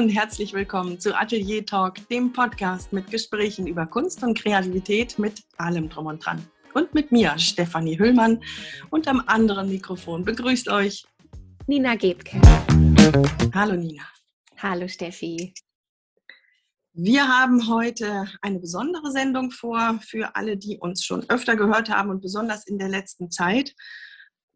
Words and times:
und 0.00 0.08
herzlich 0.08 0.54
willkommen 0.54 0.98
zu 0.98 1.14
Atelier 1.14 1.66
Talk, 1.66 2.08
dem 2.08 2.32
Podcast 2.32 2.90
mit 2.90 3.10
Gesprächen 3.10 3.66
über 3.66 3.84
Kunst 3.84 4.22
und 4.22 4.32
Kreativität 4.32 5.18
mit 5.18 5.42
allem 5.58 5.90
drum 5.90 6.06
und 6.06 6.24
dran. 6.24 6.42
Und 6.72 6.94
mit 6.94 7.12
mir, 7.12 7.38
Stefanie 7.38 7.98
Hüllmann. 7.98 8.42
Und 8.88 9.06
am 9.08 9.22
anderen 9.26 9.68
Mikrofon 9.68 10.24
begrüßt 10.24 10.70
euch 10.70 11.04
Nina 11.66 11.96
Gebke. 11.96 12.40
Hallo 13.52 13.76
Nina. 13.76 14.04
Hallo 14.56 14.88
Steffi. 14.88 15.52
Wir 16.94 17.28
haben 17.28 17.68
heute 17.68 18.26
eine 18.40 18.58
besondere 18.58 19.12
Sendung 19.12 19.50
vor 19.50 20.00
für 20.02 20.34
alle, 20.34 20.56
die 20.56 20.78
uns 20.78 21.04
schon 21.04 21.28
öfter 21.28 21.56
gehört 21.56 21.90
haben 21.90 22.08
und 22.08 22.22
besonders 22.22 22.66
in 22.66 22.78
der 22.78 22.88
letzten 22.88 23.30
Zeit. 23.30 23.74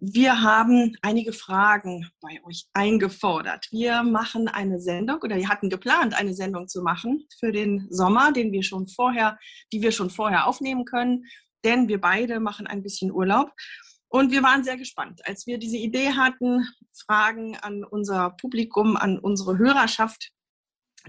Wir 0.01 0.43
haben 0.43 0.97
einige 1.03 1.33
Fragen 1.33 2.11
bei 2.21 2.41
euch 2.45 2.67
eingefordert. 2.75 3.69
Wir 3.71 4.03
machen 4.03 4.49
eine 4.49 4.81
Sendung 4.81 5.21
oder 5.23 5.37
wir 5.37 5.49
hatten 5.49 5.71
geplant, 5.71 6.15
eine 6.15 6.35
Sendung 6.35 6.69
zu 6.69 6.83
machen 6.83 7.27
für 7.39 7.53
den 7.53 7.87
Sommer, 7.91 8.33
den 8.33 8.53
wir 8.53 8.63
schon 8.63 8.89
vorher, 8.89 9.39
die 9.73 9.83
wir 9.83 9.93
schon 9.93 10.11
vorher 10.11 10.47
aufnehmen 10.47 10.85
können, 10.85 11.25
denn 11.65 11.89
wir 11.89 12.01
beide 12.01 12.41
machen 12.41 12.67
ein 12.67 12.83
bisschen 12.83 13.13
Urlaub. 13.13 13.53
Und 14.09 14.31
wir 14.31 14.43
waren 14.43 14.63
sehr 14.63 14.77
gespannt, 14.77 15.21
als 15.27 15.47
wir 15.47 15.59
diese 15.59 15.77
Idee 15.77 16.11
hatten, 16.11 16.67
Fragen 17.07 17.57
an 17.57 17.83
unser 17.85 18.31
Publikum, 18.31 18.97
an 18.97 19.19
unsere 19.19 19.59
Hörerschaft 19.59 20.31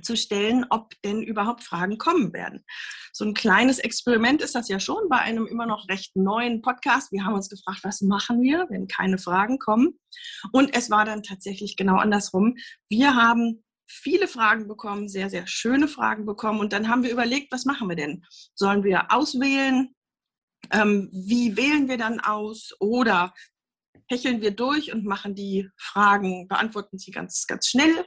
zu 0.01 0.15
stellen, 0.15 0.65
ob 0.69 0.93
denn 1.03 1.21
überhaupt 1.21 1.63
Fragen 1.63 1.97
kommen 1.97 2.33
werden. 2.33 2.65
So 3.13 3.25
ein 3.25 3.33
kleines 3.33 3.79
Experiment 3.79 4.41
ist 4.41 4.55
das 4.55 4.67
ja 4.67 4.79
schon 4.79 5.09
bei 5.09 5.17
einem 5.17 5.47
immer 5.47 5.65
noch 5.65 5.87
recht 5.87 6.15
neuen 6.15 6.61
Podcast. 6.61 7.11
Wir 7.11 7.25
haben 7.25 7.35
uns 7.35 7.49
gefragt, 7.49 7.79
was 7.83 8.01
machen 8.01 8.41
wir, 8.41 8.67
wenn 8.69 8.87
keine 8.87 9.17
Fragen 9.17 9.59
kommen? 9.59 9.99
Und 10.51 10.75
es 10.75 10.89
war 10.89 11.05
dann 11.05 11.23
tatsächlich 11.23 11.77
genau 11.77 11.97
andersrum. 11.97 12.55
Wir 12.89 13.15
haben 13.15 13.63
viele 13.87 14.27
Fragen 14.27 14.67
bekommen, 14.67 15.07
sehr, 15.07 15.29
sehr 15.29 15.47
schöne 15.47 15.87
Fragen 15.87 16.25
bekommen. 16.25 16.59
Und 16.59 16.73
dann 16.73 16.89
haben 16.89 17.03
wir 17.03 17.11
überlegt, 17.11 17.51
was 17.51 17.65
machen 17.65 17.87
wir 17.87 17.95
denn? 17.95 18.23
Sollen 18.53 18.83
wir 18.83 19.11
auswählen? 19.11 19.95
Ähm, 20.71 21.09
wie 21.11 21.55
wählen 21.55 21.87
wir 21.87 21.97
dann 21.97 22.19
aus? 22.19 22.73
Oder 22.79 23.33
hecheln 24.07 24.41
wir 24.41 24.51
durch 24.51 24.93
und 24.93 25.05
machen 25.05 25.35
die 25.35 25.69
Fragen, 25.77 26.47
beantworten 26.47 26.97
sie 26.97 27.11
ganz, 27.11 27.45
ganz 27.47 27.67
schnell? 27.67 28.05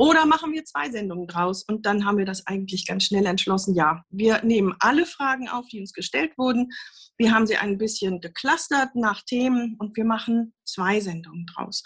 Oder 0.00 0.24
machen 0.24 0.54
wir 0.54 0.64
zwei 0.64 0.90
Sendungen 0.90 1.26
draus? 1.26 1.62
Und 1.62 1.84
dann 1.84 2.06
haben 2.06 2.16
wir 2.16 2.24
das 2.24 2.46
eigentlich 2.46 2.86
ganz 2.86 3.04
schnell 3.04 3.26
entschlossen. 3.26 3.74
Ja, 3.74 4.02
wir 4.08 4.42
nehmen 4.42 4.74
alle 4.78 5.04
Fragen 5.04 5.50
auf, 5.50 5.66
die 5.68 5.78
uns 5.78 5.92
gestellt 5.92 6.38
wurden. 6.38 6.70
Wir 7.18 7.34
haben 7.34 7.46
sie 7.46 7.58
ein 7.58 7.76
bisschen 7.76 8.22
geclustert 8.22 8.94
nach 8.94 9.20
Themen 9.26 9.76
und 9.78 9.94
wir 9.98 10.06
machen 10.06 10.54
zwei 10.64 11.00
Sendungen 11.00 11.44
draus. 11.54 11.82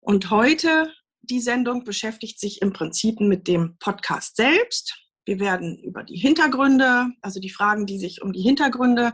Und 0.00 0.30
heute, 0.30 0.90
die 1.20 1.42
Sendung 1.42 1.84
beschäftigt 1.84 2.40
sich 2.40 2.62
im 2.62 2.72
Prinzip 2.72 3.20
mit 3.20 3.46
dem 3.46 3.76
Podcast 3.78 4.36
selbst. 4.36 4.98
Wir 5.26 5.38
werden 5.38 5.78
über 5.84 6.02
die 6.02 6.16
Hintergründe, 6.16 7.08
also 7.20 7.40
die 7.40 7.50
Fragen, 7.50 7.84
die 7.84 7.98
sich 7.98 8.22
um 8.22 8.32
die 8.32 8.40
Hintergründe 8.40 9.12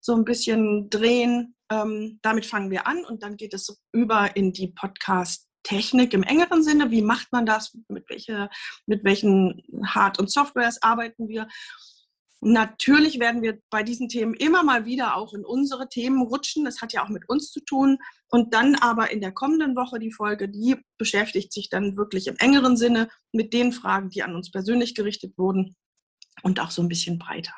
so 0.00 0.16
ein 0.16 0.24
bisschen 0.24 0.90
drehen, 0.90 1.54
ähm, 1.70 2.18
damit 2.22 2.44
fangen 2.44 2.72
wir 2.72 2.88
an 2.88 3.04
und 3.04 3.22
dann 3.22 3.36
geht 3.36 3.54
es 3.54 3.80
über 3.92 4.36
in 4.36 4.52
die 4.52 4.72
Podcast 4.72 5.48
Technik 5.64 6.14
im 6.14 6.22
engeren 6.22 6.62
Sinne. 6.62 6.92
Wie 6.92 7.02
macht 7.02 7.32
man 7.32 7.46
das? 7.46 7.76
Mit, 7.88 8.08
welche, 8.08 8.48
mit 8.86 9.02
welchen 9.02 9.62
Hard- 9.84 10.20
und 10.20 10.30
Softwares 10.30 10.80
arbeiten 10.82 11.26
wir? 11.28 11.48
Natürlich 12.40 13.18
werden 13.18 13.40
wir 13.40 13.58
bei 13.70 13.82
diesen 13.82 14.08
Themen 14.08 14.34
immer 14.34 14.62
mal 14.62 14.84
wieder 14.84 15.16
auch 15.16 15.32
in 15.32 15.46
unsere 15.46 15.88
Themen 15.88 16.22
rutschen. 16.22 16.66
Das 16.66 16.82
hat 16.82 16.92
ja 16.92 17.02
auch 17.02 17.08
mit 17.08 17.26
uns 17.28 17.50
zu 17.50 17.60
tun. 17.60 17.98
Und 18.28 18.52
dann 18.52 18.74
aber 18.74 19.10
in 19.10 19.22
der 19.22 19.32
kommenden 19.32 19.74
Woche 19.74 19.98
die 19.98 20.12
Folge, 20.12 20.48
die 20.48 20.76
beschäftigt 20.98 21.52
sich 21.52 21.70
dann 21.70 21.96
wirklich 21.96 22.26
im 22.26 22.36
engeren 22.36 22.76
Sinne 22.76 23.08
mit 23.32 23.54
den 23.54 23.72
Fragen, 23.72 24.10
die 24.10 24.22
an 24.22 24.34
uns 24.36 24.50
persönlich 24.50 24.94
gerichtet 24.94 25.38
wurden 25.38 25.74
und 26.42 26.60
auch 26.60 26.70
so 26.70 26.82
ein 26.82 26.88
bisschen 26.88 27.18
breiter. 27.18 27.54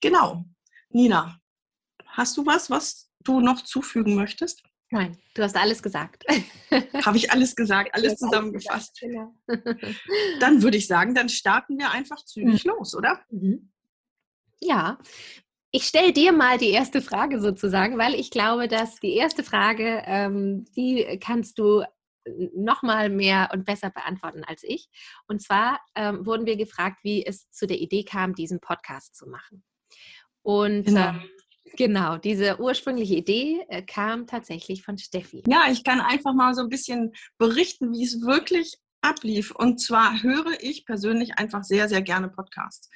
Genau. 0.00 0.44
Nina, 0.90 1.40
hast 2.06 2.36
du 2.36 2.46
was, 2.46 2.70
was 2.70 3.10
du 3.24 3.40
noch 3.40 3.62
zufügen 3.62 4.14
möchtest? 4.14 4.62
Nein, 4.92 5.16
du 5.32 5.42
hast 5.42 5.56
alles 5.56 5.82
gesagt. 5.82 6.22
Habe 7.06 7.16
ich 7.16 7.32
alles 7.32 7.56
gesagt, 7.56 7.94
alles 7.94 8.16
zusammengefasst. 8.16 9.00
Genau. 9.00 9.34
Dann 10.40 10.62
würde 10.62 10.76
ich 10.76 10.86
sagen, 10.86 11.14
dann 11.14 11.30
starten 11.30 11.78
wir 11.78 11.90
einfach 11.90 12.22
zügig 12.24 12.64
mhm. 12.64 12.72
los, 12.72 12.94
oder? 12.94 13.20
Mhm. 13.30 13.72
Ja, 14.60 14.98
ich 15.70 15.84
stelle 15.84 16.12
dir 16.12 16.32
mal 16.32 16.58
die 16.58 16.70
erste 16.70 17.00
Frage 17.00 17.40
sozusagen, 17.40 17.96
weil 17.96 18.14
ich 18.14 18.30
glaube, 18.30 18.68
dass 18.68 19.00
die 19.00 19.14
erste 19.14 19.42
Frage, 19.42 20.02
ähm, 20.04 20.66
die 20.76 21.18
kannst 21.20 21.58
du 21.58 21.82
noch 22.54 22.82
mal 22.82 23.08
mehr 23.08 23.48
und 23.52 23.64
besser 23.64 23.88
beantworten 23.88 24.44
als 24.44 24.62
ich. 24.62 24.88
Und 25.26 25.40
zwar 25.40 25.80
ähm, 25.94 26.26
wurden 26.26 26.44
wir 26.44 26.56
gefragt, 26.56 26.98
wie 27.02 27.24
es 27.24 27.50
zu 27.50 27.66
der 27.66 27.78
Idee 27.78 28.04
kam, 28.04 28.34
diesen 28.34 28.60
Podcast 28.60 29.16
zu 29.16 29.26
machen. 29.26 29.64
Und 30.42 30.84
genau. 30.84 31.08
ähm, 31.08 31.22
Genau, 31.76 32.18
diese 32.18 32.60
ursprüngliche 32.60 33.14
Idee 33.14 33.64
äh, 33.68 33.82
kam 33.82 34.26
tatsächlich 34.26 34.84
von 34.84 34.98
Steffi. 34.98 35.42
Ja, 35.46 35.64
ich 35.70 35.84
kann 35.84 36.00
einfach 36.00 36.34
mal 36.34 36.54
so 36.54 36.62
ein 36.62 36.68
bisschen 36.68 37.12
berichten, 37.38 37.92
wie 37.92 38.04
es 38.04 38.20
wirklich 38.20 38.78
ablief. 39.00 39.50
Und 39.52 39.80
zwar 39.80 40.22
höre 40.22 40.60
ich 40.60 40.84
persönlich 40.84 41.38
einfach 41.38 41.64
sehr, 41.64 41.88
sehr 41.88 42.02
gerne 42.02 42.28
Podcasts. 42.28 42.88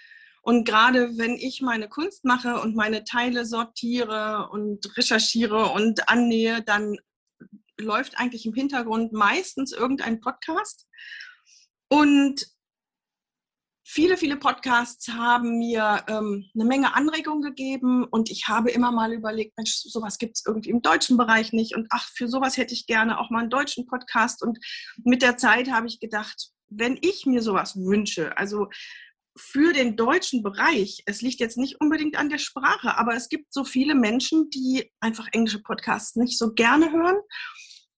Und 0.42 0.65
gerade 0.65 1.19
wenn 1.19 1.34
ich 1.34 1.60
meine 1.60 1.88
Kunst 1.88 2.25
mache 2.25 2.60
und 2.60 2.76
meine 2.76 3.03
Teile 3.03 3.44
sortiere 3.44 4.48
und 4.53 4.97
recherchiere 4.97 5.72
und 5.72 6.09
annähe, 6.09 6.62
dann 6.62 6.97
läuft 7.78 8.19
eigentlich 8.19 8.47
im 8.47 8.54
Hintergrund 8.54 9.12
meistens 9.12 9.72
irgendein 9.72 10.20
Podcast. 10.20 10.86
Und 11.88 12.47
Viele, 13.88 14.16
viele 14.16 14.36
Podcasts 14.36 15.06
haben 15.10 15.58
mir 15.58 16.02
ähm, 16.08 16.50
eine 16.56 16.64
Menge 16.64 16.97
Anregungen 16.97 17.41
gegeben 17.41 18.02
und 18.02 18.32
ich 18.32 18.48
habe 18.48 18.72
immer 18.72 18.91
mal 18.91 19.12
überlegt, 19.12 19.56
Mensch, 19.56 19.76
sowas 19.76 20.19
gibt 20.19 20.38
es 20.38 20.44
irgendwie 20.44 20.70
im 20.70 20.82
deutschen 20.82 21.16
Bereich 21.16 21.52
nicht 21.52 21.76
und 21.76 21.86
ach, 21.91 22.08
für 22.12 22.26
sowas 22.26 22.56
hätte 22.56 22.74
ich 22.74 22.88
gerne 22.88 23.20
auch 23.20 23.30
mal 23.30 23.42
einen 23.42 23.50
deutschen 23.50 23.86
Podcast. 23.86 24.42
Und 24.42 24.58
mit 25.04 25.22
der 25.22 25.36
Zeit 25.36 25.70
habe 25.70 25.86
ich 25.86 26.00
gedacht, 26.00 26.48
wenn 26.69 26.98
ich 27.00 27.26
mir 27.26 27.42
sowas 27.42 27.76
wünsche, 27.76 28.36
also 28.36 28.66
für 29.38 29.72
den 29.72 29.94
deutschen 29.94 30.42
Bereich, 30.42 31.04
es 31.06 31.22
liegt 31.22 31.38
jetzt 31.38 31.56
nicht 31.56 31.80
unbedingt 31.80 32.18
an 32.18 32.28
der 32.28 32.38
Sprache, 32.38 32.98
aber 32.98 33.14
es 33.14 33.28
gibt 33.28 33.53
so 33.53 33.62
viele 33.62 33.94
Menschen, 33.94 34.50
die 34.50 34.91
einfach 34.98 35.28
englische 35.30 35.62
Podcasts 35.62 36.16
nicht 36.16 36.38
so 36.38 36.54
gerne 36.54 36.91
hören 36.91 37.18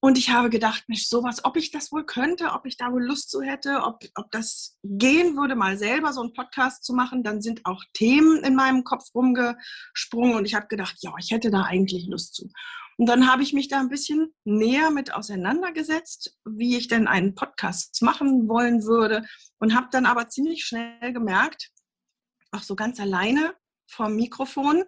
und 0.01 0.17
ich 0.17 0.31
habe 0.31 0.49
gedacht, 0.49 0.85
Mensch, 0.87 1.07
sowas, 1.07 1.45
ob 1.45 1.57
ich 1.57 1.73
das 1.73 1.91
wohl 1.91 2.07
könnte, 2.07 2.53
ob 2.53 2.67
ich 2.67 2.77
da 2.77 2.93
wohl 2.93 3.05
Lust 3.05 3.31
zu 3.31 3.43
hätte, 3.43 3.83
ob, 3.83 4.01
ob 4.15 4.31
das 4.31 4.79
gehen 4.85 5.37
würde, 5.37 5.57
mal 5.57 5.77
selber 5.77 6.13
so 6.13 6.21
einen 6.21 6.33
Podcast 6.35 6.85
zu 6.85 6.95
machen. 6.95 7.25
Dann 7.25 7.43
sind 7.43 7.63
auch 7.65 7.83
Themen 7.95 8.45
in 8.45 8.55
meinem 8.55 8.85
Kopf 8.85 9.13
rumgesprungen 9.13 10.37
und 10.37 10.45
ich 10.45 10.55
habe 10.55 10.69
gedacht, 10.69 10.97
ja, 11.01 11.13
ich 11.19 11.33
hätte 11.33 11.51
da 11.51 11.63
eigentlich 11.63 12.07
Lust 12.07 12.35
zu. 12.35 12.49
Und 12.97 13.07
dann 13.09 13.31
habe 13.31 13.43
ich 13.43 13.53
mich 13.53 13.69
da 13.69 13.81
ein 13.81 13.89
bisschen 13.89 14.33
näher 14.45 14.91
mit 14.91 15.15
auseinandergesetzt, 15.15 16.37
wie 16.45 16.77
ich 16.77 16.87
denn 16.87 17.09
einen 17.09 17.35
Podcast 17.35 18.01
machen 18.03 18.49
wollen 18.49 18.85
würde 18.85 19.25
und 19.59 19.75
habe 19.75 19.89
dann 19.91 20.07
aber 20.07 20.29
ziemlich 20.29 20.65
schnell 20.65 21.13
gemerkt, 21.13 21.71
auch 22.53 22.63
so 22.63 22.77
ganz 22.77 23.01
alleine 23.01 23.55
vom 23.89 24.15
Mikrofon, 24.15 24.85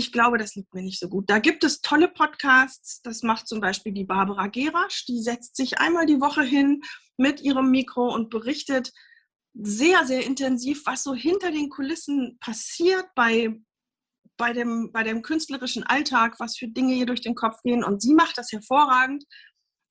ich 0.00 0.12
glaube, 0.12 0.38
das 0.38 0.54
liegt 0.54 0.72
mir 0.72 0.82
nicht 0.82 0.98
so 0.98 1.10
gut. 1.10 1.28
Da 1.28 1.38
gibt 1.38 1.62
es 1.62 1.82
tolle 1.82 2.08
Podcasts. 2.08 3.02
Das 3.02 3.22
macht 3.22 3.46
zum 3.46 3.60
Beispiel 3.60 3.92
die 3.92 4.06
Barbara 4.06 4.46
Gerasch. 4.46 5.04
Die 5.04 5.20
setzt 5.20 5.56
sich 5.56 5.78
einmal 5.78 6.06
die 6.06 6.22
Woche 6.22 6.42
hin 6.42 6.80
mit 7.18 7.42
ihrem 7.42 7.70
Mikro 7.70 8.14
und 8.14 8.30
berichtet 8.30 8.92
sehr, 9.52 10.06
sehr 10.06 10.24
intensiv, 10.24 10.86
was 10.86 11.02
so 11.02 11.14
hinter 11.14 11.50
den 11.50 11.68
Kulissen 11.68 12.38
passiert 12.40 13.04
bei, 13.14 13.60
bei, 14.38 14.54
dem, 14.54 14.90
bei 14.90 15.02
dem 15.02 15.20
künstlerischen 15.20 15.82
Alltag, 15.82 16.36
was 16.38 16.56
für 16.56 16.68
Dinge 16.68 16.94
ihr 16.94 17.04
durch 17.04 17.20
den 17.20 17.34
Kopf 17.34 17.60
gehen. 17.62 17.84
Und 17.84 18.00
sie 18.00 18.14
macht 18.14 18.38
das 18.38 18.52
hervorragend. 18.52 19.24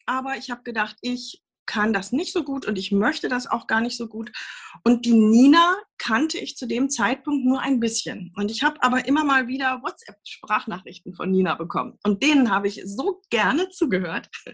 Aber 0.08 0.38
ich 0.38 0.50
habe 0.50 0.64
gedacht, 0.64 0.98
ich 1.02 1.44
kann 1.70 1.94
das 1.94 2.12
nicht 2.12 2.34
so 2.34 2.44
gut 2.44 2.66
und 2.66 2.80
ich 2.80 2.92
möchte 2.92 3.30
das 3.30 3.46
auch 3.46 3.68
gar 3.68 3.80
nicht 3.80 3.96
so 3.96 4.08
gut. 4.08 4.32
Und 4.84 5.06
die 5.06 5.14
Nina 5.14 5.78
kannte 6.00 6.40
ich 6.40 6.58
zu 6.58 6.66
dem 6.66 6.90
Zeitpunkt 6.90 7.46
nur 7.46 7.62
ein 7.62 7.80
bisschen. 7.80 8.34
Und 8.36 8.50
ich 8.50 8.64
habe 8.64 8.82
aber 8.82 9.06
immer 9.06 9.24
mal 9.24 9.48
wieder 9.48 9.80
WhatsApp-Sprachnachrichten 9.84 11.14
von 11.14 11.30
Nina 11.30 11.54
bekommen. 11.54 12.00
Und 12.04 12.24
denen 12.24 12.50
habe 12.50 12.68
ich 12.68 12.82
so 12.86 13.22
gerne 13.30 13.70
zugehört. 13.70 14.30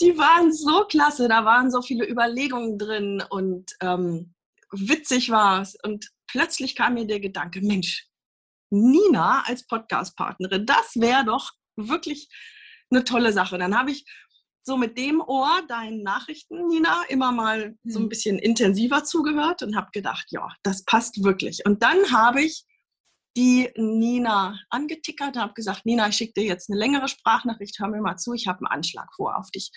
Die 0.00 0.16
waren 0.16 0.52
so 0.52 0.84
klasse, 0.84 1.26
da 1.26 1.44
waren 1.44 1.72
so 1.72 1.82
viele 1.82 2.08
Überlegungen 2.08 2.78
drin 2.78 3.20
und 3.28 3.72
ähm, 3.80 4.34
witzig 4.70 5.30
war 5.30 5.62
es. 5.62 5.76
Und 5.82 6.10
plötzlich 6.28 6.76
kam 6.76 6.94
mir 6.94 7.08
der 7.08 7.18
Gedanke, 7.18 7.60
Mensch, 7.60 8.06
Nina 8.70 9.42
als 9.46 9.66
Podcast-Partnerin, 9.66 10.64
das 10.64 10.94
wäre 10.94 11.24
doch 11.24 11.50
wirklich 11.74 12.28
eine 12.90 13.02
tolle 13.02 13.32
Sache. 13.32 13.58
Dann 13.58 13.76
habe 13.76 13.90
ich 13.90 14.04
so 14.64 14.78
mit 14.78 14.96
dem 14.96 15.20
Ohr 15.20 15.60
deinen 15.68 16.02
Nachrichten, 16.02 16.66
Nina, 16.68 17.02
immer 17.08 17.32
mal 17.32 17.76
so 17.84 17.98
ein 17.98 18.04
mhm. 18.04 18.08
bisschen 18.08 18.38
intensiver 18.38 19.04
zugehört 19.04 19.62
und 19.62 19.76
habe 19.76 19.90
gedacht, 19.92 20.26
ja, 20.30 20.48
das 20.62 20.84
passt 20.84 21.22
wirklich. 21.22 21.66
Und 21.66 21.82
dann 21.82 22.10
habe 22.10 22.42
ich 22.42 22.64
die 23.36 23.68
Nina 23.76 24.58
angetickert 24.70 25.36
und 25.36 25.42
habe 25.42 25.54
gesagt, 25.54 25.84
Nina, 25.84 26.08
ich 26.08 26.16
schicke 26.16 26.40
dir 26.40 26.44
jetzt 26.44 26.70
eine 26.70 26.78
längere 26.78 27.08
Sprachnachricht, 27.08 27.78
hör 27.78 27.88
mir 27.88 28.00
mal 28.00 28.16
zu, 28.16 28.32
ich 28.32 28.46
habe 28.46 28.60
einen 28.60 28.78
Anschlag 28.78 29.12
vor 29.14 29.36
auf 29.36 29.50
dich. 29.50 29.70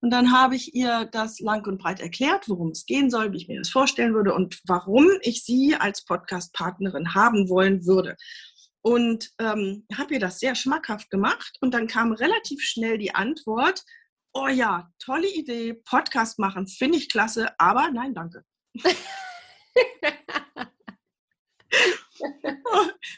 Und 0.00 0.10
dann 0.10 0.32
habe 0.32 0.54
ich 0.54 0.74
ihr 0.74 1.06
das 1.06 1.40
lang 1.40 1.66
und 1.66 1.78
breit 1.78 2.00
erklärt, 2.00 2.48
worum 2.48 2.70
es 2.70 2.84
gehen 2.84 3.10
soll, 3.10 3.32
wie 3.32 3.38
ich 3.38 3.48
mir 3.48 3.58
das 3.58 3.70
vorstellen 3.70 4.12
würde 4.12 4.34
und 4.34 4.60
warum 4.66 5.08
ich 5.22 5.44
sie 5.44 5.74
als 5.76 6.04
Podcast-Partnerin 6.04 7.14
haben 7.14 7.48
wollen 7.48 7.86
würde. 7.86 8.16
Und 8.82 9.30
ähm, 9.38 9.86
habe 9.96 10.14
ihr 10.14 10.20
das 10.20 10.38
sehr 10.38 10.54
schmackhaft 10.54 11.10
gemacht. 11.10 11.56
Und 11.60 11.72
dann 11.72 11.86
kam 11.86 12.12
relativ 12.12 12.62
schnell 12.62 12.98
die 12.98 13.14
Antwort, 13.14 13.82
oh 14.36 14.48
ja, 14.48 14.90
tolle 14.98 15.32
Idee, 15.32 15.72
Podcast 15.74 16.38
machen, 16.38 16.66
finde 16.66 16.98
ich 16.98 17.08
klasse, 17.08 17.58
aber 17.58 17.90
nein, 17.90 18.14
danke. 18.14 18.44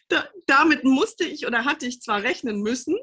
da, 0.08 0.28
damit 0.46 0.84
musste 0.84 1.24
ich 1.24 1.46
oder 1.46 1.64
hatte 1.64 1.86
ich 1.86 2.00
zwar 2.00 2.22
rechnen 2.22 2.60
müssen, 2.62 2.96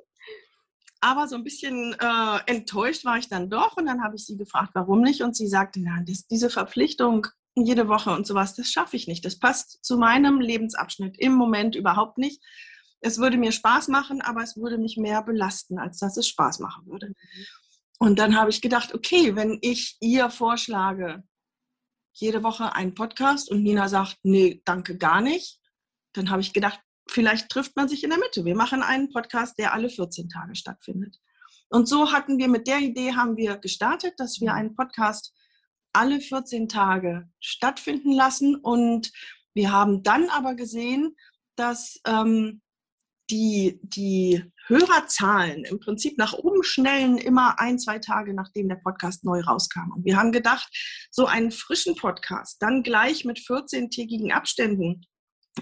aber 1.02 1.28
so 1.28 1.36
ein 1.36 1.44
bisschen 1.44 1.94
äh, 2.00 2.40
enttäuscht 2.46 3.04
war 3.06 3.18
ich 3.18 3.28
dann 3.30 3.50
doch. 3.50 3.78
Und 3.78 3.86
dann 3.86 4.04
habe 4.04 4.16
ich 4.16 4.26
sie 4.26 4.38
gefragt, 4.38 4.72
warum 4.74 5.02
nicht. 5.02 5.22
Und 5.22 5.36
sie 5.36 5.48
sagte, 5.48 5.80
na, 5.82 6.02
das, 6.06 6.26
diese 6.28 6.50
Verpflichtung 6.50 7.28
jede 7.54 7.88
Woche 7.88 8.12
und 8.12 8.26
sowas, 8.26 8.56
das 8.56 8.70
schaffe 8.70 8.96
ich 8.96 9.08
nicht. 9.08 9.24
Das 9.24 9.38
passt 9.40 9.84
zu 9.86 9.98
meinem 9.98 10.40
Lebensabschnitt 10.42 11.18
im 11.20 11.34
Moment 11.34 11.76
überhaupt 11.76 12.18
nicht. 12.18 12.42
Es 13.02 13.20
würde 13.20 13.38
mir 13.38 13.52
Spaß 13.52 13.90
machen, 13.90 14.22
aber 14.22 14.42
es 14.42 14.58
würde 14.58 14.78
mich 14.78 14.98
mehr 14.98 15.22
belasten, 15.22 15.78
als 15.78 16.00
dass 16.00 16.18
es 16.18 16.28
Spaß 16.28 16.60
machen 16.60 16.88
würde. 16.88 17.14
Und 18.00 18.20
dann 18.20 18.36
habe 18.36 18.50
ich 18.50 18.62
gedacht, 18.62 18.94
okay, 18.94 19.36
wenn 19.36 19.58
ich 19.62 19.98
ihr 20.02 20.30
vorschlage, 20.30 21.24
jede 22.14 22.44
Woche 22.44 22.74
einen 22.74 22.94
Podcast 22.94 23.50
und 23.50 23.64
Nina 23.64 23.90
sagt, 23.90 24.18
nee, 24.24 24.62
danke 24.66 24.98
gar 24.98 25.22
nicht, 25.22 25.60
dann 26.14 26.30
habe 26.30 26.42
ich 26.42 26.54
gedacht, 26.54 26.80
vielleicht 27.10 27.50
trifft 27.50 27.76
man 27.76 27.88
sich 27.88 28.04
in 28.04 28.10
der 28.10 28.20
Mitte. 28.20 28.46
Wir 28.46 28.56
machen 28.56 28.82
einen 28.82 29.12
Podcast, 29.12 29.58
der 29.60 29.74
alle 29.74 29.90
14 29.90 30.30
Tage 30.30 30.56
stattfindet. 30.56 31.18
Und 31.70 31.88
so 31.88 32.12
hatten 32.12 32.38
wir 32.38 32.48
mit 32.48 32.68
der 32.68 32.80
Idee 32.80 33.14
haben 33.14 33.38
wir 33.38 33.58
gestartet, 33.58 34.14
dass 34.18 34.40
wir 34.40 34.54
einen 34.54 34.76
Podcast 34.76 35.34
alle 35.94 36.20
14 36.20 36.68
Tage 36.68 37.30
stattfinden 37.40 38.12
lassen. 38.12 38.56
Und 38.56 39.12
wir 39.54 39.72
haben 39.72 40.04
dann 40.04 40.30
aber 40.30 40.56
gesehen, 40.56 41.16
dass 41.56 42.00
ähm, 42.06 42.62
die, 43.30 43.80
die 43.82 44.44
Hörerzahlen 44.68 45.64
im 45.66 45.80
Prinzip 45.80 46.18
nach 46.18 46.34
oben 46.34 46.64
schnellen, 46.64 47.18
immer 47.18 47.60
ein, 47.60 47.80
zwei 47.80 48.00
Tage 48.00 48.34
nachdem 48.34 48.70
der 48.70 48.76
Podcast 48.76 49.24
neu 49.24 49.42
rauskam. 49.42 49.92
Und 49.96 50.06
wir 50.06 50.18
haben 50.18 50.32
gedacht, 50.32 50.70
so 51.12 51.26
einen 51.26 51.52
frischen 51.52 51.96
Podcast 51.96 52.62
dann 52.62 52.84
gleich 52.84 53.26
mit 53.26 53.40
14-tägigen 53.40 54.32
Abständen 54.32 55.06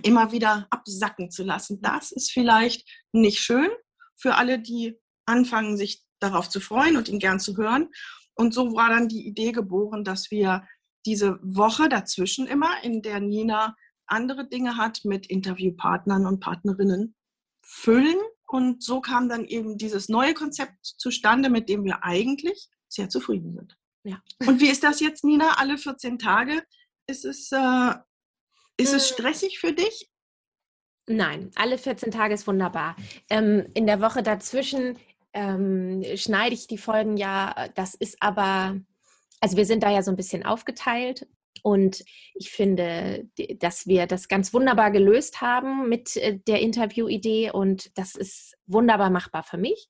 immer 0.01 0.31
wieder 0.31 0.68
absacken 0.71 1.30
zu 1.30 1.44
lassen, 1.44 1.81
das 1.81 2.12
ist 2.12 2.31
vielleicht 2.31 2.89
nicht 3.12 3.39
schön 3.39 3.69
für 4.16 4.36
alle, 4.36 4.59
die 4.59 4.98
anfangen, 5.25 5.77
sich 5.77 6.04
darauf 6.19 6.50
zu 6.50 6.59
freuen 6.59 6.98
und 6.98 7.09
ihn 7.09 7.19
gern 7.19 7.39
zu 7.39 7.56
hören. 7.57 7.89
Und 8.36 8.54
so 8.54 8.74
war 8.74 8.89
dann 8.89 9.07
die 9.07 9.27
Idee 9.27 9.51
geboren, 9.51 10.04
dass 10.04 10.31
wir 10.31 10.66
diese 11.06 11.38
Woche 11.44 11.89
dazwischen 11.89 12.48
immer, 12.48 12.83
in 12.83 13.01
der 13.01 13.19
Nina 13.19 13.75
andere 14.07 14.48
Dinge 14.48 14.77
hat 14.77 15.01
mit 15.04 15.27
Interviewpartnern 15.27 16.25
und 16.25 16.39
Partnerinnen, 16.39 17.16
füllen. 17.63 18.18
Und 18.48 18.83
so 18.83 19.01
kam 19.01 19.30
dann 19.30 19.45
eben 19.45 19.77
dieses 19.77 20.10
neue 20.10 20.36
Konzept 20.36 20.86
zustande, 20.86 21.50
mit 21.50 21.69
dem 21.69 21.83
wir 21.83 22.04
eigentlich 22.04 22.69
sehr 22.88 23.10
zufrieden 23.10 23.56
sind. 23.56 23.77
Ja. 24.04 24.21
Und 24.45 24.62
wie 24.62 24.69
ist 24.69 24.83
das 24.83 25.00
jetzt, 25.00 25.24
Nina? 25.24 25.56
Alle 25.57 25.77
14 25.77 26.19
Tage? 26.19 26.63
Ist 27.07 27.25
es 27.25 27.51
äh, 27.51 27.94
ist 28.77 28.94
es 28.94 29.10
hm. 29.10 29.13
stressig 29.13 29.60
für 29.60 29.74
dich? 29.74 30.10
Nein, 31.07 31.51
alle 31.56 31.77
14 31.77 32.12
Tage 32.12 32.33
ist 32.33 32.48
wunderbar. 32.48 32.95
Ähm, 33.30 33.68
in 33.74 33.88
der 33.88 34.01
Woche 34.01 34.24
dazwischen 34.24 34.98
ähm, 35.33 36.04
schneide 36.16 36.56
ich 36.56 36.68
die 36.68 36.77
Folgen 36.77 37.18
ja. 37.18 37.68
Das 37.75 37.94
ist 37.94 38.18
aber, 38.21 38.80
also 39.42 39.57
wir 39.57 39.66
sind 39.66 39.83
da 39.83 39.92
ja 39.92 40.01
so 40.01 40.12
ein 40.12 40.18
bisschen 40.18 40.45
aufgeteilt. 40.45 41.27
Und 41.63 42.04
ich 42.36 42.51
finde, 42.51 43.25
dass 43.57 43.88
wir 43.88 44.06
das 44.06 44.27
ganz 44.27 44.54
wunderbar 44.54 44.92
gelöst 44.92 45.39
haben 45.39 45.88
mit 45.88 46.18
äh, 46.18 46.39
der 46.45 46.60
Interviewidee 46.60 47.51
und 47.51 47.98
das 47.98 48.15
ist 48.15 48.56
wunderbar 48.68 49.10
machbar 49.10 49.44
für 49.44 49.57
mich. 49.57 49.88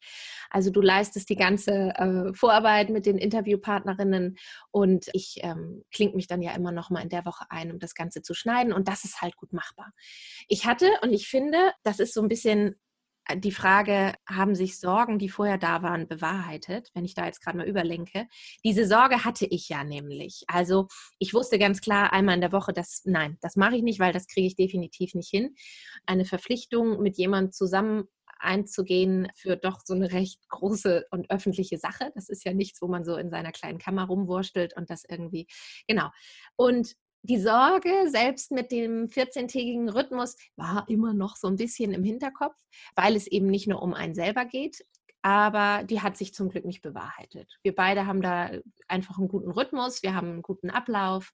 Also 0.52 0.70
du 0.70 0.82
leistest 0.82 1.30
die 1.30 1.36
ganze 1.36 1.90
äh, 1.96 2.34
Vorarbeit 2.36 2.92
mit 2.92 3.08
den 3.08 3.18
Interviewpartnerinnen 3.18 4.38
und 4.70 5.08
ich 5.14 5.40
ähm, 5.42 5.84
klinge 5.92 6.16
mich 6.16 6.28
dann 6.28 6.44
ja 6.44 6.54
immer 6.54 6.72
noch 6.72 6.92
mal 6.92 7.02
in 7.02 7.10
der 7.10 7.26
Woche 7.26 7.46
ein, 7.50 7.72
um 7.72 7.80
das 7.80 7.96
Ganze 7.96 8.22
zu 8.22 8.36
schneiden 8.36 8.72
und 8.72 8.88
das 8.88 9.04
ist 9.04 9.22
halt 9.22 9.36
gut 9.36 9.52
machbar. 9.52 9.92
Ich 10.48 10.68
hatte 10.68 10.92
und 11.02 11.12
ich 11.12 11.28
finde, 11.28 11.72
das 11.82 12.00
ist 12.00 12.14
so 12.14 12.22
ein 12.22 12.30
bisschen 12.30 12.76
die 13.36 13.52
Frage, 13.52 14.14
haben 14.28 14.56
sich 14.56 14.80
Sorgen, 14.80 15.18
die 15.20 15.30
vorher 15.30 15.58
da 15.58 15.82
waren, 15.82 16.08
bewahrheitet, 16.08 16.90
wenn 16.94 17.06
ich 17.06 17.14
da 17.14 17.26
jetzt 17.26 17.42
gerade 17.42 17.58
mal 17.58 17.68
überlenke. 17.68 18.28
Diese 18.64 18.86
Sorge 18.86 19.24
hatte 19.24 19.46
ich 19.46 19.70
ja 19.70 19.84
nämlich. 19.84 20.44
Also 20.48 20.88
ich 21.20 21.34
wusste 21.34 21.58
ganz 21.58 21.82
klar 21.82 22.12
einmal 22.14 22.36
in 22.36 22.42
der 22.42 22.52
Woche, 22.52 22.74
dass 22.74 23.02
nein, 23.06 23.38
das 23.42 23.56
mache 23.56 23.78
ich 23.78 23.84
nicht, 23.84 24.00
weil 24.00 24.14
das 24.14 24.28
kriege 24.28 24.48
ich 24.48 24.56
definitiv 24.56 25.14
nicht 25.16 25.30
hin. 25.30 25.56
Eine 26.06 26.26
Verpflichtung 26.26 27.02
mit 27.02 27.18
jemandem 27.18 27.52
zusammen 27.52 28.06
einzugehen 28.40 29.30
für 29.36 29.56
doch 29.56 29.80
so 29.86 29.94
eine 29.94 30.12
recht 30.12 30.40
große 30.50 31.06
und 31.12 31.30
öffentliche 31.32 31.78
Sache. 31.78 32.12
Das 32.16 32.30
ist 32.30 32.44
ja 32.44 32.54
nichts, 32.54 32.82
wo 32.82 32.88
man 32.88 33.06
so 33.06 33.16
in 33.16 33.30
seiner 33.30 33.52
kleinen 33.52 33.78
Kammer 33.80 34.06
rumwurstelt 34.06 34.76
und 34.76 34.90
das 34.90 35.04
irgendwie, 35.08 35.48
genau. 35.88 36.10
Und 36.56 36.96
die 37.24 37.40
Sorge, 37.40 38.10
selbst 38.10 38.52
mit 38.52 38.72
dem 38.72 39.08
14-tägigen 39.08 39.90
Rhythmus, 39.90 40.36
war 40.58 40.86
immer 40.90 41.14
noch 41.14 41.38
so 41.38 41.48
ein 41.48 41.56
bisschen 41.56 41.94
im 41.94 42.04
Hinterkopf, 42.04 42.56
weil 42.96 43.16
es 43.16 43.28
eben 43.28 43.48
nicht 43.48 43.68
nur 43.68 43.82
um 43.82 43.94
einen 43.94 44.14
selber 44.14 44.46
geht, 44.46 44.86
aber 45.22 45.86
die 45.86 46.02
hat 46.02 46.18
sich 46.18 46.34
zum 46.34 46.50
Glück 46.50 46.66
nicht 46.66 46.82
bewahrheitet. 46.82 47.58
Wir 47.64 47.74
beide 47.74 48.06
haben 48.06 48.22
da 48.22 48.52
einfach 48.90 49.18
einen 49.18 49.30
guten 49.30 49.52
Rhythmus, 49.52 50.04
wir 50.04 50.14
haben 50.14 50.32
einen 50.32 50.42
guten 50.42 50.70
Ablauf 50.70 51.32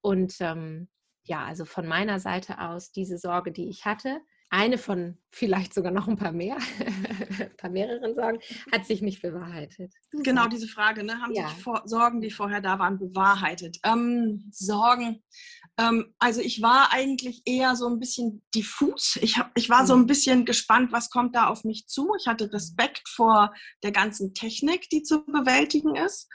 und 0.00 0.34
ähm, 0.40 0.88
ja, 1.22 1.44
also 1.44 1.64
von 1.64 1.86
meiner 1.86 2.18
Seite 2.18 2.60
aus 2.60 2.90
diese 2.90 3.16
Sorge, 3.16 3.52
die 3.52 3.68
ich 3.68 3.84
hatte, 3.84 4.20
eine 4.50 4.78
von 4.78 5.18
vielleicht 5.30 5.74
sogar 5.74 5.92
noch 5.92 6.08
ein 6.08 6.16
paar 6.16 6.32
mehr, 6.32 6.56
ein 6.56 7.50
paar 7.56 7.70
mehreren 7.70 8.14
Sorgen, 8.14 8.38
hat 8.72 8.86
sich 8.86 9.02
nicht 9.02 9.20
bewahrheitet. 9.20 9.92
Genau 10.10 10.48
diese 10.48 10.68
Frage, 10.68 11.04
ne? 11.04 11.20
haben 11.20 11.34
ja. 11.34 11.48
sich 11.48 11.62
vor, 11.62 11.82
Sorgen, 11.84 12.20
die 12.20 12.30
vorher 12.30 12.60
da 12.60 12.78
waren, 12.78 12.98
bewahrheitet? 12.98 13.78
Ähm, 13.84 14.48
Sorgen, 14.50 15.22
ähm, 15.78 16.14
also 16.18 16.40
ich 16.40 16.62
war 16.62 16.92
eigentlich 16.92 17.42
eher 17.44 17.76
so 17.76 17.88
ein 17.88 17.98
bisschen 17.98 18.42
diffus. 18.54 19.18
Ich, 19.22 19.38
hab, 19.38 19.50
ich 19.54 19.68
war 19.68 19.86
so 19.86 19.94
ein 19.94 20.02
mhm. 20.02 20.06
bisschen 20.06 20.44
gespannt, 20.44 20.92
was 20.92 21.10
kommt 21.10 21.34
da 21.34 21.46
auf 21.46 21.64
mich 21.64 21.86
zu. 21.86 22.14
Ich 22.18 22.26
hatte 22.26 22.52
Respekt 22.52 23.08
vor 23.08 23.54
der 23.82 23.92
ganzen 23.92 24.34
Technik, 24.34 24.88
die 24.90 25.02
zu 25.02 25.24
bewältigen 25.24 25.94
ist. 25.94 26.28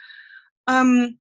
Ähm, 0.69 1.19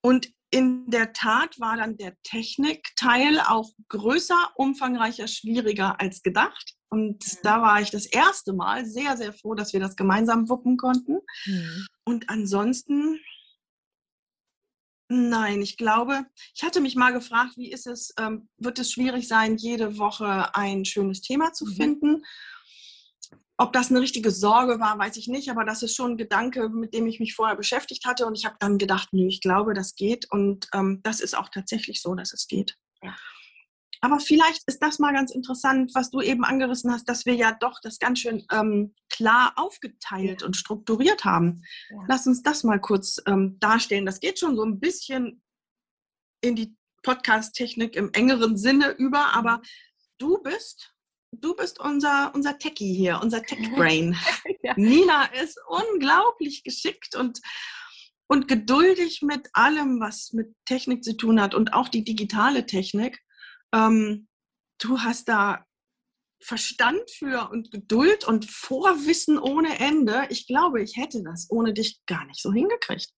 und 0.00 0.32
in 0.50 0.88
der 0.90 1.12
Tat 1.12 1.60
war 1.60 1.76
dann 1.76 1.96
der 1.96 2.14
Technikteil 2.22 3.40
auch 3.40 3.70
größer, 3.88 4.52
umfangreicher, 4.54 5.28
schwieriger 5.28 6.00
als 6.00 6.22
gedacht. 6.22 6.74
Und 6.88 7.24
mhm. 7.24 7.38
da 7.42 7.60
war 7.60 7.80
ich 7.80 7.90
das 7.90 8.06
erste 8.06 8.52
Mal 8.54 8.86
sehr, 8.86 9.16
sehr 9.16 9.32
froh, 9.32 9.54
dass 9.54 9.72
wir 9.72 9.80
das 9.80 9.96
gemeinsam 9.96 10.48
wuppen 10.48 10.78
konnten. 10.78 11.18
Mhm. 11.44 11.86
Und 12.04 12.30
ansonsten, 12.30 13.20
nein, 15.08 15.60
ich 15.60 15.76
glaube, 15.76 16.24
ich 16.54 16.62
hatte 16.62 16.80
mich 16.80 16.96
mal 16.96 17.12
gefragt, 17.12 17.56
wie 17.56 17.70
ist 17.70 17.86
es, 17.86 18.14
ähm, 18.18 18.48
wird 18.56 18.78
es 18.78 18.90
schwierig 18.90 19.28
sein, 19.28 19.56
jede 19.56 19.98
Woche 19.98 20.54
ein 20.54 20.86
schönes 20.86 21.20
Thema 21.20 21.52
zu 21.52 21.66
mhm. 21.66 21.72
finden? 21.72 22.22
Ob 23.60 23.72
das 23.72 23.90
eine 23.90 24.00
richtige 24.00 24.30
Sorge 24.30 24.78
war, 24.78 24.96
weiß 24.98 25.16
ich 25.16 25.26
nicht, 25.26 25.50
aber 25.50 25.64
das 25.64 25.82
ist 25.82 25.96
schon 25.96 26.12
ein 26.12 26.16
Gedanke, 26.16 26.68
mit 26.68 26.94
dem 26.94 27.08
ich 27.08 27.18
mich 27.18 27.34
vorher 27.34 27.56
beschäftigt 27.56 28.06
hatte. 28.06 28.24
Und 28.24 28.36
ich 28.36 28.44
habe 28.44 28.56
dann 28.60 28.78
gedacht, 28.78 29.08
nee, 29.10 29.26
ich 29.26 29.40
glaube, 29.40 29.74
das 29.74 29.96
geht. 29.96 30.30
Und 30.30 30.68
ähm, 30.72 31.00
das 31.02 31.18
ist 31.18 31.36
auch 31.36 31.48
tatsächlich 31.48 32.00
so, 32.00 32.14
dass 32.14 32.32
es 32.32 32.46
geht. 32.46 32.76
Ja. 33.02 33.16
Aber 34.00 34.20
vielleicht 34.20 34.62
ist 34.66 34.80
das 34.80 35.00
mal 35.00 35.12
ganz 35.12 35.32
interessant, 35.32 35.90
was 35.94 36.10
du 36.10 36.20
eben 36.20 36.44
angerissen 36.44 36.92
hast, 36.92 37.08
dass 37.08 37.26
wir 37.26 37.34
ja 37.34 37.52
doch 37.52 37.80
das 37.82 37.98
ganz 37.98 38.20
schön 38.20 38.46
ähm, 38.52 38.94
klar 39.08 39.54
aufgeteilt 39.56 40.42
ja. 40.42 40.46
und 40.46 40.56
strukturiert 40.56 41.24
haben. 41.24 41.64
Ja. 41.90 42.04
Lass 42.06 42.28
uns 42.28 42.42
das 42.44 42.62
mal 42.62 42.80
kurz 42.80 43.20
ähm, 43.26 43.58
darstellen. 43.58 44.06
Das 44.06 44.20
geht 44.20 44.38
schon 44.38 44.54
so 44.54 44.64
ein 44.64 44.78
bisschen 44.78 45.42
in 46.40 46.54
die 46.54 46.76
Podcast-Technik 47.02 47.96
im 47.96 48.12
engeren 48.12 48.56
Sinne 48.56 48.90
über, 48.90 49.34
aber 49.34 49.58
mhm. 49.58 49.62
du 50.18 50.42
bist 50.42 50.94
du 51.32 51.54
bist 51.54 51.80
unser, 51.80 52.32
unser 52.34 52.58
Techie 52.58 52.94
hier, 52.94 53.20
unser 53.22 53.42
Tech-Brain. 53.42 54.16
ja. 54.62 54.74
Nina 54.76 55.24
ist 55.42 55.58
unglaublich 55.66 56.64
geschickt 56.64 57.14
und, 57.14 57.40
und 58.28 58.48
geduldig 58.48 59.22
mit 59.22 59.48
allem, 59.52 60.00
was 60.00 60.32
mit 60.32 60.54
Technik 60.64 61.04
zu 61.04 61.16
tun 61.16 61.40
hat 61.40 61.54
und 61.54 61.72
auch 61.72 61.88
die 61.88 62.04
digitale 62.04 62.66
Technik. 62.66 63.20
Ähm, 63.74 64.28
du 64.78 65.00
hast 65.00 65.28
da 65.28 65.64
Verstand 66.40 67.10
für 67.10 67.50
und 67.50 67.72
Geduld 67.72 68.24
und 68.26 68.48
Vorwissen 68.48 69.38
ohne 69.38 69.80
Ende. 69.80 70.26
Ich 70.30 70.46
glaube, 70.46 70.82
ich 70.82 70.96
hätte 70.96 71.22
das 71.24 71.48
ohne 71.50 71.74
dich 71.74 72.00
gar 72.06 72.24
nicht 72.26 72.40
so 72.40 72.52
hingekriegt. 72.52 73.10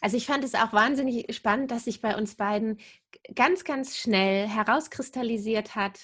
Also 0.00 0.16
ich 0.16 0.26
fand 0.26 0.42
es 0.42 0.54
auch 0.54 0.72
wahnsinnig 0.72 1.34
spannend, 1.34 1.70
dass 1.70 1.84
sich 1.84 2.00
bei 2.00 2.16
uns 2.16 2.36
beiden 2.36 2.80
ganz, 3.34 3.64
ganz 3.64 3.98
schnell 3.98 4.48
herauskristallisiert 4.48 5.74
hat, 5.74 6.00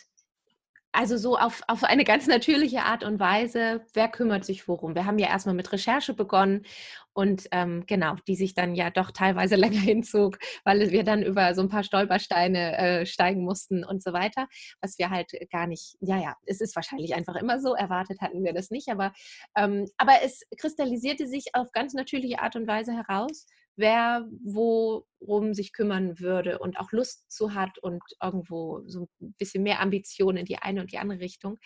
also 0.97 1.19
so 1.19 1.37
auf, 1.37 1.61
auf 1.69 1.85
eine 1.85 2.05
ganz 2.05 2.27
natürliche 2.27 2.83
Art 2.83 3.05
und 3.05 3.21
Weise, 3.21 3.85
wer 3.93 4.09
kümmert 4.09 4.47
sich 4.47 4.67
worum? 4.67 4.95
Wir 4.95 5.05
haben 5.05 5.19
ja 5.19 5.29
erstmal 5.29 5.55
mit 5.55 5.71
Recherche 5.71 6.15
begonnen 6.15 6.65
und 7.13 7.49
ähm, 7.53 7.85
genau, 7.87 8.17
die 8.27 8.35
sich 8.35 8.55
dann 8.55 8.75
ja 8.75 8.89
doch 8.89 9.11
teilweise 9.11 9.57
länger 9.57 9.79
hinzog, 9.79 10.39
weil 10.65 10.91
wir 10.91 11.05
dann 11.05 11.23
über 11.23 11.55
so 11.55 11.61
ein 11.61 11.69
paar 11.69 11.83
Stolpersteine 11.83 12.79
äh, 12.79 13.07
steigen 13.07 13.45
mussten 13.45 13.85
und 13.85 14.03
so 14.03 14.15
weiter, 14.15 14.49
was 14.81 14.99
wir 14.99 15.11
halt 15.11 15.33
gar 15.51 15.67
nicht, 15.67 15.97
ja, 16.01 16.17
ja, 16.17 16.35
es 16.47 16.63
ist 16.63 16.75
wahrscheinlich 16.75 17.15
einfach 17.15 17.37
immer 17.37 17.61
so, 17.61 17.75
erwartet 17.75 18.23
hatten 18.23 18.43
wir 18.43 18.55
das 18.55 18.71
nicht, 18.71 18.89
aber, 18.89 19.13
ähm, 19.55 19.87
aber 19.99 20.13
es 20.25 20.45
kristallisierte 20.59 21.27
sich 21.27 21.55
auf 21.55 21.73
ganz 21.73 21.93
natürliche 21.93 22.41
Art 22.41 22.57
und 22.57 22.67
Weise 22.67 22.93
heraus, 22.95 23.47
wer 23.77 24.27
worum 24.43 25.55
sich 25.55 25.73
kümmern 25.73 26.19
würde 26.19 26.59
und 26.59 26.79
auch 26.79 26.93
Lust 26.93 27.31
zu 27.31 27.55
hat 27.55 27.79
und 27.79 28.03
irgendwo 28.23 28.83
so 28.87 29.09
ein 29.21 29.35
bisschen 29.39 29.63
mehr 29.63 29.81
Ambition 29.81 30.37
in 30.37 30.47
die 30.47 30.59
eine 30.59 30.81
und 30.81 30.93
die 30.93 30.99
andere 30.99 31.21
Richtung. 31.21 31.59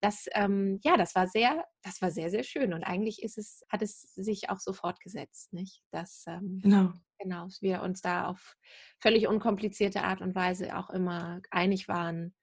Das, 0.00 0.26
ähm, 0.32 0.80
ja, 0.82 0.96
das 0.96 1.14
war 1.14 1.26
sehr, 1.26 1.64
das 1.82 2.00
war 2.00 2.10
sehr, 2.10 2.30
sehr 2.30 2.42
schön. 2.42 2.72
Und 2.72 2.84
eigentlich 2.84 3.22
ist 3.22 3.38
es, 3.38 3.64
hat 3.68 3.82
es 3.82 4.14
sich 4.14 4.48
auch 4.50 4.60
so 4.60 4.72
fortgesetzt, 4.72 5.52
nicht? 5.52 5.82
Dass 5.90 6.24
ähm, 6.26 6.60
genau. 6.62 6.92
genau, 7.18 7.48
wir 7.60 7.82
uns 7.82 8.00
da 8.00 8.26
auf 8.26 8.56
völlig 8.98 9.28
unkomplizierte 9.28 10.02
Art 10.02 10.20
und 10.20 10.34
Weise 10.34 10.76
auch 10.76 10.90
immer 10.90 11.40
einig 11.50 11.88
waren. 11.88 12.34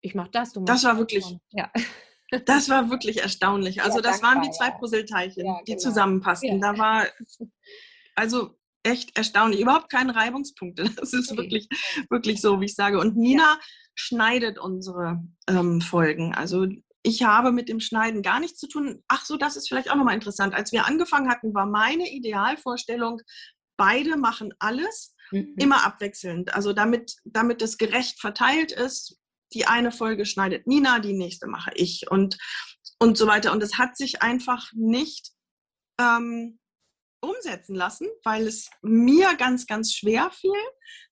Ich 0.00 0.14
mache 0.14 0.30
das, 0.30 0.52
du 0.52 0.60
machst 0.60 0.72
das. 0.72 0.84
war 0.84 0.98
wirklich, 0.98 1.36
ja. 1.50 1.70
Das 2.46 2.70
war 2.70 2.90
wirklich 2.90 3.20
erstaunlich. 3.20 3.82
Also 3.82 3.98
ja, 3.98 4.02
das 4.02 4.22
waren 4.22 4.42
wie 4.42 4.50
zwei 4.50 4.70
Puzzleteilchen, 4.70 5.44
ja, 5.44 5.60
die 5.66 5.72
genau. 5.72 5.82
zusammenpassten. 5.82 6.60
Ja. 6.60 6.72
Da 6.72 6.78
war, 6.78 7.06
also 8.14 8.56
echt 8.82 9.16
erstaunlich. 9.16 9.60
Überhaupt 9.60 9.90
keine 9.90 10.14
Reibungspunkte. 10.14 10.84
Das 10.96 11.12
ist 11.12 11.32
okay. 11.32 11.42
wirklich, 11.42 11.68
wirklich 12.10 12.40
so, 12.40 12.60
wie 12.60 12.66
ich 12.66 12.74
sage. 12.74 12.98
Und 12.98 13.16
Nina 13.16 13.42
ja. 13.42 13.58
schneidet 13.94 14.58
unsere 14.58 15.22
ähm, 15.48 15.80
Folgen. 15.80 16.34
Also 16.34 16.66
ich 17.02 17.22
habe 17.24 17.50
mit 17.50 17.68
dem 17.68 17.80
Schneiden 17.80 18.22
gar 18.22 18.40
nichts 18.40 18.60
zu 18.60 18.68
tun. 18.68 19.02
Ach 19.08 19.24
so, 19.24 19.36
das 19.36 19.56
ist 19.56 19.68
vielleicht 19.68 19.90
auch 19.90 19.96
nochmal 19.96 20.14
interessant. 20.14 20.54
Als 20.54 20.72
wir 20.72 20.86
angefangen 20.86 21.28
hatten, 21.30 21.54
war 21.54 21.66
meine 21.66 22.10
Idealvorstellung, 22.10 23.20
beide 23.76 24.16
machen 24.16 24.54
alles, 24.60 25.14
mhm. 25.32 25.54
immer 25.58 25.84
abwechselnd. 25.84 26.54
Also 26.54 26.72
damit, 26.72 27.16
damit 27.24 27.62
es 27.62 27.78
gerecht 27.78 28.20
verteilt 28.20 28.72
ist. 28.72 29.18
Die 29.54 29.66
eine 29.66 29.92
Folge 29.92 30.24
schneidet 30.24 30.66
Nina, 30.66 30.98
die 30.98 31.12
nächste 31.12 31.46
mache 31.46 31.72
ich 31.74 32.10
und, 32.10 32.38
und 32.98 33.18
so 33.18 33.26
weiter. 33.26 33.52
Und 33.52 33.62
es 33.62 33.76
hat 33.76 33.96
sich 33.96 34.22
einfach 34.22 34.70
nicht 34.72 35.32
ähm, 36.00 36.58
umsetzen 37.22 37.74
lassen, 37.74 38.08
weil 38.24 38.46
es 38.46 38.70
mir 38.82 39.34
ganz, 39.36 39.66
ganz 39.66 39.94
schwer 39.94 40.30
fiel, 40.30 40.52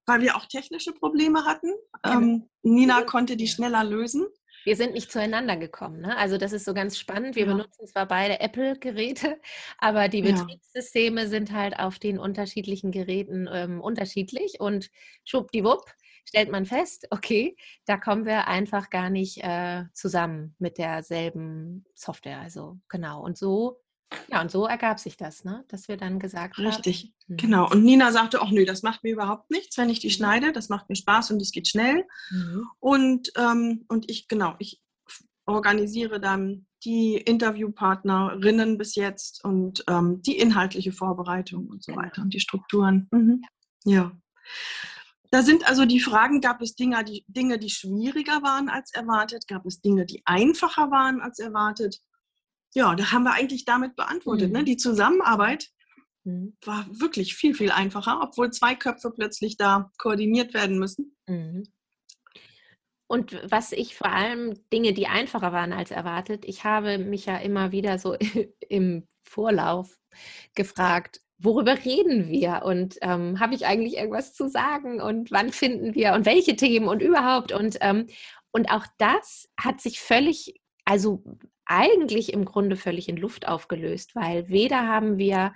weil 0.06 0.20
wir 0.20 0.36
auch 0.36 0.46
technische 0.46 0.92
Probleme 0.92 1.44
hatten. 1.44 1.72
Ähm, 2.04 2.48
Nina 2.62 3.02
konnte 3.02 3.36
die 3.36 3.48
schneller 3.48 3.84
lösen. 3.84 4.26
Wir 4.64 4.76
sind 4.76 4.92
nicht 4.92 5.10
zueinander 5.10 5.56
gekommen. 5.56 6.00
Ne? 6.00 6.16
Also 6.16 6.36
das 6.36 6.52
ist 6.52 6.64
so 6.64 6.74
ganz 6.74 6.98
spannend. 6.98 7.34
Wir 7.34 7.46
ja. 7.46 7.52
benutzen 7.52 7.86
zwar 7.86 8.06
beide 8.06 8.40
Apple-Geräte, 8.40 9.40
aber 9.78 10.08
die 10.08 10.22
Betriebssysteme 10.22 11.22
ja. 11.22 11.28
sind 11.28 11.52
halt 11.52 11.78
auf 11.78 11.98
den 11.98 12.18
unterschiedlichen 12.18 12.90
Geräten 12.90 13.48
ähm, 13.50 13.80
unterschiedlich 13.80 14.60
und 14.60 14.90
schwuppdiwupp 15.24 15.84
stellt 16.28 16.50
man 16.50 16.66
fest, 16.66 17.08
okay, 17.10 17.56
da 17.86 17.96
kommen 17.96 18.24
wir 18.24 18.46
einfach 18.46 18.90
gar 18.90 19.10
nicht 19.10 19.42
äh, 19.42 19.84
zusammen 19.94 20.54
mit 20.58 20.78
derselben 20.78 21.84
Software. 21.94 22.38
Also 22.38 22.78
genau. 22.88 23.22
Und 23.24 23.36
so 23.36 23.80
ja, 24.28 24.40
und 24.40 24.50
so 24.50 24.66
ergab 24.66 24.98
sich 24.98 25.16
das, 25.16 25.44
ne? 25.44 25.64
dass 25.68 25.88
wir 25.88 25.96
dann 25.96 26.18
gesagt 26.18 26.58
Richtig. 26.58 26.72
haben. 26.72 26.82
Richtig, 26.82 27.14
mhm. 27.28 27.36
genau. 27.36 27.70
Und 27.70 27.84
Nina 27.84 28.12
sagte, 28.12 28.40
ach 28.42 28.50
nö, 28.50 28.64
das 28.64 28.82
macht 28.82 29.04
mir 29.04 29.12
überhaupt 29.12 29.50
nichts, 29.50 29.76
wenn 29.78 29.90
ich 29.90 30.00
die 30.00 30.08
mhm. 30.08 30.12
schneide. 30.12 30.52
Das 30.52 30.68
macht 30.68 30.88
mir 30.88 30.96
Spaß 30.96 31.30
und 31.30 31.42
es 31.42 31.52
geht 31.52 31.68
schnell. 31.68 32.04
Mhm. 32.30 32.68
Und, 32.78 33.32
ähm, 33.36 33.84
und 33.88 34.10
ich, 34.10 34.28
genau, 34.28 34.54
ich 34.58 34.80
organisiere 35.46 36.20
dann 36.20 36.66
die 36.84 37.16
Interviewpartnerinnen 37.16 38.78
bis 38.78 38.94
jetzt 38.94 39.44
und 39.44 39.84
ähm, 39.88 40.22
die 40.22 40.38
inhaltliche 40.38 40.92
Vorbereitung 40.92 41.68
und 41.68 41.84
so 41.84 41.92
genau. 41.92 42.04
weiter 42.04 42.22
und 42.22 42.32
die 42.32 42.40
Strukturen. 42.40 43.08
Mhm. 43.10 43.42
Ja. 43.84 44.12
Da 45.30 45.42
sind 45.42 45.68
also 45.68 45.84
die 45.84 46.00
Fragen, 46.00 46.40
gab 46.40 46.60
es 46.60 46.74
Dinge 46.74 47.04
die, 47.04 47.24
Dinge, 47.28 47.58
die 47.58 47.70
schwieriger 47.70 48.42
waren 48.42 48.68
als 48.68 48.92
erwartet? 48.92 49.46
Gab 49.46 49.64
es 49.66 49.80
Dinge, 49.80 50.04
die 50.04 50.22
einfacher 50.24 50.90
waren 50.90 51.20
als 51.20 51.38
erwartet? 51.38 52.00
Ja, 52.74 52.94
da 52.94 53.12
haben 53.12 53.24
wir 53.24 53.32
eigentlich 53.32 53.64
damit 53.64 53.96
beantwortet. 53.96 54.52
Ne? 54.52 54.60
Mhm. 54.60 54.64
Ne? 54.64 54.64
Die 54.64 54.76
Zusammenarbeit 54.76 55.68
mhm. 56.24 56.56
war 56.64 56.86
wirklich 56.90 57.34
viel, 57.34 57.54
viel 57.54 57.70
einfacher, 57.70 58.20
obwohl 58.22 58.50
zwei 58.50 58.74
Köpfe 58.74 59.10
plötzlich 59.10 59.56
da 59.56 59.90
koordiniert 59.98 60.54
werden 60.54 60.78
müssen. 60.78 61.16
Mhm. 61.26 61.64
Und 63.10 63.40
was 63.50 63.72
ich 63.72 63.96
vor 63.96 64.12
allem 64.12 64.54
Dinge, 64.72 64.92
die 64.92 65.08
einfacher 65.08 65.52
waren 65.52 65.72
als 65.72 65.90
erwartet, 65.90 66.44
ich 66.44 66.62
habe 66.62 66.98
mich 66.98 67.26
ja 67.26 67.38
immer 67.38 67.72
wieder 67.72 67.98
so 67.98 68.14
im 68.68 69.08
Vorlauf 69.24 69.98
gefragt, 70.54 71.20
worüber 71.36 71.84
reden 71.84 72.28
wir 72.28 72.62
und 72.64 72.98
ähm, 73.02 73.40
habe 73.40 73.54
ich 73.54 73.66
eigentlich 73.66 73.96
irgendwas 73.96 74.32
zu 74.32 74.48
sagen 74.48 75.00
und 75.00 75.32
wann 75.32 75.50
finden 75.52 75.94
wir 75.94 76.12
und 76.12 76.26
welche 76.26 76.54
Themen 76.54 76.86
und 76.86 77.02
überhaupt 77.02 77.52
und 77.52 77.78
ähm, 77.80 78.06
und 78.52 78.70
auch 78.70 78.84
das 78.98 79.48
hat 79.58 79.80
sich 79.80 80.00
völlig 80.00 80.60
also 80.84 81.22
eigentlich 81.70 82.32
im 82.32 82.44
Grunde 82.44 82.76
völlig 82.76 83.08
in 83.08 83.16
Luft 83.16 83.46
aufgelöst, 83.46 84.14
weil 84.14 84.48
weder 84.48 84.88
haben 84.88 85.18
wir 85.18 85.54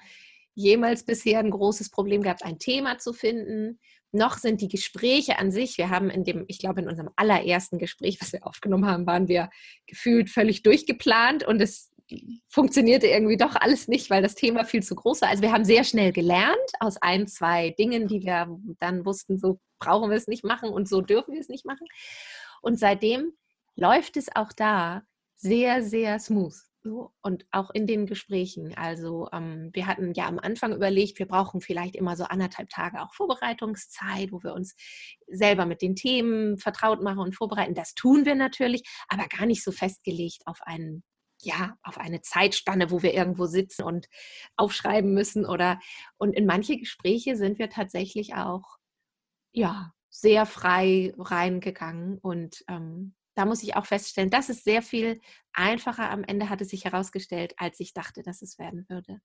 jemals 0.54 1.04
bisher 1.04 1.40
ein 1.40 1.50
großes 1.50 1.90
Problem 1.90 2.23
gehabt, 2.23 2.44
ein 2.44 2.59
Thema 2.59 2.99
zu 2.99 3.12
finden, 3.12 3.80
noch 4.12 4.38
sind 4.38 4.61
die 4.61 4.68
Gespräche 4.68 5.40
an 5.40 5.50
sich, 5.50 5.76
wir 5.76 5.90
haben 5.90 6.09
in 6.09 6.23
dem, 6.23 6.44
ich 6.47 6.61
glaube, 6.61 6.80
in 6.80 6.88
unserem 6.88 7.11
allerersten 7.16 7.78
Gespräch, 7.78 8.18
was 8.21 8.33
wir 8.33 8.47
aufgenommen 8.47 8.87
haben, 8.87 9.06
waren 9.06 9.26
wir 9.26 9.50
gefühlt 9.88 10.30
völlig 10.30 10.62
durchgeplant 10.62 11.44
und 11.44 11.61
es 11.61 11.90
funktionierte 12.49 13.09
irgendwie 13.09 13.37
doch 13.37 13.56
alles 13.56 13.88
nicht, 13.88 14.11
weil 14.11 14.23
das 14.23 14.37
Thema 14.37 14.64
viel 14.64 14.85
zu 14.85 14.94
groß 14.94 15.23
war. 15.23 15.30
Also 15.30 15.42
wir 15.42 15.50
haben 15.50 15.64
sehr 15.64 15.83
schnell 15.83 16.12
gelernt 16.12 16.54
aus 16.78 16.97
ein, 16.99 17.26
zwei 17.26 17.71
Dingen, 17.71 18.06
die 18.06 18.23
wir 18.23 18.47
dann 18.78 19.04
wussten, 19.04 19.38
so 19.38 19.59
brauchen 19.80 20.11
wir 20.11 20.16
es 20.16 20.28
nicht 20.28 20.44
machen 20.44 20.71
und 20.71 20.88
so 20.88 21.00
dürfen 21.00 21.35
wir 21.35 21.40
es 21.40 21.49
nicht 21.49 21.66
machen. 21.66 21.87
Und 22.62 22.78
seitdem 22.78 23.33
läuft 23.75 24.16
es 24.16 24.28
auch 24.37 24.52
da 24.52 25.02
sehr, 25.45 25.83
sehr 25.83 26.19
smooth. 26.19 26.55
So, 26.83 27.13
und 27.23 27.47
auch 27.51 27.71
in 27.71 27.87
den 27.87 28.07
Gesprächen. 28.07 28.75
Also 28.77 29.29
ähm, 29.33 29.71
wir 29.73 29.87
hatten 29.87 30.13
ja 30.13 30.27
am 30.27 30.39
Anfang 30.39 30.75
überlegt, 30.75 31.19
wir 31.19 31.27
brauchen 31.27 31.63
vielleicht 31.63 31.97
immer 31.97 32.15
so 32.15 32.25
anderthalb 32.25 32.69
Tage 32.69 33.01
auch 33.01 33.15
Vorbereitungszeit, 33.15 34.33
wo 34.33 34.43
wir 34.43 34.53
uns 34.53 34.75
selber 35.27 35.65
mit 35.65 35.81
den 35.81 35.97
Themen 35.97 36.59
vertraut 36.59 37.03
machen 37.03 37.21
und 37.21 37.35
vorbereiten. 37.35 37.75
Das 37.75 37.95
tun 37.95 38.27
wir 38.27 38.35
natürlich, 38.35 38.83
aber 39.09 39.27
gar 39.29 39.47
nicht 39.47 39.65
so 39.65 39.73
festgelegt 39.73 40.43
auf 40.47 40.61
einen 40.63 41.03
ja, 41.43 41.75
auf 41.83 41.99
eine 41.99 42.23
Zeitspanne, 42.23 42.91
wo 42.91 43.03
wir 43.03 43.13
irgendwo 43.13 43.47
sitzen 43.47 43.83
und 43.83 44.07
aufschreiben 44.57 45.13
müssen 45.13 45.45
oder 45.45 45.79
und 46.17 46.33
in 46.35 46.47
manche 46.47 46.79
Gespräche 46.79 47.37
sind 47.37 47.59
wir 47.59 47.69
tatsächlich 47.69 48.35
auch 48.35 48.79
ja 49.53 49.93
sehr 50.11 50.47
frei 50.47 51.13
reingegangen 51.19 52.19
und 52.19 52.65
ähm, 52.69 53.15
da 53.35 53.45
muss 53.45 53.62
ich 53.62 53.76
auch 53.76 53.87
feststellen, 53.87 54.31
das 54.31 54.49
ist 54.49 54.64
sehr 54.64 54.83
viel 54.83 55.21
einfacher 55.53 56.11
am 56.11 56.25
Ende, 56.25 56.49
hat 56.49 56.61
es 56.61 56.69
sich 56.69 56.85
herausgestellt, 56.85 57.55
als 57.57 57.81
ich 57.81 57.93
dachte, 57.93 58.23
dass 58.23 58.43
es 58.43 58.59
werden 58.59 58.87
würde. 58.88 59.21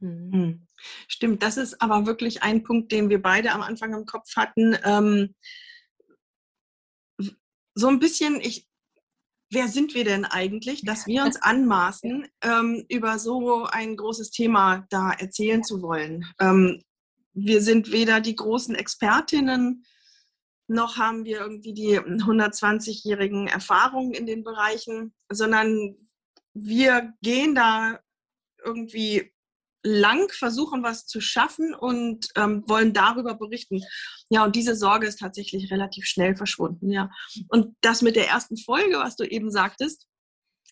Hm. 0.00 0.32
hm. 0.32 0.66
Stimmt, 1.08 1.42
das 1.42 1.56
ist 1.56 1.80
aber 1.80 2.06
wirklich 2.06 2.42
ein 2.42 2.62
Punkt, 2.62 2.92
den 2.92 3.08
wir 3.08 3.22
beide 3.22 3.52
am 3.52 3.62
Anfang 3.62 3.92
im 3.94 4.06
Kopf 4.06 4.36
hatten. 4.36 4.76
Ähm, 4.84 5.34
so 7.74 7.88
ein 7.88 7.98
bisschen, 7.98 8.40
ich, 8.40 8.68
wer 9.50 9.68
sind 9.68 9.94
wir 9.94 10.04
denn 10.04 10.24
eigentlich, 10.24 10.84
dass 10.84 11.06
wir 11.06 11.24
uns 11.24 11.36
anmaßen, 11.36 12.26
ähm, 12.42 12.84
über 12.88 13.18
so 13.18 13.64
ein 13.64 13.96
großes 13.96 14.30
Thema 14.30 14.86
da 14.90 15.10
erzählen 15.12 15.64
zu 15.64 15.82
wollen? 15.82 16.24
Ähm, 16.40 16.82
wir 17.32 17.60
sind 17.62 17.90
weder 17.90 18.20
die 18.20 18.36
großen 18.36 18.76
Expertinnen, 18.76 19.84
noch 20.74 20.98
haben 20.98 21.24
wir 21.24 21.40
irgendwie 21.40 21.72
die 21.72 21.98
120-jährigen 21.98 23.48
Erfahrungen 23.48 24.12
in 24.12 24.26
den 24.26 24.44
Bereichen, 24.44 25.14
sondern 25.30 25.96
wir 26.52 27.12
gehen 27.22 27.54
da 27.54 28.00
irgendwie 28.64 29.32
lang, 29.82 30.30
versuchen 30.30 30.82
was 30.82 31.06
zu 31.06 31.20
schaffen 31.20 31.74
und 31.74 32.28
ähm, 32.36 32.64
wollen 32.66 32.92
darüber 32.94 33.34
berichten. 33.34 33.82
Ja, 34.30 34.44
und 34.44 34.56
diese 34.56 34.74
Sorge 34.74 35.06
ist 35.06 35.20
tatsächlich 35.20 35.70
relativ 35.70 36.06
schnell 36.06 36.36
verschwunden, 36.36 36.90
ja. 36.90 37.10
Und 37.48 37.76
das 37.82 38.00
mit 38.00 38.16
der 38.16 38.28
ersten 38.28 38.56
Folge, 38.56 38.96
was 38.96 39.16
du 39.16 39.24
eben 39.24 39.50
sagtest, 39.50 40.06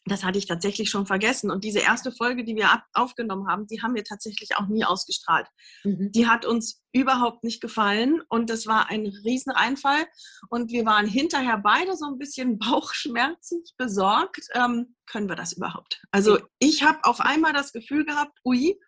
das 0.04 0.24
hatte 0.24 0.38
ich 0.38 0.46
tatsächlich 0.46 0.90
schon 0.90 1.06
vergessen. 1.06 1.50
Und 1.50 1.64
diese 1.64 1.78
erste 1.78 2.10
Folge, 2.10 2.44
die 2.44 2.56
wir 2.56 2.82
aufgenommen 2.92 3.46
haben, 3.48 3.66
die 3.66 3.82
haben 3.82 3.94
wir 3.94 4.04
tatsächlich 4.04 4.56
auch 4.56 4.66
nie 4.66 4.84
ausgestrahlt. 4.84 5.46
Mhm. 5.84 6.10
Die 6.12 6.26
hat 6.26 6.44
uns 6.44 6.82
überhaupt 6.92 7.44
nicht 7.44 7.60
gefallen 7.60 8.20
und 8.28 8.50
das 8.50 8.66
war 8.66 8.90
ein 8.90 9.06
Rieseneinfall. 9.06 10.04
Und 10.48 10.72
wir 10.72 10.84
waren 10.84 11.06
hinterher 11.06 11.58
beide 11.58 11.96
so 11.96 12.06
ein 12.06 12.18
bisschen 12.18 12.58
bauchschmerzig 12.58 13.74
besorgt. 13.76 14.40
Ähm, 14.54 14.96
können 15.06 15.28
wir 15.28 15.36
das 15.36 15.52
überhaupt? 15.52 16.02
Also 16.10 16.38
ich 16.58 16.82
habe 16.82 16.98
auf 17.04 17.20
einmal 17.20 17.52
das 17.52 17.72
Gefühl 17.72 18.04
gehabt, 18.04 18.38
ui, 18.44 18.78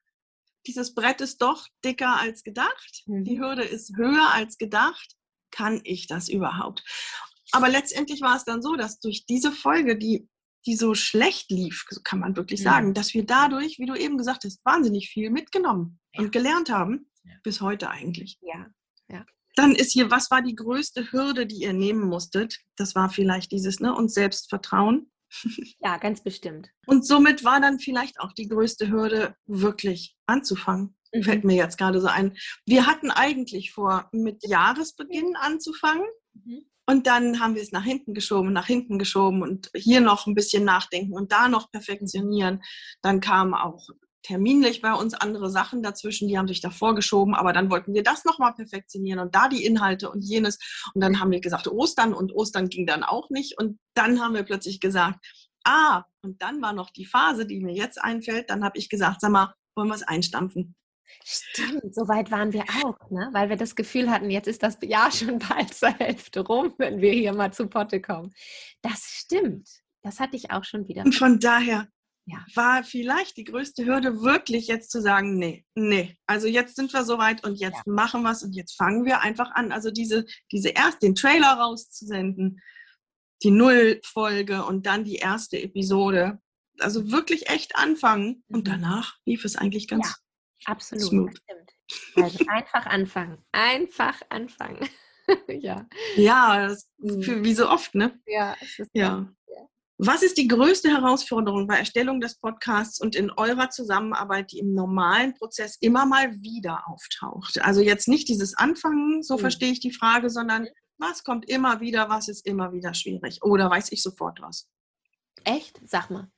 dieses 0.67 0.95
Brett 0.95 1.21
ist 1.21 1.43
doch 1.43 1.67
dicker 1.85 2.19
als 2.19 2.43
gedacht. 2.43 3.03
Mhm. 3.07 3.25
Die 3.25 3.39
Hürde 3.39 3.63
ist 3.63 3.97
höher 3.97 4.33
als 4.33 4.59
gedacht. 4.59 5.15
Kann 5.51 5.81
ich 5.85 6.09
das 6.09 6.29
überhaupt? 6.29 6.83
Aber 7.53 7.69
letztendlich 7.69 8.21
war 8.21 8.37
es 8.37 8.45
dann 8.45 8.63
so, 8.63 8.75
dass 8.75 8.99
durch 8.99 9.27
diese 9.27 9.53
Folge, 9.53 9.97
die, 9.97 10.29
die 10.67 10.77
so 10.77 10.95
schlecht 10.95 11.51
lief, 11.51 11.85
kann 12.05 12.21
man 12.21 12.37
wirklich 12.37 12.61
mhm. 12.61 12.65
sagen, 12.65 12.95
dass 12.95 13.15
wir 13.15 13.25
dadurch, 13.25 13.79
wie 13.79 13.87
du 13.87 13.95
eben 13.95 14.19
gesagt 14.19 14.45
hast, 14.45 14.65
wahnsinnig 14.65 15.09
viel 15.09 15.31
mitgenommen 15.31 15.99
ja. 16.15 16.23
und 16.23 16.33
gelernt 16.33 16.71
haben, 16.71 17.11
ja. 17.25 17.33
bis 17.43 17.61
heute 17.61 17.91
eigentlich. 17.91 18.39
Ja, 18.41 18.67
ja. 19.09 19.25
Dann 19.57 19.75
ist 19.75 19.93
hier, 19.93 20.11
was 20.11 20.31
war 20.31 20.43
die 20.43 20.57
größte 20.57 21.13
Hürde, 21.13 21.47
die 21.47 21.63
ihr 21.63 21.73
nehmen 21.73 22.09
musstet? 22.09 22.59
Das 22.77 22.95
war 22.95 23.11
vielleicht 23.11 23.53
dieses, 23.53 23.81
ne, 23.81 23.95
uns 23.95 24.15
Selbstvertrauen. 24.15 25.11
Ja, 25.81 25.97
ganz 25.99 26.23
bestimmt. 26.23 26.71
Und 26.87 27.05
somit 27.05 27.43
war 27.43 27.61
dann 27.61 27.81
vielleicht 27.81 28.21
auch 28.21 28.33
die 28.33 28.47
größte 28.49 28.89
Hürde, 28.89 29.35
wirklich 29.47 30.17
anzufangen. 30.27 30.97
Mhm. 31.13 31.23
Fällt 31.25 31.45
mir 31.45 31.57
jetzt 31.57 31.77
gerade 31.77 32.01
so 32.01 32.07
ein. 32.07 32.37
Wir 32.67 32.87
hatten 32.87 33.11
eigentlich 33.11 33.73
vor, 33.73 34.09
mit 34.13 34.47
Jahresbeginn 34.47 35.35
anzufangen. 35.37 36.07
Mhm. 36.35 36.67
Und 36.87 37.07
dann 37.07 37.41
haben 37.41 37.55
wir 37.55 37.63
es 37.63 37.73
nach 37.73 37.85
hinten 37.85 38.13
geschoben, 38.13 38.53
nach 38.53 38.67
hinten 38.67 38.99
geschoben 38.99 39.43
und 39.43 39.71
hier 39.75 40.01
noch 40.01 40.27
ein 40.27 40.35
bisschen 40.35 40.65
nachdenken 40.65 41.15
und 41.15 41.33
da 41.33 41.49
noch 41.49 41.71
perfektionieren. 41.71 42.63
Dann 43.01 43.21
kamen 43.21 43.55
auch 43.55 43.89
terminlich 44.23 44.81
bei 44.81 44.93
uns 44.95 45.15
andere 45.15 45.51
Sachen 45.51 45.83
dazwischen, 45.83 46.29
die 46.29 46.37
haben 46.39 46.49
sich 46.49 46.61
davor 46.61 46.95
geschoben, 46.95 47.35
aber 47.35 47.53
dann 47.53 47.71
wollten 47.71 47.95
wir 47.95 48.03
das 48.03 48.25
nochmal 48.25 48.55
perfektionieren 48.55 49.21
und 49.21 49.35
da 49.35 49.49
die 49.49 49.65
Inhalte 49.65 50.11
und 50.11 50.23
jenes. 50.23 50.59
Und 50.95 51.03
dann 51.03 51.21
haben 51.21 51.31
wir 51.31 51.41
gesagt, 51.41 51.69
Ostern 51.69 52.13
und 52.13 52.33
Ostern 52.33 52.69
ging 52.69 52.87
dann 52.87 53.03
auch 53.05 53.31
nicht. 53.31 53.59
Und 53.59 53.79
dann 53.95 54.21
haben 54.21 54.35
wir 54.35 54.43
plötzlich 54.43 54.81
gesagt, 54.81 55.25
ah, 55.65 56.05
und 56.23 56.43
dann 56.43 56.61
war 56.61 56.73
noch 56.73 56.91
die 56.91 57.07
Phase, 57.07 57.47
die 57.47 57.61
mir 57.61 57.75
jetzt 57.75 58.03
einfällt, 58.03 58.51
dann 58.51 58.65
habe 58.65 58.79
ich 58.79 58.89
gesagt, 58.89 59.21
sag 59.21 59.31
mal, 59.31 59.55
wollen 59.77 59.89
wir 59.89 59.95
es 59.95 60.03
einstampfen? 60.03 60.75
Stimmt, 61.25 61.95
so 61.95 62.09
weit 62.09 62.31
waren 62.31 62.53
wir 62.53 62.65
auch, 62.83 63.11
ne? 63.11 63.29
weil 63.33 63.49
wir 63.49 63.57
das 63.57 63.75
Gefühl 63.75 64.11
hatten, 64.11 64.31
jetzt 64.31 64.49
ist 64.49 64.63
das 64.63 64.79
Jahr 64.83 65.11
schon 65.11 65.39
bald 65.49 65.75
zur 65.75 65.91
Hälfte 65.91 66.41
rum, 66.41 66.75
wenn 66.79 67.01
wir 67.01 67.13
hier 67.13 67.33
mal 67.33 67.53
zu 67.53 67.67
Potte 67.69 68.01
kommen. 68.01 68.33
Das 68.83 69.03
stimmt. 69.05 69.69
Das 70.03 70.21
hatte 70.21 70.37
ich 70.37 70.51
auch 70.51 70.65
schon 70.65 70.87
wieder. 70.87 71.03
Und 71.03 71.15
von 71.15 71.41
daher 71.41 71.89
ja. 72.27 72.45
war 72.55 72.85
vielleicht 72.85 73.37
die 73.37 73.45
größte 73.45 73.85
Hürde 73.85 74.23
wirklich 74.23 74.67
jetzt 74.67 74.91
zu 74.91 75.01
sagen, 75.01 75.39
nee, 75.39 75.65
nee, 75.75 76.17
also 76.27 76.47
jetzt 76.47 76.77
sind 76.77 76.93
wir 76.93 77.05
soweit 77.05 77.45
und 77.45 77.57
jetzt 77.57 77.83
ja. 77.87 77.93
machen 77.93 78.23
wir 78.23 78.31
es 78.31 78.43
und 78.43 78.55
jetzt 78.55 78.77
fangen 78.77 79.05
wir 79.05 79.21
einfach 79.21 79.51
an. 79.53 79.73
Also 79.73 79.91
diese, 79.91 80.25
diese 80.53 80.71
erst 80.71 81.03
den 81.03 81.15
Trailer 81.15 81.53
rauszusenden, 81.55 82.61
die 83.43 83.51
Nullfolge 83.51 84.65
und 84.65 84.87
dann 84.87 85.05
die 85.05 85.17
erste 85.17 85.61
Episode. 85.61 86.39
Also 86.81 87.13
wirklich 87.13 87.49
echt 87.49 87.77
anfangen 87.77 88.43
und 88.49 88.67
mhm. 88.67 88.73
danach 88.73 89.17
lief 89.25 89.45
es 89.45 89.57
eigentlich 89.57 89.87
ganz 89.87 90.09
ja, 90.09 90.15
absolut. 90.67 91.05
Smooth. 91.05 91.39
Also 92.17 92.45
einfach 92.49 92.87
anfangen, 92.87 93.39
einfach 93.53 94.21
anfangen. 94.31 94.89
ja. 95.49 95.87
Ja, 96.17 96.69
das, 96.69 96.91
für, 97.01 97.45
wie 97.45 97.55
so 97.55 97.69
oft, 97.69 97.95
ne? 97.95 98.21
Ja, 98.27 98.57
es 98.61 98.79
ist 98.79 98.91
ja. 98.93 99.29
Was 99.97 100.25
ist 100.25 100.39
die 100.39 100.49
größte 100.49 100.89
Herausforderung 100.89 101.69
bei 101.69 101.79
Erstellung 101.79 102.21
des 102.21 102.35
Podcasts 102.35 103.01
und 103.01 103.15
in 103.15 103.31
eurer 103.31 103.71
Zusammenarbeit, 103.71 104.51
die 104.51 104.59
im 104.59 104.75
normalen 104.75 105.35
Prozess 105.35 105.77
immer 105.81 106.05
mal 106.05 106.33
wieder 106.43 106.83
auftaucht? 106.89 107.61
Also 107.63 107.81
jetzt 107.81 108.09
nicht 108.09 108.29
dieses 108.29 108.55
Anfangen, 108.55 109.23
so 109.23 109.37
mhm. 109.37 109.41
verstehe 109.41 109.71
ich 109.71 109.79
die 109.79 109.93
Frage, 109.93 110.31
sondern 110.31 110.67
was 110.99 111.23
kommt 111.23 111.49
immer 111.49 111.81
wieder, 111.81 112.09
was 112.09 112.27
ist 112.27 112.45
immer 112.45 112.73
wieder 112.73 112.93
schwierig? 112.93 113.43
Oder 113.45 113.71
weiß 113.71 113.93
ich 113.93 114.03
sofort 114.03 114.41
was? 114.43 114.69
Echt? 115.45 115.81
Sag 115.85 116.11
mal. 116.11 116.29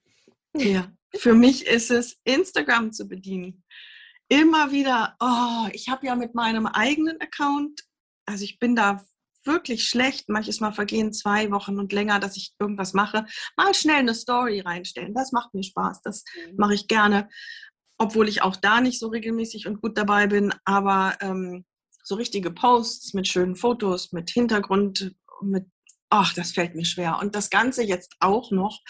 Ja, 0.55 0.93
für 1.17 1.33
mich 1.33 1.67
ist 1.67 1.91
es, 1.91 2.19
Instagram 2.25 2.93
zu 2.93 3.09
bedienen. 3.09 3.65
Immer 4.29 4.73
wieder, 4.73 5.17
oh, 5.21 5.69
ich 5.73 5.89
habe 5.89 6.07
ja 6.07 6.17
mit 6.17 6.35
meinem 6.35 6.67
eigenen 6.67 7.21
Account, 7.21 7.83
also 8.27 8.45
ich 8.45 8.59
bin 8.59 8.75
da 8.75 9.05
wirklich 9.47 9.89
schlecht. 9.89 10.29
Manches 10.29 10.61
Mal 10.61 10.73
vergehen 10.73 11.13
zwei 11.13 11.51
Wochen 11.51 11.79
und 11.79 11.93
länger, 11.93 12.19
dass 12.19 12.37
ich 12.37 12.53
irgendwas 12.59 12.93
mache. 12.93 13.27
Mal 13.57 13.75
schnell 13.75 13.97
eine 13.97 14.15
Story 14.15 14.61
reinstellen. 14.61 15.15
Das 15.15 15.33
macht 15.33 15.55
mir 15.55 15.63
Spaß. 15.63 16.03
Das 16.03 16.25
mhm. 16.35 16.57
mache 16.57 16.75
ich 16.75 16.89
gerne. 16.89 17.29
Obwohl 17.99 18.29
ich 18.29 18.43
auch 18.43 18.57
da 18.57 18.81
nicht 18.81 18.99
so 18.99 19.09
regelmäßig 19.09 19.67
und 19.67 19.81
gut 19.81 19.97
dabei 19.97 20.27
bin. 20.27 20.53
Aber 20.65 21.17
ähm, 21.21 21.65
so 22.03 22.17
richtige 22.17 22.51
Posts 22.51 23.15
mit 23.15 23.29
schönen 23.29 23.57
Fotos, 23.57 24.13
mit 24.13 24.31
Hintergrund, 24.31 25.15
mit, 25.41 25.65
ach, 26.11 26.35
das 26.35 26.53
fällt 26.53 26.75
mir 26.75 26.85
schwer. 26.85 27.19
Und 27.21 27.35
das 27.35 27.49
Ganze 27.49 27.83
jetzt 27.83 28.15
auch 28.21 28.51
noch 28.51 28.81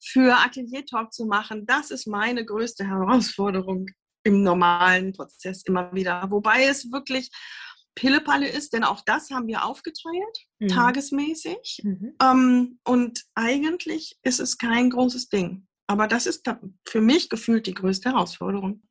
für 0.00 0.38
Atelier 0.38 0.86
Talk 0.86 1.12
zu 1.12 1.26
machen, 1.26 1.66
das 1.66 1.90
ist 1.90 2.06
meine 2.06 2.44
größte 2.44 2.86
Herausforderung 2.86 3.86
im 4.28 4.42
normalen 4.42 5.12
Prozess 5.12 5.62
immer 5.62 5.92
wieder. 5.94 6.30
Wobei 6.30 6.64
es 6.64 6.92
wirklich 6.92 7.30
Pillepalle 7.94 8.48
ist, 8.48 8.74
denn 8.74 8.84
auch 8.84 9.00
das 9.04 9.30
haben 9.30 9.48
wir 9.48 9.64
aufgeteilt, 9.64 10.46
mhm. 10.60 10.68
tagesmäßig. 10.68 11.80
Mhm. 11.82 12.14
Ähm, 12.22 12.78
und 12.84 13.24
eigentlich 13.34 14.16
ist 14.22 14.38
es 14.38 14.58
kein 14.58 14.90
großes 14.90 15.30
Ding. 15.30 15.66
Aber 15.86 16.06
das 16.06 16.26
ist 16.26 16.48
für 16.86 17.00
mich 17.00 17.30
gefühlt 17.30 17.66
die 17.66 17.74
größte 17.74 18.10
Herausforderung. 18.10 18.82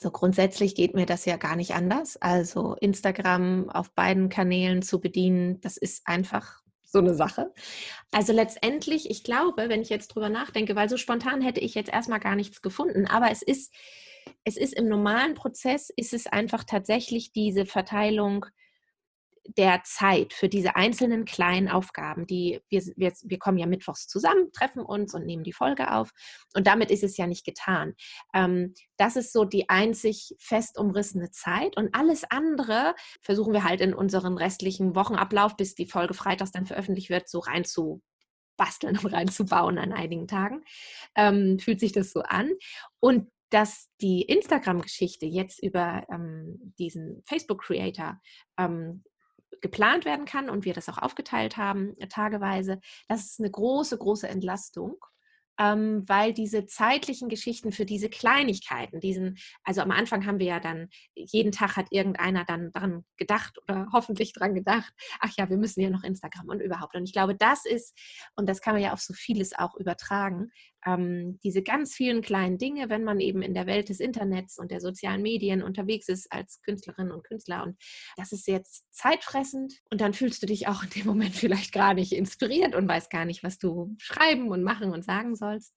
So 0.00 0.10
grundsätzlich 0.12 0.76
geht 0.76 0.94
mir 0.94 1.06
das 1.06 1.24
ja 1.24 1.36
gar 1.38 1.56
nicht 1.56 1.74
anders. 1.74 2.16
Also 2.18 2.76
Instagram 2.80 3.68
auf 3.70 3.90
beiden 3.94 4.28
Kanälen 4.28 4.82
zu 4.82 5.00
bedienen, 5.00 5.60
das 5.60 5.76
ist 5.76 6.02
einfach 6.06 6.62
so 6.84 6.98
eine 6.98 7.14
Sache. 7.14 7.52
Also 8.12 8.32
letztendlich, 8.32 9.10
ich 9.10 9.24
glaube, 9.24 9.68
wenn 9.68 9.82
ich 9.82 9.88
jetzt 9.88 10.08
drüber 10.08 10.28
nachdenke, 10.28 10.76
weil 10.76 10.88
so 10.88 10.96
spontan 10.96 11.40
hätte 11.40 11.60
ich 11.60 11.74
jetzt 11.74 11.90
erstmal 11.90 12.20
gar 12.20 12.36
nichts 12.36 12.62
gefunden, 12.62 13.06
aber 13.06 13.30
es 13.30 13.42
ist 13.42 13.74
es 14.44 14.56
ist 14.56 14.74
im 14.74 14.88
normalen 14.88 15.34
Prozess, 15.34 15.90
ist 15.96 16.12
es 16.12 16.26
einfach 16.26 16.64
tatsächlich 16.64 17.32
diese 17.32 17.66
Verteilung 17.66 18.46
der 19.56 19.82
Zeit 19.84 20.34
für 20.34 20.48
diese 20.48 20.76
einzelnen 20.76 21.24
kleinen 21.24 21.68
Aufgaben, 21.68 22.26
die 22.26 22.60
wir, 22.68 22.82
wir, 22.96 23.12
wir 23.22 23.38
kommen 23.38 23.58
ja 23.58 23.66
mittwochs 23.66 24.06
zusammen, 24.06 24.52
treffen 24.52 24.80
uns 24.80 25.14
und 25.14 25.24
nehmen 25.24 25.44
die 25.44 25.52
Folge 25.52 25.92
auf. 25.92 26.10
Und 26.54 26.66
damit 26.66 26.90
ist 26.90 27.02
es 27.02 27.16
ja 27.16 27.26
nicht 27.26 27.46
getan. 27.46 27.94
Ähm, 28.34 28.74
das 28.98 29.16
ist 29.16 29.32
so 29.32 29.44
die 29.44 29.68
einzig 29.68 30.34
fest 30.38 30.78
umrissene 30.78 31.30
Zeit. 31.30 31.76
Und 31.76 31.94
alles 31.94 32.24
andere 32.30 32.94
versuchen 33.22 33.52
wir 33.52 33.64
halt 33.64 33.80
in 33.80 33.94
unseren 33.94 34.36
restlichen 34.36 34.94
Wochenablauf, 34.94 35.56
bis 35.56 35.74
die 35.74 35.86
Folge 35.86 36.14
freitags 36.14 36.52
dann 36.52 36.66
veröffentlicht 36.66 37.08
wird, 37.08 37.28
so 37.28 37.38
rein 37.38 37.64
zu 37.64 38.02
basteln 38.58 38.98
und 38.98 39.06
reinzubauen 39.12 39.78
an 39.78 39.92
einigen 39.92 40.28
Tagen. 40.28 40.62
Ähm, 41.14 41.58
fühlt 41.58 41.80
sich 41.80 41.92
das 41.92 42.12
so 42.12 42.20
an. 42.20 42.50
Und 43.00 43.30
dass 43.50 43.88
die 44.00 44.22
Instagram-Geschichte 44.22 45.26
jetzt 45.26 45.62
über 45.62 46.04
ähm, 46.10 46.74
diesen 46.78 47.22
Facebook-Creator 47.26 48.20
ähm, 48.58 49.04
geplant 49.60 50.04
werden 50.04 50.26
kann 50.26 50.50
und 50.50 50.64
wir 50.64 50.74
das 50.74 50.88
auch 50.88 50.98
aufgeteilt 50.98 51.56
haben, 51.56 51.96
äh, 51.98 52.08
tageweise, 52.08 52.80
das 53.08 53.24
ist 53.24 53.40
eine 53.40 53.50
große, 53.50 53.98
große 53.98 54.28
Entlastung 54.28 54.96
ähm, 55.58 56.04
weil 56.06 56.32
diese 56.32 56.66
zeitlichen 56.66 57.28
Geschichten 57.28 57.72
für 57.72 57.84
diese 57.84 58.08
Kleinigkeiten, 58.08 59.00
diesen, 59.00 59.38
also 59.64 59.80
am 59.80 59.90
Anfang 59.90 60.24
haben 60.24 60.38
wir 60.38 60.46
ja 60.46 60.60
dann, 60.60 60.88
jeden 61.14 61.52
Tag 61.52 61.76
hat 61.76 61.86
irgendeiner 61.90 62.44
dann 62.44 62.70
daran 62.72 63.04
gedacht 63.16 63.58
oder 63.64 63.88
hoffentlich 63.92 64.32
daran 64.32 64.54
gedacht, 64.54 64.92
ach 65.20 65.32
ja, 65.36 65.50
wir 65.50 65.56
müssen 65.56 65.80
ja 65.80 65.90
noch 65.90 66.04
Instagram 66.04 66.48
und 66.48 66.60
überhaupt. 66.60 66.94
Und 66.94 67.04
ich 67.04 67.12
glaube, 67.12 67.34
das 67.34 67.64
ist, 67.64 67.98
und 68.36 68.48
das 68.48 68.60
kann 68.60 68.74
man 68.74 68.82
ja 68.82 68.92
auf 68.92 69.00
so 69.00 69.12
vieles 69.12 69.58
auch 69.58 69.74
übertragen, 69.76 70.50
ähm, 70.86 71.38
diese 71.42 71.62
ganz 71.62 71.94
vielen 71.94 72.22
kleinen 72.22 72.58
Dinge, 72.58 72.88
wenn 72.88 73.04
man 73.04 73.20
eben 73.20 73.42
in 73.42 73.54
der 73.54 73.66
Welt 73.66 73.88
des 73.88 74.00
Internets 74.00 74.58
und 74.58 74.70
der 74.70 74.80
sozialen 74.80 75.22
Medien 75.22 75.62
unterwegs 75.62 76.08
ist 76.08 76.30
als 76.32 76.60
Künstlerin 76.62 77.10
und 77.10 77.24
Künstler. 77.24 77.64
Und 77.64 77.76
das 78.16 78.32
ist 78.32 78.46
jetzt 78.46 78.86
zeitfressend 78.90 79.74
und 79.90 80.00
dann 80.00 80.14
fühlst 80.14 80.42
du 80.42 80.46
dich 80.46 80.68
auch 80.68 80.82
in 80.82 80.90
dem 80.90 81.06
Moment 81.06 81.34
vielleicht 81.34 81.72
gar 81.72 81.94
nicht 81.94 82.12
inspiriert 82.12 82.74
und 82.74 82.88
weißt 82.88 83.10
gar 83.10 83.24
nicht, 83.24 83.42
was 83.42 83.58
du 83.58 83.94
schreiben 83.98 84.48
und 84.48 84.62
machen 84.62 84.92
und 84.92 85.04
sagen 85.04 85.34
sollst. 85.34 85.74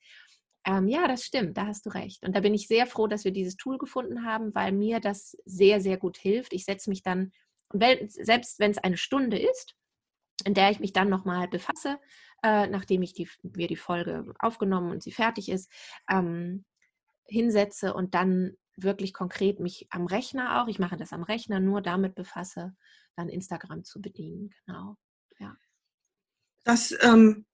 Ähm, 0.66 0.88
ja, 0.88 1.08
das 1.08 1.24
stimmt, 1.24 1.58
da 1.58 1.66
hast 1.66 1.86
du 1.86 1.90
recht. 1.90 2.24
Und 2.24 2.36
da 2.36 2.42
bin 2.42 2.54
ich 2.54 2.68
sehr 2.68 2.86
froh, 2.86 3.08
dass 3.08 3.26
wir 3.26 3.32
dieses 3.32 3.58
Tool 3.58 3.78
gefunden 3.78 4.26
haben, 4.26 4.54
weil 4.54 4.72
mir 4.72 5.00
das 5.00 5.36
sehr, 5.46 5.82
sehr 5.82 5.98
gut 5.98 6.18
hilft. 6.18 6.54
Ich 6.54 6.66
setze 6.66 6.90
mich 6.90 7.02
dann, 7.02 7.32
selbst 7.74 8.60
wenn 8.60 8.72
es 8.72 8.78
eine 8.78 8.98
Stunde 8.98 9.40
ist, 9.40 9.76
in 10.46 10.54
der 10.54 10.72
ich 10.72 10.80
mich 10.80 10.94
dann 10.94 11.10
nochmal 11.10 11.48
befasse, 11.48 12.00
äh, 12.44 12.68
nachdem 12.68 13.02
ich 13.02 13.14
die, 13.14 13.30
wir 13.44 13.68
die 13.68 13.76
Folge 13.76 14.34
aufgenommen 14.40 14.92
und 14.92 15.04
sie 15.04 15.12
fertig 15.12 15.50
ist, 15.50 15.72
ähm, 16.10 16.66
hinsetze 17.26 17.94
und 17.94 18.14
dann 18.16 18.58
wirklich 18.76 19.14
konkret 19.14 19.60
mich 19.60 19.88
am 19.90 20.06
Rechner 20.06 20.62
auch, 20.62 20.68
ich 20.68 20.80
mache 20.80 20.98
das 20.98 21.14
am 21.14 21.24
Rechner, 21.24 21.60
nur 21.60 21.82
damit 21.82 22.16
befasse, 22.16 22.76
dann 23.16 23.30
Instagram 23.30 23.84
zu 23.84 24.02
bedienen. 24.02 24.54
Genau. 24.66 24.98
Ja. 25.40 25.56
Das 26.64 26.96
ähm, 27.02 27.46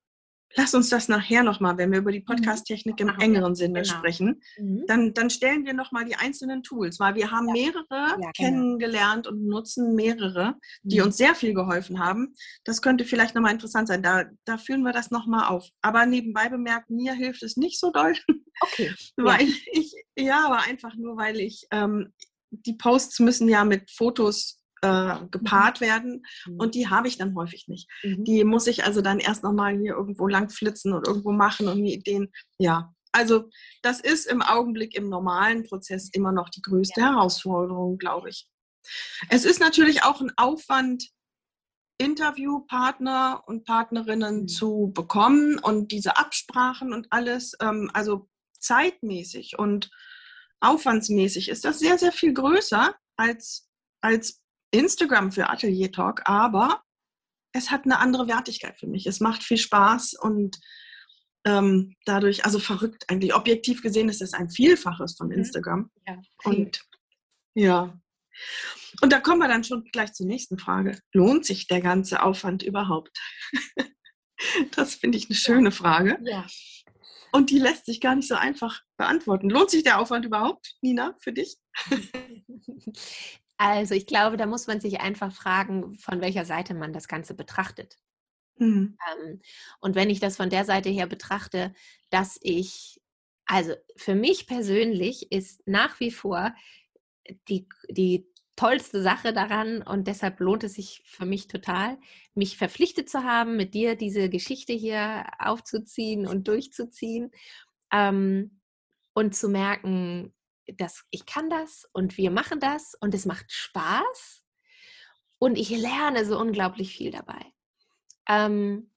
lass 0.55 0.73
uns 0.73 0.89
das 0.89 1.07
nachher 1.07 1.43
nochmal, 1.43 1.77
wenn 1.77 1.91
wir 1.91 1.99
über 1.99 2.11
die 2.11 2.19
mhm. 2.19 2.25
Podcast-Technik 2.25 2.99
im 2.99 3.09
engeren 3.19 3.55
Sinne 3.55 3.81
genau. 3.81 3.95
sprechen, 3.95 4.41
mhm. 4.57 4.83
dann, 4.87 5.13
dann 5.13 5.29
stellen 5.29 5.65
wir 5.65 5.73
nochmal 5.73 6.05
die 6.05 6.15
einzelnen 6.15 6.63
Tools, 6.63 6.99
weil 6.99 7.15
wir 7.15 7.31
haben 7.31 7.47
ja. 7.49 7.53
mehrere 7.53 7.85
ja, 7.91 8.15
genau. 8.15 8.31
kennengelernt 8.35 9.27
und 9.27 9.45
nutzen 9.45 9.95
mehrere, 9.95 10.55
die 10.83 10.99
mhm. 10.99 11.07
uns 11.07 11.17
sehr 11.17 11.35
viel 11.35 11.53
geholfen 11.53 11.99
haben. 11.99 12.33
Das 12.63 12.81
könnte 12.81 13.05
vielleicht 13.05 13.35
nochmal 13.35 13.53
interessant 13.53 13.87
sein. 13.87 14.01
Da, 14.01 14.25
da 14.45 14.57
führen 14.57 14.83
wir 14.83 14.93
das 14.93 15.11
nochmal 15.11 15.47
auf. 15.47 15.67
Aber 15.81 16.05
nebenbei 16.05 16.49
bemerkt, 16.49 16.89
mir 16.89 17.13
hilft 17.13 17.43
es 17.43 17.57
nicht 17.57 17.79
so 17.79 17.91
doll. 17.91 18.13
Okay. 18.59 18.91
weil 19.17 19.47
ja. 19.47 19.55
ich, 19.71 19.93
ja, 20.17 20.47
aber 20.47 20.63
einfach 20.67 20.95
nur, 20.95 21.15
weil 21.15 21.39
ich, 21.39 21.67
ähm, 21.69 22.11
die 22.49 22.73
Posts 22.73 23.19
müssen 23.19 23.47
ja 23.47 23.63
mit 23.65 23.91
Fotos 23.91 24.56
äh, 24.81 25.15
gepaart 25.31 25.81
mhm. 25.81 25.85
werden 25.85 26.25
mhm. 26.45 26.59
und 26.59 26.75
die 26.75 26.89
habe 26.89 27.07
ich 27.07 27.17
dann 27.17 27.35
häufig 27.35 27.67
nicht. 27.67 27.89
Mhm. 28.03 28.23
Die 28.23 28.43
muss 28.43 28.67
ich 28.67 28.83
also 28.83 29.01
dann 29.01 29.19
erst 29.19 29.43
nochmal 29.43 29.77
hier 29.77 29.93
irgendwo 29.93 30.27
lang 30.27 30.49
flitzen 30.49 30.93
und 30.93 31.07
irgendwo 31.07 31.31
machen 31.31 31.67
und 31.67 31.83
die 31.83 31.93
Ideen, 31.93 32.31
ja. 32.59 32.93
Also 33.11 33.49
das 33.81 33.99
ist 33.99 34.27
im 34.27 34.41
Augenblick 34.41 34.95
im 34.95 35.09
normalen 35.09 35.63
Prozess 35.63 36.09
immer 36.11 36.31
noch 36.31 36.49
die 36.49 36.61
größte 36.61 37.01
ja. 37.01 37.13
Herausforderung, 37.13 37.97
glaube 37.97 38.29
ich. 38.29 38.47
Es 39.29 39.45
ist 39.45 39.59
natürlich 39.59 40.03
auch 40.03 40.21
ein 40.21 40.31
Aufwand, 40.37 41.09
Interviewpartner 41.97 43.43
und 43.47 43.65
Partnerinnen 43.65 44.41
mhm. 44.41 44.47
zu 44.47 44.91
bekommen 44.93 45.57
und 45.57 45.91
diese 45.91 46.17
Absprachen 46.17 46.93
und 46.93 47.07
alles. 47.09 47.55
Ähm, 47.59 47.89
also 47.93 48.29
zeitmäßig 48.59 49.57
und 49.57 49.89
aufwandsmäßig 50.59 51.49
ist 51.49 51.65
das 51.65 51.79
sehr, 51.79 51.97
sehr 51.97 52.11
viel 52.11 52.33
größer 52.33 52.95
als, 53.15 53.67
als 54.01 54.41
Instagram 54.71 55.31
für 55.31 55.49
Atelier 55.49 55.91
Talk, 55.91 56.21
aber 56.25 56.81
es 57.53 57.71
hat 57.71 57.85
eine 57.85 57.99
andere 57.99 58.27
Wertigkeit 58.27 58.79
für 58.79 58.87
mich. 58.87 59.07
Es 59.07 59.19
macht 59.19 59.43
viel 59.43 59.57
Spaß 59.57 60.13
und 60.13 60.59
ähm, 61.45 61.95
dadurch, 62.05 62.45
also 62.45 62.59
verrückt 62.59 63.05
eigentlich. 63.09 63.33
Objektiv 63.33 63.81
gesehen 63.81 64.09
ist 64.09 64.21
es 64.21 64.33
ein 64.33 64.49
Vielfaches 64.49 65.15
von 65.15 65.27
mhm. 65.27 65.33
Instagram. 65.33 65.91
Ja, 66.05 66.21
und 66.43 66.81
ja. 67.53 67.99
Und 69.01 69.11
da 69.11 69.19
kommen 69.19 69.39
wir 69.39 69.47
dann 69.47 69.63
schon 69.63 69.83
gleich 69.85 70.13
zur 70.13 70.27
nächsten 70.27 70.59
Frage. 70.59 70.99
Lohnt 71.13 71.45
sich 71.45 71.67
der 71.67 71.81
ganze 71.81 72.21
Aufwand 72.21 72.63
überhaupt? 72.63 73.17
das 74.75 74.95
finde 74.95 75.17
ich 75.17 75.27
eine 75.27 75.35
schöne 75.35 75.71
Frage. 75.71 76.19
Ja. 76.23 76.45
Und 77.31 77.49
die 77.49 77.59
lässt 77.59 77.85
sich 77.85 77.99
gar 77.99 78.15
nicht 78.15 78.27
so 78.27 78.35
einfach 78.35 78.81
beantworten. 78.97 79.49
Lohnt 79.49 79.69
sich 79.69 79.83
der 79.83 79.99
Aufwand 79.99 80.25
überhaupt, 80.25 80.75
Nina, 80.81 81.15
für 81.19 81.33
dich? 81.33 81.57
Also 83.57 83.95
ich 83.95 84.05
glaube, 84.05 84.37
da 84.37 84.45
muss 84.45 84.67
man 84.67 84.79
sich 84.79 85.01
einfach 85.01 85.33
fragen, 85.33 85.95
von 85.95 86.21
welcher 86.21 86.45
Seite 86.45 86.73
man 86.73 86.93
das 86.93 87.07
Ganze 87.07 87.33
betrachtet. 87.33 87.97
Mhm. 88.59 88.97
und 89.81 89.93
wenn 89.93 90.09
ich 90.09 90.19
das 90.19 90.35
von 90.35 90.49
der 90.49 90.65
Seite 90.65 90.89
her 90.89 91.05
betrachte, 91.05 91.75
dass 92.09 92.39
ich, 92.41 92.99
also 93.45 93.73
für 93.95 94.15
mich 94.15 94.47
persönlich 94.47 95.31
ist 95.31 95.61
nach 95.67 95.99
wie 95.99 96.09
vor 96.09 96.55
die, 97.47 97.69
die 97.87 98.27
tollste 98.55 99.03
Sache 99.03 99.31
daran 99.31 99.83
und 99.83 100.07
deshalb 100.07 100.39
lohnt 100.39 100.63
es 100.63 100.73
sich 100.73 101.03
für 101.05 101.25
mich 101.25 101.47
total, 101.47 101.97
mich 102.33 102.57
verpflichtet 102.57 103.09
zu 103.09 103.23
haben, 103.23 103.55
mit 103.55 103.73
dir 103.73 103.95
diese 103.95 104.29
Geschichte 104.29 104.73
hier 104.73 105.25
aufzuziehen 105.39 106.25
und 106.25 106.47
durchzuziehen 106.47 107.31
ähm, 107.93 108.59
und 109.13 109.35
zu 109.35 109.49
merken, 109.49 110.33
dass 110.77 111.05
ich 111.11 111.25
kann 111.25 111.49
das 111.49 111.87
und 111.93 112.17
wir 112.17 112.31
machen 112.31 112.59
das 112.59 112.95
und 112.99 113.13
es 113.13 113.25
macht 113.25 113.51
Spaß 113.51 114.43
und 115.39 115.57
ich 115.57 115.69
lerne 115.69 116.25
so 116.25 116.39
unglaublich 116.39 116.95
viel 116.95 117.11
dabei. 117.11 117.53
Ähm, 118.27 118.91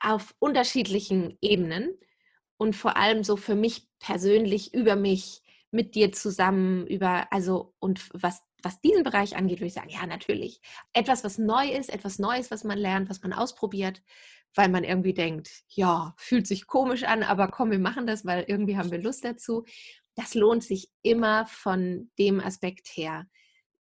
auf 0.00 0.34
unterschiedlichen 0.38 1.36
Ebenen 1.40 1.90
und 2.56 2.74
vor 2.74 2.96
allem 2.96 3.22
so 3.22 3.36
für 3.36 3.54
mich 3.54 3.88
persönlich 3.98 4.72
über 4.72 4.96
mich 4.96 5.42
mit 5.70 5.94
dir 5.94 6.12
zusammen 6.12 6.86
über 6.86 7.32
also 7.32 7.74
und 7.78 8.08
was 8.12 8.42
was 8.62 8.80
diesen 8.80 9.02
Bereich 9.02 9.36
angeht, 9.36 9.58
würde 9.58 9.68
ich 9.68 9.74
sagen, 9.74 9.88
ja, 9.88 10.06
natürlich. 10.06 10.60
Etwas, 10.92 11.24
was 11.24 11.38
neu 11.38 11.70
ist, 11.70 11.92
etwas 11.92 12.18
Neues, 12.18 12.50
was 12.50 12.64
man 12.64 12.78
lernt, 12.78 13.08
was 13.08 13.22
man 13.22 13.32
ausprobiert, 13.32 14.02
weil 14.54 14.68
man 14.68 14.84
irgendwie 14.84 15.14
denkt, 15.14 15.50
ja, 15.68 16.14
fühlt 16.16 16.46
sich 16.46 16.66
komisch 16.66 17.04
an, 17.04 17.22
aber 17.22 17.48
komm, 17.48 17.70
wir 17.70 17.78
machen 17.78 18.06
das, 18.06 18.24
weil 18.24 18.44
irgendwie 18.48 18.76
haben 18.76 18.90
wir 18.90 19.00
Lust 19.00 19.24
dazu 19.24 19.64
das 20.20 20.34
lohnt 20.34 20.62
sich 20.62 20.88
immer 21.02 21.46
von 21.46 22.10
dem 22.18 22.40
Aspekt 22.40 22.88
her, 22.94 23.26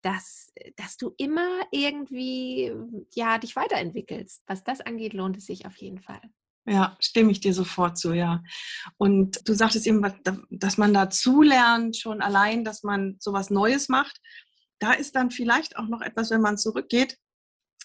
dass, 0.02 0.54
dass 0.78 0.96
du 0.96 1.14
immer 1.18 1.50
irgendwie 1.72 2.74
ja, 3.14 3.38
dich 3.38 3.58
weiterentwickelst. 3.58 4.44
Was 4.48 4.64
das 4.64 4.80
angeht, 4.80 5.12
lohnt 5.12 5.36
es 5.36 5.46
sich 5.46 5.66
auf 5.66 5.76
jeden 5.76 6.00
Fall. 6.00 6.22
Ja, 6.66 6.96
stimme 7.02 7.32
ich 7.32 7.42
dir 7.42 7.54
sofort 7.54 7.98
zu, 7.98 8.14
ja. 8.14 8.42
Und 8.98 9.42
du 9.50 9.54
sagtest 9.54 9.86
eben, 9.86 10.02
dass 10.50 10.78
man 10.78 10.94
dazu 10.94 11.42
lernt, 11.42 11.98
schon 11.98 12.22
allein, 12.22 12.64
dass 12.64 12.84
man 12.84 13.18
sowas 13.20 13.50
Neues 13.50 13.90
macht. 13.90 14.22
Da 14.80 14.94
ist 14.94 15.16
dann 15.16 15.32
vielleicht 15.32 15.76
auch 15.76 15.88
noch 15.88 16.02
etwas, 16.02 16.30
wenn 16.30 16.42
man 16.42 16.58
zurückgeht, 16.58 17.18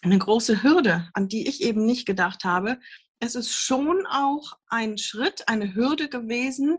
eine 0.03 0.19
große 0.19 0.63
Hürde, 0.63 1.09
an 1.15 1.27
die 1.27 1.49
ich 1.49 1.61
eben 1.63 1.87
nicht 1.87 2.07
gedacht 2.07 2.45
habe. 2.45 2.79
Es 3.19 3.35
ist 3.35 3.53
schon 3.53 4.07
auch 4.07 4.53
ein 4.69 4.97
Schritt, 4.99 5.49
eine 5.49 5.75
Hürde 5.75 6.09
gewesen, 6.09 6.79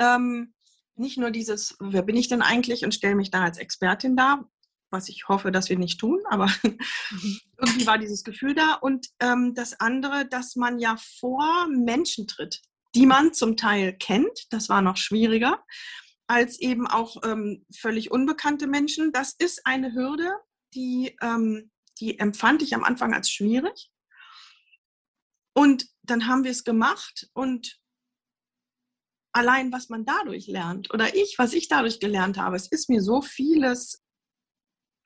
ähm, 0.00 0.52
nicht 0.98 1.18
nur 1.18 1.30
dieses, 1.30 1.76
wer 1.80 2.02
bin 2.02 2.16
ich 2.16 2.28
denn 2.28 2.42
eigentlich 2.42 2.84
und 2.84 2.94
stelle 2.94 3.14
mich 3.14 3.30
da 3.30 3.42
als 3.42 3.58
Expertin 3.58 4.16
dar, 4.16 4.48
was 4.90 5.08
ich 5.08 5.28
hoffe, 5.28 5.52
dass 5.52 5.68
wir 5.68 5.78
nicht 5.78 6.00
tun, 6.00 6.20
aber 6.28 6.46
mhm. 6.62 7.40
irgendwie 7.56 7.86
war 7.86 7.98
dieses 7.98 8.24
Gefühl 8.24 8.54
da. 8.54 8.74
Und 8.74 9.08
ähm, 9.20 9.54
das 9.54 9.78
andere, 9.80 10.26
dass 10.26 10.56
man 10.56 10.78
ja 10.78 10.96
vor 11.20 11.68
Menschen 11.68 12.26
tritt, 12.26 12.62
die 12.94 13.06
man 13.06 13.34
zum 13.34 13.56
Teil 13.56 13.92
kennt, 13.96 14.46
das 14.50 14.68
war 14.68 14.82
noch 14.82 14.96
schwieriger, 14.96 15.62
als 16.26 16.58
eben 16.58 16.86
auch 16.86 17.16
ähm, 17.24 17.64
völlig 17.74 18.10
unbekannte 18.10 18.66
Menschen. 18.66 19.12
Das 19.12 19.34
ist 19.38 19.66
eine 19.66 19.94
Hürde, 19.94 20.32
die, 20.74 21.16
ähm, 21.22 21.70
die 22.00 22.18
empfand 22.18 22.62
ich 22.62 22.74
am 22.74 22.84
Anfang 22.84 23.14
als 23.14 23.30
schwierig. 23.30 23.90
Und 25.54 25.86
dann 26.02 26.26
haben 26.26 26.44
wir 26.44 26.50
es 26.50 26.64
gemacht 26.64 27.28
und 27.32 27.78
allein, 29.38 29.72
was 29.72 29.88
man 29.88 30.04
dadurch 30.04 30.48
lernt 30.48 30.92
oder 30.92 31.14
ich, 31.14 31.36
was 31.38 31.52
ich 31.52 31.68
dadurch 31.68 32.00
gelernt 32.00 32.36
habe, 32.38 32.56
es 32.56 32.66
ist 32.66 32.90
mir 32.90 33.00
so 33.00 33.22
vieles, 33.22 34.02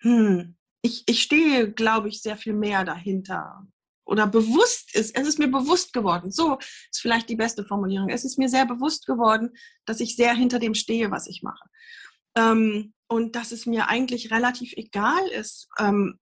hm, 0.01 0.57
ich, 0.83 1.05
ich 1.07 1.23
stehe, 1.23 1.71
glaube 1.71 2.09
ich, 2.09 2.23
sehr 2.23 2.37
viel 2.37 2.55
mehr 2.55 2.85
dahinter 2.85 3.67
oder 4.05 4.27
bewusst 4.27 4.95
ist, 4.97 5.17
es 5.17 5.29
ist 5.29 5.39
mir 5.39 5.49
bewusst 5.49 5.93
geworden, 5.93 6.33
so 6.33 6.59
ist 6.59 7.01
vielleicht 7.01 7.29
die 7.29 7.37
beste 7.37 7.65
Formulierung, 7.65 8.09
es 8.09 8.25
ist 8.25 8.39
mir 8.39 8.49
sehr 8.49 8.67
bewusst 8.67 9.07
geworden, 9.07 9.51
dass 9.87 10.01
ich 10.01 10.17
sehr 10.17 10.35
hinter 10.35 10.59
dem 10.59 10.75
stehe, 10.75 11.11
was 11.11 11.29
ich 11.29 11.43
mache. 11.43 11.65
Ähm, 12.35 12.95
und 13.09 13.37
dass 13.37 13.53
es 13.53 13.67
mir 13.67 13.89
eigentlich 13.89 14.31
relativ 14.31 14.73
egal 14.77 15.27
ist. 15.29 15.69
Ähm, 15.79 16.19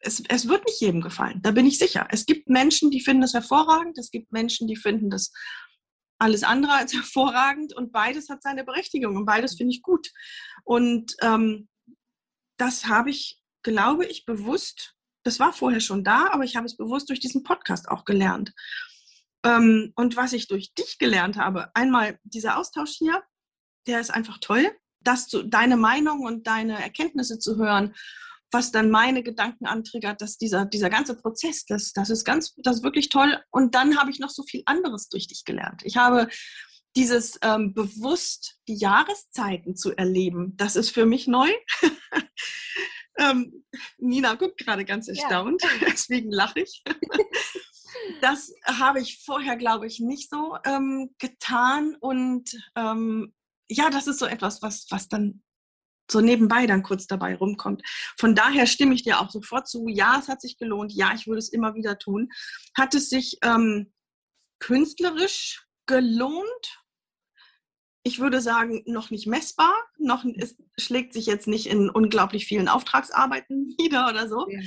es, 0.00 0.22
es 0.28 0.48
wird 0.48 0.66
nicht 0.66 0.80
jedem 0.80 1.00
gefallen, 1.00 1.40
da 1.42 1.52
bin 1.52 1.66
ich 1.66 1.78
sicher. 1.78 2.08
Es 2.10 2.26
gibt 2.26 2.48
Menschen, 2.48 2.90
die 2.90 3.00
finden 3.00 3.22
das 3.22 3.34
hervorragend, 3.34 3.96
es 3.98 4.10
gibt 4.10 4.32
Menschen, 4.32 4.68
die 4.68 4.76
finden 4.76 5.10
das 5.10 5.32
alles 6.18 6.42
andere 6.42 6.74
als 6.74 6.92
hervorragend 6.94 7.74
und 7.74 7.92
beides 7.92 8.28
hat 8.28 8.42
seine 8.42 8.64
Berechtigung 8.64 9.16
und 9.16 9.24
beides 9.24 9.56
finde 9.56 9.74
ich 9.74 9.82
gut. 9.82 10.10
Und 10.64 11.14
ähm, 11.22 11.68
das 12.58 12.86
habe 12.86 13.10
ich, 13.10 13.40
glaube 13.62 14.04
ich, 14.06 14.24
bewusst, 14.24 14.94
das 15.24 15.38
war 15.38 15.52
vorher 15.52 15.80
schon 15.80 16.04
da, 16.04 16.28
aber 16.30 16.44
ich 16.44 16.56
habe 16.56 16.66
es 16.66 16.76
bewusst 16.76 17.08
durch 17.08 17.20
diesen 17.20 17.42
Podcast 17.42 17.88
auch 17.88 18.04
gelernt. 18.04 18.52
Ähm, 19.44 19.92
und 19.94 20.16
was 20.16 20.32
ich 20.32 20.48
durch 20.48 20.74
dich 20.74 20.98
gelernt 20.98 21.36
habe, 21.36 21.74
einmal 21.74 22.18
dieser 22.24 22.58
Austausch 22.58 22.92
hier, 22.92 23.22
der 23.86 24.00
ist 24.00 24.10
einfach 24.10 24.38
toll, 24.40 24.70
dass 25.00 25.28
du 25.28 25.42
deine 25.44 25.76
Meinung 25.76 26.20
und 26.20 26.46
deine 26.46 26.82
Erkenntnisse 26.82 27.38
zu 27.38 27.56
hören 27.56 27.94
was 28.50 28.72
dann 28.72 28.90
meine 28.90 29.22
Gedanken 29.22 29.66
antriggert, 29.66 30.20
dass 30.20 30.38
dieser, 30.38 30.64
dieser 30.64 30.90
ganze 30.90 31.16
Prozess, 31.16 31.64
das, 31.66 31.92
das 31.92 32.10
ist 32.10 32.24
ganz, 32.24 32.54
das 32.58 32.76
ist 32.76 32.82
wirklich 32.82 33.08
toll. 33.08 33.38
Und 33.50 33.74
dann 33.74 33.98
habe 33.98 34.10
ich 34.10 34.18
noch 34.18 34.30
so 34.30 34.42
viel 34.42 34.62
anderes 34.66 35.08
durch 35.08 35.26
dich 35.26 35.44
gelernt. 35.44 35.82
Ich 35.84 35.96
habe 35.96 36.28
dieses 36.96 37.38
ähm, 37.42 37.74
bewusst 37.74 38.58
die 38.66 38.76
Jahreszeiten 38.76 39.76
zu 39.76 39.96
erleben, 39.96 40.56
das 40.56 40.76
ist 40.76 40.90
für 40.90 41.06
mich 41.06 41.26
neu. 41.26 41.50
ähm, 43.18 43.64
Nina 43.98 44.34
guckt 44.34 44.58
gerade 44.58 44.84
ganz 44.84 45.08
erstaunt, 45.08 45.62
ja. 45.62 45.68
deswegen 45.86 46.30
lache 46.30 46.60
ich. 46.60 46.82
das 48.20 48.52
habe 48.64 49.00
ich 49.00 49.22
vorher, 49.24 49.56
glaube 49.56 49.86
ich, 49.86 50.00
nicht 50.00 50.30
so 50.30 50.56
ähm, 50.64 51.14
getan. 51.18 51.96
Und 52.00 52.50
ähm, 52.74 53.34
ja, 53.68 53.90
das 53.90 54.06
ist 54.06 54.18
so 54.18 54.26
etwas, 54.26 54.62
was, 54.62 54.86
was 54.90 55.08
dann 55.08 55.42
so 56.10 56.20
nebenbei 56.20 56.66
dann 56.66 56.82
kurz 56.82 57.06
dabei 57.06 57.36
rumkommt. 57.36 57.82
Von 58.16 58.34
daher 58.34 58.66
stimme 58.66 58.94
ich 58.94 59.02
dir 59.02 59.20
auch 59.20 59.30
sofort 59.30 59.68
zu. 59.68 59.88
Ja, 59.88 60.18
es 60.18 60.28
hat 60.28 60.40
sich 60.40 60.58
gelohnt. 60.58 60.92
Ja, 60.92 61.12
ich 61.14 61.26
würde 61.26 61.38
es 61.38 61.50
immer 61.50 61.74
wieder 61.74 61.98
tun. 61.98 62.30
Hat 62.76 62.94
es 62.94 63.08
sich 63.08 63.38
ähm, 63.42 63.92
künstlerisch 64.58 65.66
gelohnt? 65.86 66.82
Ich 68.04 68.20
würde 68.20 68.40
sagen, 68.40 68.82
noch 68.86 69.10
nicht 69.10 69.26
messbar. 69.26 69.74
Noch 69.98 70.24
es 70.24 70.56
schlägt 70.78 71.12
sich 71.12 71.26
jetzt 71.26 71.46
nicht 71.46 71.66
in 71.66 71.90
unglaublich 71.90 72.46
vielen 72.46 72.68
Auftragsarbeiten 72.68 73.74
nieder 73.78 74.08
oder 74.08 74.28
so. 74.28 74.46
Ja. 74.48 74.60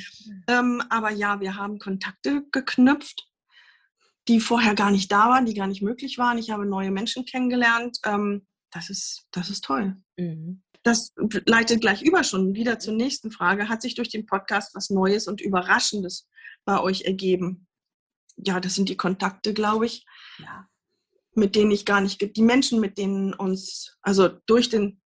Ähm, 0.48 0.84
aber 0.90 1.12
ja, 1.12 1.40
wir 1.40 1.56
haben 1.56 1.80
Kontakte 1.80 2.46
geknüpft, 2.52 3.28
die 4.28 4.40
vorher 4.40 4.76
gar 4.76 4.92
nicht 4.92 5.12
da 5.12 5.30
waren, 5.30 5.46
die 5.46 5.56
gar 5.56 5.68
nicht 5.68 5.82
möglich 5.82 6.18
waren. 6.18 6.38
Ich 6.38 6.52
habe 6.52 6.68
neue 6.68 6.92
Menschen 6.92 7.26
kennengelernt. 7.26 7.98
Ähm, 8.06 8.46
das 8.72 8.90
ist, 8.90 9.28
das 9.32 9.50
ist 9.50 9.64
toll. 9.64 9.96
Mhm. 10.18 10.62
Das 10.84 11.14
leitet 11.46 11.82
gleich 11.82 12.02
über 12.02 12.24
schon 12.24 12.56
wieder 12.56 12.80
zur 12.80 12.94
nächsten 12.94 13.32
Frage. 13.32 13.70
Hat 13.70 13.82
sich 13.82 13.96
durch 13.96 14.10
den 14.10 14.26
Podcast 14.26 14.74
was 14.74 14.90
Neues 14.90 15.28
und 15.28 15.42
Überraschendes 15.42 16.28
bei 16.66 16.80
euch 16.80 17.02
ergeben? 17.02 17.68
Ja, 18.38 18.60
das 18.60 18.76
sind 18.76 18.90
die 18.90 18.98
Kontakte, 18.98 19.54
glaube 19.54 19.86
ich, 19.86 20.06
ja. 20.40 20.68
mit 21.36 21.56
denen 21.56 21.72
ich 21.72 21.86
gar 21.86 22.02
nicht, 22.02 22.36
die 22.36 22.42
Menschen, 22.42 22.80
mit 22.80 22.98
denen 22.98 23.34
uns, 23.34 23.98
also 24.02 24.30
durch 24.48 24.70
den, 24.70 25.02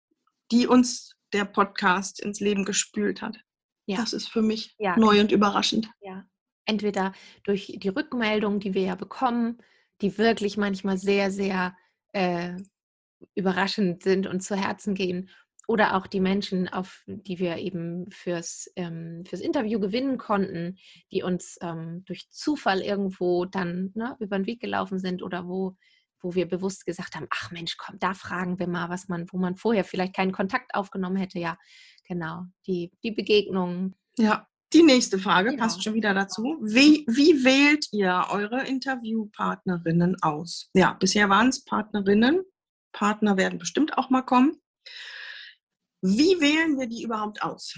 die 0.52 0.68
uns 0.68 1.16
der 1.34 1.46
Podcast 1.46 2.22
ins 2.22 2.40
Leben 2.40 2.64
gespült 2.64 3.22
hat. 3.22 3.38
Ja. 3.86 3.98
Das 3.98 4.14
ist 4.14 4.30
für 4.30 4.42
mich 4.42 4.76
ja. 4.78 4.98
neu 4.98 5.20
und 5.20 5.32
überraschend. 5.32 5.90
Ja. 6.02 6.26
Entweder 6.66 7.14
durch 7.44 7.78
die 7.78 7.90
Rückmeldung, 7.90 8.60
die 8.60 8.74
wir 8.74 8.84
ja 8.84 8.96
bekommen, 8.96 9.62
die 10.02 10.18
wirklich 10.18 10.58
manchmal 10.58 10.98
sehr, 10.98 11.32
sehr 11.32 11.76
äh, 12.14 12.56
überraschend 13.36 14.04
sind 14.04 14.28
und 14.28 14.42
zu 14.42 14.56
Herzen 14.56 14.96
gehen, 14.96 15.30
oder 15.68 15.96
auch 15.96 16.08
die 16.08 16.20
Menschen, 16.20 16.68
auf 16.68 17.04
die 17.08 17.40
wir 17.40 17.58
eben 17.58 18.10
fürs, 18.12 18.72
ähm, 18.76 19.24
fürs 19.26 19.42
Interview 19.42 19.80
gewinnen 19.80 20.18
konnten, 20.18 20.78
die 21.12 21.24
uns 21.24 21.58
ähm, 21.62 22.04
durch 22.06 22.30
Zufall 22.30 22.82
irgendwo 22.82 23.46
dann 23.46 23.92
ne, 23.96 24.16
über 24.20 24.38
den 24.38 24.46
Weg 24.46 24.60
gelaufen 24.60 25.00
sind 25.00 25.24
oder 25.24 25.48
wo, 25.48 25.76
wo 26.22 26.36
wir 26.36 26.48
bewusst 26.48 26.86
gesagt 26.86 27.16
haben, 27.16 27.28
ach 27.30 27.52
Mensch, 27.52 27.78
komm, 27.78 27.98
da 28.00 28.14
fragen 28.14 28.60
wir 28.60 28.68
mal, 28.68 28.90
was 28.90 29.08
man, 29.08 29.26
wo 29.32 29.38
man 29.38 29.56
vorher 29.56 29.84
vielleicht 29.84 30.16
keinen 30.16 30.32
Kontakt 30.32 30.76
aufgenommen 30.76 31.18
hätte. 31.18 31.40
Ja, 31.40 31.58
genau, 32.08 32.44
die, 32.68 32.92
die 33.04 33.12
Begegnungen. 33.12 33.96
Ja, 34.18 34.48
die 34.74 34.84
nächste 34.84 35.20
Frage 35.20 35.52
genau. 35.52 35.64
passt 35.64 35.84
schon 35.84 35.94
wieder 35.94 36.14
dazu. 36.14 36.58
Wie, 36.62 37.06
wie 37.08 37.44
wählt 37.44 37.88
ihr 37.92 38.26
eure 38.30 38.66
Interviewpartnerinnen 38.66 40.22
aus? 40.22 40.70
Ja, 40.74 40.94
bisher 40.94 41.30
waren 41.30 41.50
es 41.50 41.64
Partnerinnen. 41.64 42.42
Partner 42.92 43.38
werden 43.38 43.60
bestimmt 43.60 43.98
auch 43.98 44.10
mal 44.10 44.22
kommen. 44.22 44.60
Wie 46.02 46.40
wählen 46.40 46.80
wir 46.80 46.88
die 46.88 47.04
überhaupt 47.04 47.42
aus? 47.42 47.76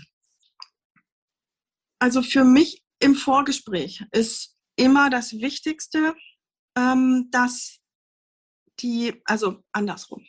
Also 1.99 2.21
für 2.21 2.43
mich 2.43 2.83
im 2.99 3.15
Vorgespräch 3.15 4.03
ist 4.11 4.55
immer 4.75 5.09
das 5.09 5.33
Wichtigste, 5.33 6.15
ähm, 6.77 7.29
dass 7.31 7.79
die, 8.79 9.21
also 9.25 9.63
andersrum, 9.71 10.25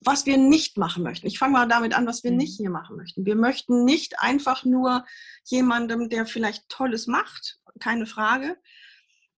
was 0.00 0.26
wir 0.26 0.36
nicht 0.36 0.76
machen 0.76 1.02
möchten. 1.02 1.26
Ich 1.26 1.38
fange 1.38 1.54
mal 1.54 1.66
damit 1.66 1.94
an, 1.94 2.06
was 2.06 2.22
wir 2.22 2.30
mhm. 2.30 2.36
nicht 2.36 2.56
hier 2.56 2.70
machen 2.70 2.96
möchten. 2.96 3.24
Wir 3.24 3.36
möchten 3.36 3.84
nicht 3.84 4.20
einfach 4.20 4.64
nur 4.64 5.04
jemandem, 5.44 6.08
der 6.08 6.26
vielleicht 6.26 6.68
Tolles 6.68 7.06
macht, 7.06 7.58
keine 7.80 8.06
Frage, 8.06 8.60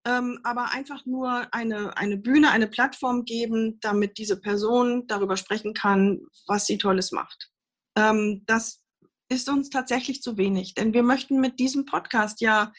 ähm, 0.07 0.39
aber 0.45 0.73
einfach 0.73 1.05
nur 1.05 1.53
eine, 1.53 1.97
eine 1.97 2.17
Bühne, 2.17 2.53
eine 2.53 2.69
Plattform 2.69 3.25
geben, 3.25 3.81
damit 3.81 4.19
diese 4.19 4.41
Person 4.41 5.07
darüber 5.09 5.37
sprechen 5.37 5.75
kann, 5.75 6.21
was 6.47 6.67
sie 6.67 6.79
Tolles 6.79 7.11
macht. 7.11 7.51
Ähm, 7.97 8.45
das 8.47 8.81
ist 9.29 9.49
uns 9.49 9.69
tatsächlich 9.69 10.23
zu 10.23 10.37
wenig, 10.37 10.75
denn 10.75 10.95
wir 10.95 11.03
möchten 11.03 11.41
mit 11.41 11.59
diesem 11.59 11.87
Podcast 11.87 12.41
ja 12.41 12.73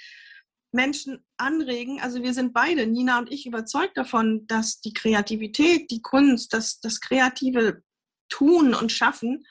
Menschen 0.72 1.26
anregen. 1.36 2.00
Also 2.00 2.24
wir 2.24 2.34
sind 2.34 2.54
beide, 2.54 2.88
Nina 2.88 3.20
und 3.20 3.32
ich, 3.32 3.46
überzeugt 3.46 3.98
davon, 3.98 4.48
dass 4.48 4.80
die 4.80 4.94
Kreativität, 4.94 5.92
die 5.92 6.02
Kunst, 6.02 6.54
das, 6.54 6.80
das 6.80 7.02
kreative 7.02 7.84
Tun 8.30 8.74
und 8.74 8.92
Schaffen 8.92 9.46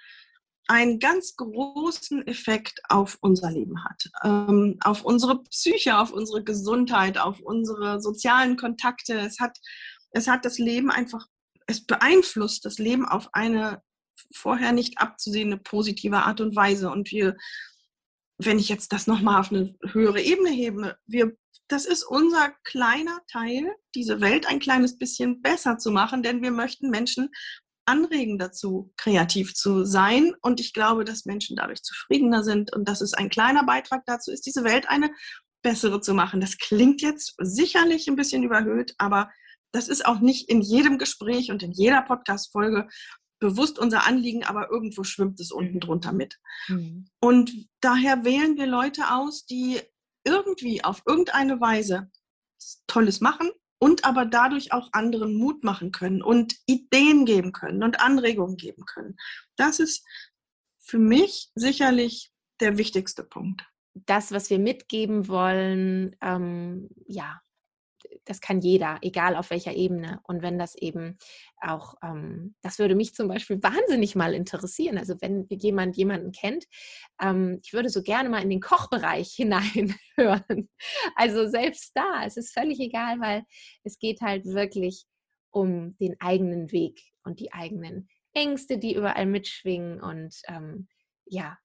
einen 0.69 0.99
ganz 0.99 1.37
großen 1.37 2.27
Effekt 2.27 2.81
auf 2.89 3.19
unser 3.21 3.51
Leben 3.51 3.85
hat, 3.85 4.11
ähm, 4.25 4.79
auf 4.81 5.05
unsere 5.05 5.43
Psyche, 5.45 5.99
auf 5.99 6.13
unsere 6.13 6.43
Gesundheit, 6.43 7.19
auf 7.19 7.41
unsere 7.41 8.01
sozialen 8.01 8.57
Kontakte. 8.57 9.15
Es 9.19 9.39
hat, 9.39 9.59
es 10.11 10.27
hat 10.27 10.45
das 10.45 10.59
Leben 10.59 10.91
einfach, 10.91 11.27
es 11.67 11.85
beeinflusst 11.85 12.65
das 12.65 12.79
Leben 12.79 13.07
auf 13.07 13.29
eine 13.33 13.83
vorher 14.35 14.73
nicht 14.73 14.99
abzusehende 14.99 15.59
positive 15.59 16.19
Art 16.19 16.41
und 16.41 16.57
Weise. 16.57 16.91
Und 16.91 17.11
wir 17.11 17.37
wenn 18.39 18.59
ich 18.59 18.69
jetzt 18.69 18.93
das 18.93 19.07
nochmal 19.07 19.41
auf 19.41 19.51
eine 19.51 19.75
höhere 19.93 20.21
Ebene 20.21 20.51
hebe, 20.51 20.97
wir, 21.07 21.37
das 21.69 21.87
ist 21.87 22.05
unser 22.05 22.53
kleiner 22.65 23.21
Teil, 23.31 23.75
diese 23.95 24.21
Welt 24.21 24.47
ein 24.47 24.61
kleines 24.61 24.99
bisschen 24.99 25.43
besser 25.43 25.79
zu 25.79 25.91
machen, 25.91 26.23
denn 26.23 26.43
wir 26.43 26.51
möchten 26.51 26.91
Menschen 26.91 27.31
anregen 27.87 28.39
dazu, 28.39 28.93
kreativ 28.97 29.55
zu 29.55 29.85
sein. 29.85 30.35
Und 30.43 30.61
ich 30.61 30.73
glaube, 30.73 31.05
dass 31.05 31.25
Menschen 31.25 31.57
dadurch 31.57 31.83
zufriedener 31.83 32.45
sind 32.45 32.75
und 32.75 32.89
dass 32.89 33.01
es 33.01 33.15
ein 33.15 33.31
kleiner 33.31 33.65
Beitrag 33.65 34.05
dazu 34.07 34.31
ist, 34.31 34.47
diese 34.47 34.65
Welt 34.65 34.89
eine 34.89 35.11
bessere 35.63 36.01
zu 36.01 36.15
machen. 36.15 36.41
Das 36.41 36.59
klingt 36.59 37.01
jetzt 37.03 37.35
sicherlich 37.39 38.09
ein 38.09 38.17
bisschen 38.17 38.43
überhöht, 38.43 38.95
aber 38.99 39.31
das 39.73 39.89
ist 39.89 40.07
auch 40.07 40.21
nicht 40.21 40.49
in 40.49 40.61
jedem 40.61 40.99
Gespräch 40.99 41.51
und 41.51 41.63
in 41.63 41.73
jeder 41.73 42.03
Podcast-Folge 42.03 42.89
bewusst 43.39 43.79
unser 43.79 44.07
Anliegen, 44.07 44.45
aber 44.45 44.71
irgendwo 44.71 45.05
schwimmt 45.05 45.41
es 45.41 45.51
unten 45.51 45.81
drunter 45.81 46.13
mit. 46.13 46.39
Mhm. 46.69 47.09
Und 47.21 47.53
daher 47.81 48.25
wählen 48.25 48.57
wir 48.57 48.67
Leute 48.67 49.13
aus, 49.13 49.45
die 49.45 49.81
irgendwie 50.25 50.83
auf 50.83 51.03
irgendeine 51.07 51.61
Weise 51.61 52.11
Tolles 52.87 53.21
machen 53.21 53.51
und 53.79 54.05
aber 54.05 54.25
dadurch 54.25 54.73
auch 54.73 54.89
anderen 54.93 55.35
Mut 55.35 55.65
machen 55.65 55.93
können 55.93 56.23
und 56.23 56.57
Ideen 56.67 57.27
geben 57.27 57.53
können 57.53 57.83
und 57.83 58.01
Anregungen 58.01 58.57
geben 58.57 58.85
können. 58.87 59.17
Das 59.57 59.81
ist 59.81 60.05
für 60.79 60.99
mich 60.99 61.51
sicherlich 61.55 62.33
der 62.61 62.79
wichtigste 62.79 63.25
Punkt. 63.25 63.65
Das, 63.95 64.33
was 64.33 64.51
wir 64.51 64.59
mitgeben 64.59 65.29
wollen, 65.29 66.17
ähm, 66.21 66.89
ja, 67.07 67.41
das 68.25 68.41
kann 68.41 68.61
jeder, 68.61 68.99
egal 69.03 69.37
auf 69.37 69.51
welcher 69.51 69.75
Ebene. 69.75 70.21
Und 70.25 70.43
wenn 70.43 70.59
das 70.59 70.75
eben 70.75 71.19
auch, 71.61 71.95
ähm, 72.03 72.55
das 72.63 72.79
würde 72.79 72.95
mich 72.95 73.15
zum 73.15 73.29
Beispiel 73.29 73.63
wahnsinnig 73.63 74.15
mal 74.15 74.35
interessieren. 74.35 74.99
Also 74.99 75.15
wenn 75.21 75.47
jemand 75.51 75.97
jemanden 75.97 76.33
kennt, 76.33 76.65
ähm, 77.21 77.61
ich 77.65 77.73
würde 77.73 77.89
so 77.89 78.03
gerne 78.03 78.29
mal 78.29 78.43
in 78.43 78.51
den 78.51 78.61
Kochbereich 78.61 79.33
hineinhören. 79.37 80.69
Also 81.15 81.49
selbst 81.49 81.93
da, 81.95 82.25
es 82.25 82.37
ist 82.37 82.53
völlig 82.53 82.81
egal, 82.81 83.21
weil 83.21 83.45
es 83.85 83.99
geht 83.99 84.21
halt 84.21 84.45
wirklich 84.45 85.05
um 85.51 85.97
den 85.99 86.17
eigenen 86.21 86.71
Weg 86.73 87.01
und 87.25 87.41
die 87.41 87.53
eigenen 87.53 88.09
Ängste, 88.35 88.79
die 88.79 88.95
überall 88.95 89.27
mitschwingen 89.27 90.03
und 90.03 90.37
ähm, 90.49 90.89
ja, 91.25 91.57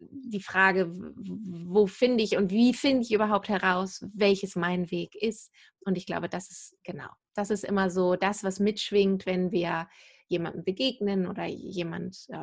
die 0.00 0.40
Frage, 0.42 0.90
wo 0.90 1.86
finde 1.86 2.24
ich 2.24 2.36
und 2.36 2.50
wie 2.50 2.74
finde 2.74 3.02
ich 3.02 3.12
überhaupt 3.12 3.48
heraus, 3.48 4.04
welches 4.14 4.56
mein 4.56 4.90
Weg 4.90 5.14
ist. 5.14 5.52
Und 5.84 5.96
ich 5.96 6.06
glaube, 6.06 6.28
das 6.28 6.50
ist 6.50 6.76
genau, 6.84 7.08
das 7.34 7.50
ist 7.50 7.64
immer 7.64 7.90
so 7.90 8.16
das, 8.16 8.42
was 8.42 8.60
mitschwingt, 8.60 9.26
wenn 9.26 9.52
wir 9.52 9.88
jemandem 10.28 10.64
begegnen 10.64 11.26
oder 11.26 11.44
jemand 11.46 12.26
äh, 12.28 12.38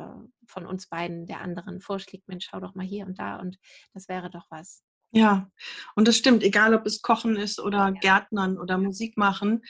von 0.46 0.66
uns 0.66 0.88
beiden 0.88 1.26
der 1.26 1.40
anderen 1.40 1.80
vorschlägt, 1.80 2.28
Mensch, 2.28 2.48
schau 2.50 2.60
doch 2.60 2.74
mal 2.74 2.86
hier 2.86 3.06
und 3.06 3.18
da 3.18 3.36
und 3.36 3.58
das 3.94 4.08
wäre 4.08 4.30
doch 4.30 4.46
was. 4.50 4.82
Ja, 5.10 5.50
und 5.94 6.06
das 6.06 6.16
stimmt, 6.16 6.42
egal 6.42 6.74
ob 6.74 6.84
es 6.84 7.00
Kochen 7.00 7.36
ist 7.36 7.60
oder. 7.60 7.92
Gärtnern 7.92 8.58
oder 8.58 8.76
Musik 8.76 9.16
machen. 9.16 9.62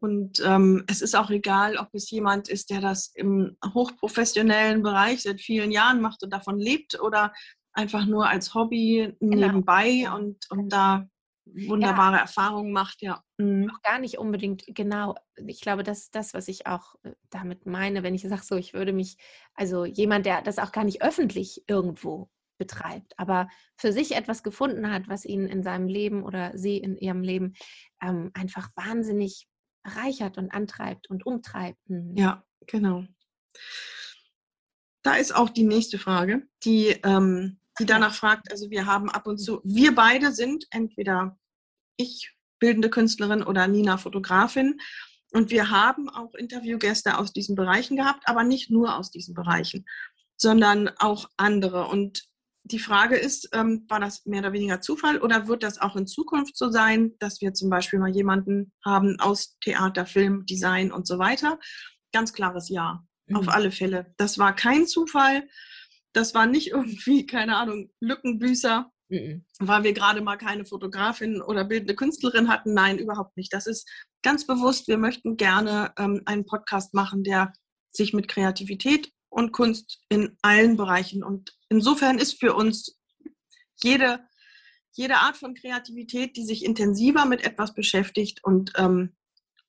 Und 0.00 0.42
ähm, 0.44 0.84
es 0.86 1.00
ist 1.00 1.16
auch 1.16 1.30
egal, 1.30 1.78
ob 1.78 1.88
es 1.94 2.10
jemand 2.10 2.48
ist, 2.48 2.70
der 2.70 2.80
das 2.80 3.10
im 3.14 3.56
hochprofessionellen 3.74 4.82
Bereich 4.82 5.22
seit 5.22 5.40
vielen 5.40 5.70
Jahren 5.70 6.00
macht 6.00 6.22
und 6.22 6.32
davon 6.32 6.58
lebt 6.58 7.00
oder 7.00 7.32
einfach 7.72 8.04
nur 8.06 8.28
als 8.28 8.54
Hobby 8.54 9.14
genau. 9.18 9.46
nebenbei 9.46 10.10
und, 10.14 10.50
und 10.50 10.68
da 10.68 11.06
wunderbare 11.44 12.16
ja. 12.16 12.20
Erfahrungen 12.20 12.72
macht, 12.72 13.02
ja. 13.02 13.22
Mhm. 13.38 13.70
Auch 13.70 13.82
gar 13.82 13.98
nicht 13.98 14.18
unbedingt, 14.18 14.64
genau. 14.68 15.16
Ich 15.46 15.60
glaube, 15.60 15.82
das 15.82 16.02
ist 16.02 16.14
das, 16.14 16.34
was 16.34 16.48
ich 16.48 16.66
auch 16.66 16.94
äh, 17.02 17.12
damit 17.30 17.66
meine, 17.66 18.02
wenn 18.02 18.14
ich 18.14 18.22
sage, 18.22 18.42
so, 18.42 18.56
ich 18.56 18.74
würde 18.74 18.92
mich, 18.92 19.16
also 19.54 19.84
jemand, 19.84 20.26
der 20.26 20.42
das 20.42 20.58
auch 20.58 20.72
gar 20.72 20.84
nicht 20.84 21.02
öffentlich 21.02 21.64
irgendwo 21.66 22.30
betreibt, 22.62 23.12
aber 23.16 23.48
für 23.76 23.92
sich 23.92 24.14
etwas 24.14 24.44
gefunden 24.44 24.88
hat, 24.88 25.08
was 25.08 25.24
ihn 25.24 25.48
in 25.48 25.64
seinem 25.64 25.88
Leben 25.88 26.22
oder 26.22 26.56
sie 26.56 26.76
in 26.78 26.96
ihrem 26.96 27.22
Leben 27.22 27.54
ähm, 28.00 28.30
einfach 28.34 28.70
wahnsinnig 28.76 29.48
reichert 29.84 30.38
und 30.38 30.54
antreibt 30.54 31.10
und 31.10 31.26
umtreibt. 31.26 31.80
Mhm. 31.88 32.14
Ja, 32.16 32.44
genau. 32.68 33.04
Da 35.02 35.16
ist 35.16 35.34
auch 35.34 35.50
die 35.50 35.64
nächste 35.64 35.98
Frage, 35.98 36.46
die, 36.62 36.90
ähm, 37.02 37.58
die 37.80 37.86
danach 37.86 38.14
fragt, 38.14 38.52
also 38.52 38.70
wir 38.70 38.86
haben 38.86 39.10
ab 39.10 39.26
und 39.26 39.38
zu, 39.38 39.60
wir 39.64 39.92
beide 39.92 40.30
sind 40.30 40.66
entweder 40.70 41.36
ich 41.96 42.32
bildende 42.60 42.90
Künstlerin 42.90 43.42
oder 43.42 43.66
Nina 43.66 43.96
Fotografin 43.96 44.78
und 45.32 45.50
wir 45.50 45.70
haben 45.70 46.08
auch 46.08 46.32
Interviewgäste 46.34 47.18
aus 47.18 47.32
diesen 47.32 47.56
Bereichen 47.56 47.96
gehabt, 47.96 48.22
aber 48.28 48.44
nicht 48.44 48.70
nur 48.70 48.96
aus 48.96 49.10
diesen 49.10 49.34
Bereichen, 49.34 49.84
sondern 50.36 50.90
auch 50.98 51.28
andere. 51.36 51.88
Und 51.88 52.24
die 52.64 52.78
Frage 52.78 53.16
ist, 53.16 53.48
ähm, 53.52 53.84
war 53.88 53.98
das 54.00 54.24
mehr 54.24 54.40
oder 54.40 54.52
weniger 54.52 54.80
Zufall 54.80 55.18
oder 55.18 55.48
wird 55.48 55.62
das 55.62 55.80
auch 55.80 55.96
in 55.96 56.06
Zukunft 56.06 56.56
so 56.56 56.70
sein, 56.70 57.12
dass 57.18 57.40
wir 57.40 57.54
zum 57.54 57.70
Beispiel 57.70 57.98
mal 57.98 58.14
jemanden 58.14 58.72
haben 58.84 59.18
aus 59.18 59.56
Theater, 59.60 60.06
Film, 60.06 60.46
Design 60.46 60.92
und 60.92 61.06
so 61.06 61.18
weiter? 61.18 61.58
Ganz 62.12 62.32
klares 62.32 62.68
Ja, 62.68 63.04
mhm. 63.26 63.36
auf 63.36 63.48
alle 63.48 63.72
Fälle. 63.72 64.14
Das 64.16 64.38
war 64.38 64.54
kein 64.54 64.86
Zufall. 64.86 65.48
Das 66.12 66.34
war 66.34 66.46
nicht 66.46 66.68
irgendwie, 66.72 67.26
keine 67.26 67.56
Ahnung, 67.56 67.90
Lückenbüßer, 68.00 68.90
mhm. 69.08 69.44
weil 69.58 69.82
wir 69.82 69.92
gerade 69.92 70.20
mal 70.20 70.36
keine 70.36 70.64
Fotografin 70.64 71.42
oder 71.42 71.64
bildende 71.64 71.96
Künstlerin 71.96 72.48
hatten. 72.48 72.74
Nein, 72.74 72.98
überhaupt 72.98 73.36
nicht. 73.36 73.52
Das 73.52 73.66
ist 73.66 73.90
ganz 74.22 74.46
bewusst. 74.46 74.86
Wir 74.86 74.98
möchten 74.98 75.36
gerne 75.36 75.92
ähm, 75.98 76.22
einen 76.26 76.46
Podcast 76.46 76.94
machen, 76.94 77.24
der 77.24 77.52
sich 77.90 78.12
mit 78.12 78.28
Kreativität 78.28 79.10
und 79.30 79.52
Kunst 79.52 80.00
in 80.08 80.36
allen 80.42 80.76
Bereichen. 80.76 81.24
Und 81.24 81.56
insofern 81.72 82.18
ist 82.18 82.38
für 82.38 82.54
uns 82.54 82.98
jede, 83.82 84.20
jede 84.92 85.16
Art 85.16 85.36
von 85.36 85.54
Kreativität, 85.54 86.36
die 86.36 86.44
sich 86.44 86.64
intensiver 86.64 87.24
mit 87.24 87.44
etwas 87.44 87.74
beschäftigt 87.74 88.44
und 88.44 88.72
ähm, 88.76 89.16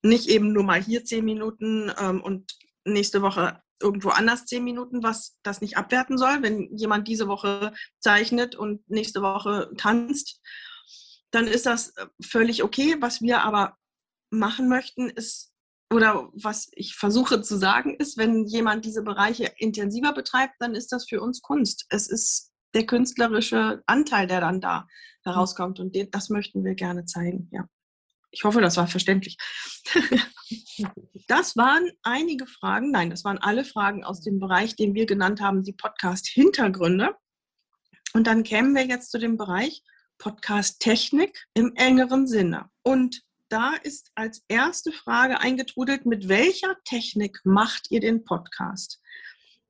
nicht 0.03 0.27
eben 0.27 0.51
nur 0.51 0.63
mal 0.63 0.83
hier 0.83 1.05
zehn 1.05 1.23
Minuten 1.23 1.91
ähm, 1.97 2.21
und 2.21 2.51
nächste 2.85 3.21
Woche 3.21 3.61
irgendwo 3.81 4.09
anders 4.09 4.45
zehn 4.45 4.63
Minuten, 4.63 5.01
was 5.01 5.37
das 5.43 5.61
nicht 5.61 5.77
abwerten 5.77 6.17
soll. 6.17 6.41
Wenn 6.41 6.75
jemand 6.75 7.07
diese 7.07 7.27
Woche 7.27 7.73
zeichnet 7.99 8.55
und 8.55 8.87
nächste 8.89 9.21
Woche 9.21 9.71
tanzt, 9.77 10.41
dann 11.31 11.47
ist 11.47 11.65
das 11.65 11.95
äh, 11.95 12.05
völlig 12.21 12.63
okay. 12.63 12.97
Was 12.99 13.21
wir 13.21 13.41
aber 13.43 13.77
machen 14.29 14.67
möchten, 14.67 15.09
ist, 15.09 15.52
oder 15.93 16.29
was 16.33 16.69
ich 16.73 16.95
versuche 16.95 17.41
zu 17.41 17.57
sagen, 17.57 17.95
ist, 17.95 18.17
wenn 18.17 18.45
jemand 18.45 18.85
diese 18.85 19.03
Bereiche 19.03 19.51
intensiver 19.57 20.13
betreibt, 20.13 20.55
dann 20.59 20.75
ist 20.75 20.91
das 20.91 21.07
für 21.07 21.21
uns 21.21 21.41
Kunst. 21.41 21.85
Es 21.89 22.07
ist 22.07 22.51
der 22.73 22.85
künstlerische 22.85 23.83
Anteil, 23.85 24.27
der 24.27 24.41
dann 24.41 24.59
da 24.59 24.87
herauskommt. 25.23 25.79
Und 25.79 25.95
das 26.11 26.29
möchten 26.29 26.63
wir 26.63 26.75
gerne 26.75 27.05
zeigen, 27.05 27.49
ja. 27.51 27.67
Ich 28.31 28.43
hoffe, 28.43 28.61
das 28.61 28.77
war 28.77 28.87
verständlich. 28.87 29.37
das 31.27 31.55
waren 31.55 31.87
einige 32.01 32.47
Fragen, 32.47 32.89
nein, 32.89 33.11
das 33.11 33.23
waren 33.23 33.37
alle 33.37 33.63
Fragen 33.63 34.03
aus 34.03 34.21
dem 34.21 34.39
Bereich, 34.39 34.75
den 34.75 34.95
wir 34.95 35.05
genannt 35.05 35.39
haben, 35.39 35.61
die 35.61 35.73
Podcast-Hintergründe. 35.73 37.15
Und 38.13 38.25
dann 38.25 38.41
kämen 38.41 38.73
wir 38.73 38.87
jetzt 38.87 39.11
zu 39.11 39.19
dem 39.19 39.37
Bereich 39.37 39.83
Podcast-Technik 40.17 41.45
im 41.53 41.73
engeren 41.75 42.25
Sinne. 42.25 42.69
Und 42.81 43.21
da 43.53 43.75
ist 43.75 44.11
als 44.15 44.43
erste 44.47 44.91
Frage 44.91 45.39
eingetrudelt, 45.39 46.07
mit 46.07 46.27
welcher 46.27 46.75
Technik 46.85 47.39
macht 47.43 47.91
ihr 47.91 47.99
den 47.99 48.23
Podcast? 48.23 48.99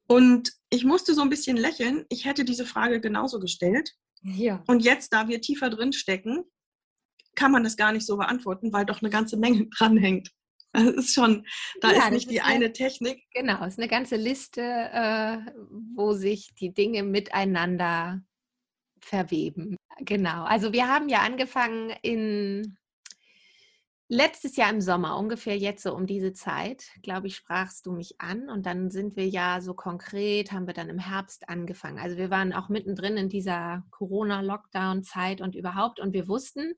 Und 0.08 0.54
ich 0.70 0.86
musste 0.86 1.14
so 1.14 1.22
ein 1.22 1.30
bisschen 1.30 1.58
lächeln. 1.58 2.06
Ich 2.08 2.24
hätte 2.24 2.46
diese 2.46 2.66
Frage 2.66 3.02
genauso 3.02 3.40
gestellt. 3.40 3.92
Ja. 4.22 4.64
Und 4.68 4.86
jetzt, 4.86 5.12
da 5.12 5.28
wir 5.28 5.42
tiefer 5.42 5.70
drin 5.70 5.92
stecken, 5.92 6.46
kann 7.36 7.52
man 7.52 7.66
das 7.66 7.76
gar 7.76 7.92
nicht 7.92 8.06
so 8.06 8.16
beantworten, 8.16 8.72
weil 8.72 8.86
doch 8.86 9.02
eine 9.02 9.10
ganze 9.10 9.36
Menge 9.36 9.68
dranhängt. 9.78 10.32
Das 10.72 10.86
ist 10.86 11.14
schon, 11.14 11.46
da 11.82 11.92
ja, 11.92 12.06
ist 12.06 12.12
nicht 12.12 12.32
die 12.32 12.42
eine, 12.42 12.66
eine, 12.66 12.74
Technik. 12.74 13.22
Genau, 13.34 13.64
es 13.66 13.74
ist 13.74 13.80
eine 13.80 13.90
ganze 13.90 14.16
Liste, 14.16 14.62
äh, 14.62 15.40
wo 15.94 16.14
sich 16.14 16.56
die 16.56 16.74
Dinge 16.74 17.04
miteinander 17.04 18.22
verweben. 19.00 19.76
Genau. 20.00 20.46
Also 20.46 20.72
wir 20.72 20.88
haben 20.88 21.10
ja 21.10 21.20
angefangen 21.20 21.94
in 22.02 22.78
letztes 24.08 24.56
Jahr 24.56 24.70
im 24.70 24.82
Sommer, 24.82 25.18
ungefähr 25.18 25.58
jetzt 25.58 25.84
so 25.84 25.96
um 25.96 26.06
diese 26.06 26.34
Zeit, 26.34 26.90
glaube 27.02 27.28
ich, 27.28 27.36
sprachst 27.36 27.86
du 27.86 27.92
mich 27.92 28.20
an 28.20 28.50
und 28.50 28.66
dann 28.66 28.92
sind 28.92 29.16
wir 29.16 29.28
ja 29.28 29.62
so 29.62 29.74
konkret, 29.74 30.52
haben 30.52 30.68
wir 30.68 30.74
dann 30.74 30.90
im 30.90 31.00
Herbst 31.00 31.50
angefangen. 31.50 32.00
Also 32.00 32.18
wir 32.18 32.30
waren 32.30 32.54
auch 32.54 32.70
mittendrin 32.70 33.18
in 33.18 33.30
dieser 33.30 33.84
Corona-Lockdown-Zeit 33.92 35.42
und 35.42 35.56
überhaupt 35.56 36.00
und 36.00 36.14
wir 36.14 36.28
wussten, 36.28 36.74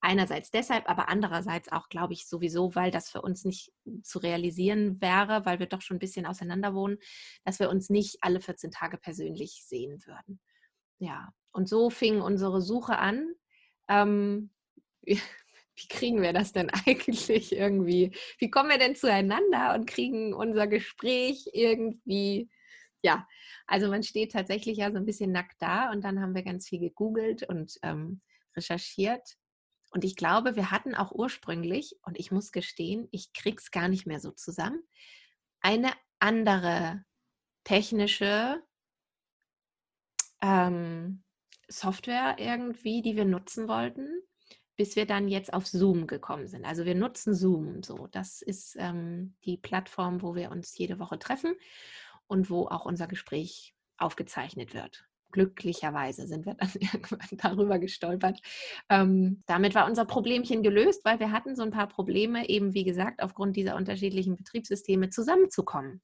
einerseits 0.00 0.50
deshalb, 0.50 0.88
aber 0.88 1.08
andererseits 1.08 1.70
auch, 1.70 1.88
glaube 1.88 2.14
ich, 2.14 2.26
sowieso, 2.26 2.74
weil 2.74 2.90
das 2.90 3.10
für 3.10 3.22
uns 3.22 3.44
nicht 3.44 3.72
zu 4.02 4.18
realisieren 4.18 5.00
wäre, 5.00 5.44
weil 5.44 5.58
wir 5.58 5.66
doch 5.66 5.82
schon 5.82 5.98
ein 5.98 6.00
bisschen 6.00 6.26
auseinander 6.26 6.74
wohnen, 6.74 6.98
dass 7.44 7.60
wir 7.60 7.70
uns 7.70 7.90
nicht 7.90 8.18
alle 8.22 8.40
14 8.40 8.70
Tage 8.70 8.96
persönlich 8.96 9.62
sehen 9.66 10.04
würden. 10.06 10.40
Ja, 10.98 11.32
und 11.52 11.68
so 11.68 11.90
fing 11.90 12.20
unsere 12.20 12.62
Suche 12.62 12.98
an. 12.98 13.34
Ähm, 13.88 14.50
wie 15.80 15.88
kriegen 15.88 16.22
wir 16.22 16.32
das 16.32 16.52
denn 16.52 16.70
eigentlich 16.86 17.52
irgendwie? 17.52 18.12
Wie 18.38 18.50
kommen 18.50 18.70
wir 18.70 18.78
denn 18.78 18.96
zueinander 18.96 19.74
und 19.74 19.86
kriegen 19.86 20.34
unser 20.34 20.66
Gespräch 20.66 21.48
irgendwie? 21.52 22.50
Ja, 23.02 23.26
also 23.66 23.88
man 23.88 24.02
steht 24.02 24.32
tatsächlich 24.32 24.78
ja 24.78 24.90
so 24.90 24.98
ein 24.98 25.06
bisschen 25.06 25.32
nackt 25.32 25.56
da 25.60 25.90
und 25.90 26.04
dann 26.04 26.20
haben 26.20 26.34
wir 26.34 26.42
ganz 26.42 26.68
viel 26.68 26.80
gegoogelt 26.80 27.48
und 27.48 27.78
ähm, 27.82 28.20
recherchiert 28.56 29.38
und 29.90 30.04
ich 30.04 30.16
glaube, 30.16 30.56
wir 30.56 30.70
hatten 30.70 30.94
auch 30.94 31.12
ursprünglich, 31.12 31.96
und 32.02 32.18
ich 32.18 32.30
muss 32.30 32.52
gestehen, 32.52 33.08
ich 33.10 33.32
krieg's 33.32 33.70
gar 33.70 33.88
nicht 33.88 34.06
mehr 34.06 34.20
so 34.20 34.30
zusammen, 34.30 34.82
eine 35.60 35.90
andere 36.20 37.04
technische 37.64 38.62
ähm, 40.40 41.24
Software 41.68 42.36
irgendwie, 42.38 43.02
die 43.02 43.16
wir 43.16 43.24
nutzen 43.24 43.68
wollten, 43.68 44.08
bis 44.80 44.96
wir 44.96 45.04
dann 45.04 45.28
jetzt 45.28 45.52
auf 45.52 45.66
Zoom 45.66 46.06
gekommen 46.06 46.46
sind. 46.46 46.64
Also 46.64 46.86
wir 46.86 46.94
nutzen 46.94 47.34
Zoom 47.34 47.82
so. 47.82 48.06
Das 48.12 48.40
ist 48.40 48.76
ähm, 48.78 49.34
die 49.44 49.58
Plattform, 49.58 50.22
wo 50.22 50.34
wir 50.34 50.50
uns 50.50 50.74
jede 50.78 50.98
Woche 50.98 51.18
treffen 51.18 51.54
und 52.28 52.48
wo 52.48 52.66
auch 52.66 52.86
unser 52.86 53.06
Gespräch 53.06 53.74
aufgezeichnet 53.98 54.72
wird 54.72 55.04
glücklicherweise 55.32 56.26
sind 56.26 56.46
wir 56.46 56.54
dann 56.58 56.72
irgendwann 56.80 57.28
darüber 57.32 57.78
gestolpert. 57.78 58.40
Ähm, 58.88 59.42
damit 59.44 59.74
war 59.74 59.86
unser 59.86 60.06
Problemchen 60.06 60.62
gelöst, 60.62 61.04
weil 61.04 61.20
wir 61.20 61.30
hatten 61.30 61.54
so 61.54 61.62
ein 61.62 61.70
paar 61.70 61.86
Probleme, 61.86 62.48
eben 62.48 62.72
wie 62.72 62.84
gesagt, 62.84 63.22
aufgrund 63.22 63.56
dieser 63.56 63.76
unterschiedlichen 63.76 64.34
Betriebssysteme 64.34 65.10
zusammenzukommen. 65.10 66.00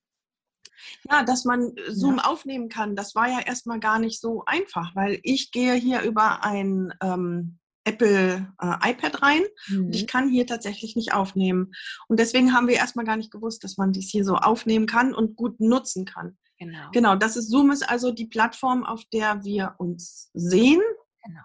Ja, 1.10 1.24
dass 1.24 1.46
man 1.46 1.72
Zoom 1.88 2.18
ja. 2.18 2.24
aufnehmen 2.24 2.68
kann, 2.68 2.94
das 2.94 3.14
war 3.14 3.26
ja 3.26 3.40
erstmal 3.40 3.80
gar 3.80 3.98
nicht 3.98 4.20
so 4.20 4.44
einfach, 4.44 4.94
weil 4.94 5.18
ich 5.22 5.50
gehe 5.50 5.74
hier 5.74 6.02
über 6.02 6.44
ein 6.44 6.92
ähm, 7.02 7.58
Apple 7.86 8.52
äh, 8.60 8.90
iPad 8.90 9.22
rein 9.22 9.42
mhm. 9.68 9.86
und 9.86 9.94
ich 9.94 10.02
mhm. 10.02 10.06
kann 10.06 10.28
hier 10.28 10.46
tatsächlich 10.46 10.96
nicht 10.96 11.14
aufnehmen. 11.14 11.72
Und 12.08 12.18
deswegen 12.18 12.52
haben 12.52 12.68
wir 12.68 12.74
erstmal 12.74 13.04
gar 13.04 13.16
nicht 13.16 13.30
gewusst, 13.30 13.64
dass 13.64 13.76
man 13.76 13.92
dies 13.92 14.10
hier 14.10 14.24
so 14.24 14.34
aufnehmen 14.34 14.86
kann 14.86 15.14
und 15.14 15.36
gut 15.36 15.60
nutzen 15.60 16.04
kann. 16.04 16.36
Genau. 16.58 16.90
Genau, 16.92 17.16
das 17.16 17.36
ist 17.36 17.50
Zoom 17.50 17.70
ist 17.70 17.88
also 17.88 18.12
die 18.12 18.26
Plattform, 18.26 18.84
auf 18.84 19.04
der 19.12 19.44
wir 19.44 19.74
uns 19.78 20.30
sehen 20.34 20.82
genau. 21.24 21.42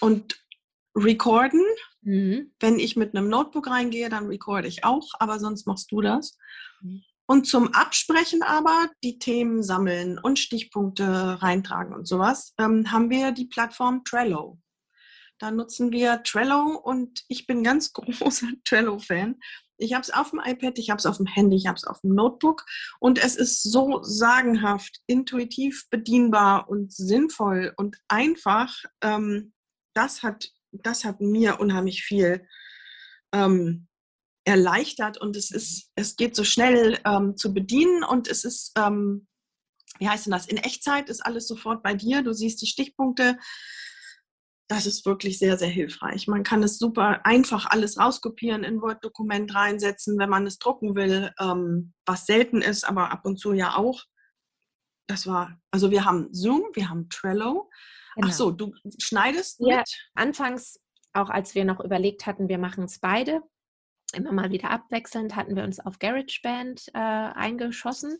und 0.00 0.40
recorden. 0.96 1.62
Mhm. 2.02 2.52
Wenn 2.58 2.78
ich 2.78 2.96
mit 2.96 3.14
einem 3.14 3.28
Notebook 3.28 3.68
reingehe, 3.68 4.08
dann 4.08 4.26
recorde 4.26 4.68
ich 4.68 4.84
auch, 4.84 5.10
aber 5.18 5.38
sonst 5.38 5.66
machst 5.66 5.92
du 5.92 6.00
das. 6.00 6.38
Mhm. 6.80 7.02
Und 7.26 7.46
zum 7.46 7.72
Absprechen 7.72 8.42
aber, 8.42 8.90
die 9.02 9.18
Themen 9.18 9.62
sammeln 9.62 10.18
und 10.18 10.38
Stichpunkte 10.38 11.40
reintragen 11.40 11.94
und 11.94 12.06
sowas, 12.06 12.54
ähm, 12.58 12.90
haben 12.90 13.10
wir 13.10 13.32
die 13.32 13.46
Plattform 13.46 14.04
Trello. 14.04 14.58
Da 15.42 15.50
nutzen 15.50 15.90
wir 15.90 16.22
Trello 16.22 16.78
und 16.84 17.24
ich 17.26 17.48
bin 17.48 17.64
ganz 17.64 17.92
großer 17.94 18.46
Trello-Fan. 18.64 19.40
Ich 19.76 19.92
habe 19.92 20.02
es 20.02 20.10
auf 20.10 20.30
dem 20.30 20.40
iPad, 20.40 20.78
ich 20.78 20.88
habe 20.88 20.98
es 20.98 21.06
auf 21.06 21.16
dem 21.16 21.26
Handy, 21.26 21.56
ich 21.56 21.66
habe 21.66 21.74
es 21.74 21.82
auf 21.82 22.00
dem 22.02 22.14
Notebook 22.14 22.64
und 23.00 23.18
es 23.18 23.34
ist 23.34 23.64
so 23.64 24.04
sagenhaft, 24.04 25.00
intuitiv 25.08 25.88
bedienbar 25.90 26.68
und 26.68 26.92
sinnvoll 26.92 27.74
und 27.76 27.96
einfach. 28.06 28.72
Ähm, 29.02 29.52
das, 29.94 30.22
hat, 30.22 30.48
das 30.70 31.02
hat 31.02 31.20
mir 31.20 31.58
unheimlich 31.58 32.04
viel 32.04 32.46
ähm, 33.32 33.88
erleichtert 34.44 35.20
und 35.20 35.36
es 35.36 35.50
ist, 35.50 35.90
es 35.96 36.14
geht 36.14 36.36
so 36.36 36.44
schnell 36.44 37.00
ähm, 37.04 37.36
zu 37.36 37.52
bedienen 37.52 38.04
und 38.04 38.28
es 38.28 38.44
ist, 38.44 38.78
ähm, 38.78 39.26
wie 39.98 40.08
heißt 40.08 40.26
denn 40.26 40.32
das? 40.32 40.46
In 40.46 40.58
Echtzeit 40.58 41.08
ist 41.08 41.26
alles 41.26 41.48
sofort 41.48 41.82
bei 41.82 41.94
dir. 41.94 42.22
Du 42.22 42.32
siehst 42.32 42.62
die 42.62 42.68
Stichpunkte 42.68 43.38
das 44.72 44.86
ist 44.86 45.04
wirklich 45.04 45.38
sehr, 45.38 45.58
sehr 45.58 45.68
hilfreich. 45.68 46.28
Man 46.28 46.44
kann 46.44 46.62
es 46.62 46.78
super 46.78 47.26
einfach 47.26 47.66
alles 47.66 47.98
rauskopieren, 47.98 48.64
in 48.64 48.80
Word-Dokument 48.80 49.54
reinsetzen, 49.54 50.18
wenn 50.18 50.30
man 50.30 50.46
es 50.46 50.58
drucken 50.58 50.94
will, 50.94 51.30
ähm, 51.38 51.92
was 52.06 52.24
selten 52.24 52.62
ist, 52.62 52.84
aber 52.84 53.10
ab 53.10 53.26
und 53.26 53.38
zu 53.38 53.52
ja 53.52 53.76
auch. 53.76 54.02
Das 55.06 55.26
war, 55.26 55.60
also 55.70 55.90
wir 55.90 56.06
haben 56.06 56.28
Zoom, 56.32 56.62
wir 56.72 56.88
haben 56.88 57.10
Trello. 57.10 57.68
Genau. 58.14 58.28
Ach 58.28 58.32
so, 58.32 58.50
du 58.50 58.72
schneidest 58.98 59.60
ja, 59.60 59.78
mit? 59.78 60.10
Anfangs, 60.14 60.80
auch 61.12 61.28
als 61.28 61.54
wir 61.54 61.66
noch 61.66 61.80
überlegt 61.80 62.24
hatten, 62.24 62.48
wir 62.48 62.58
machen 62.58 62.84
es 62.84 62.98
beide, 62.98 63.42
immer 64.14 64.32
mal 64.32 64.50
wieder 64.50 64.70
abwechselnd, 64.70 65.36
hatten 65.36 65.54
wir 65.54 65.64
uns 65.64 65.80
auf 65.80 65.98
GarageBand 65.98 66.88
äh, 66.94 66.98
eingeschossen. 66.98 68.18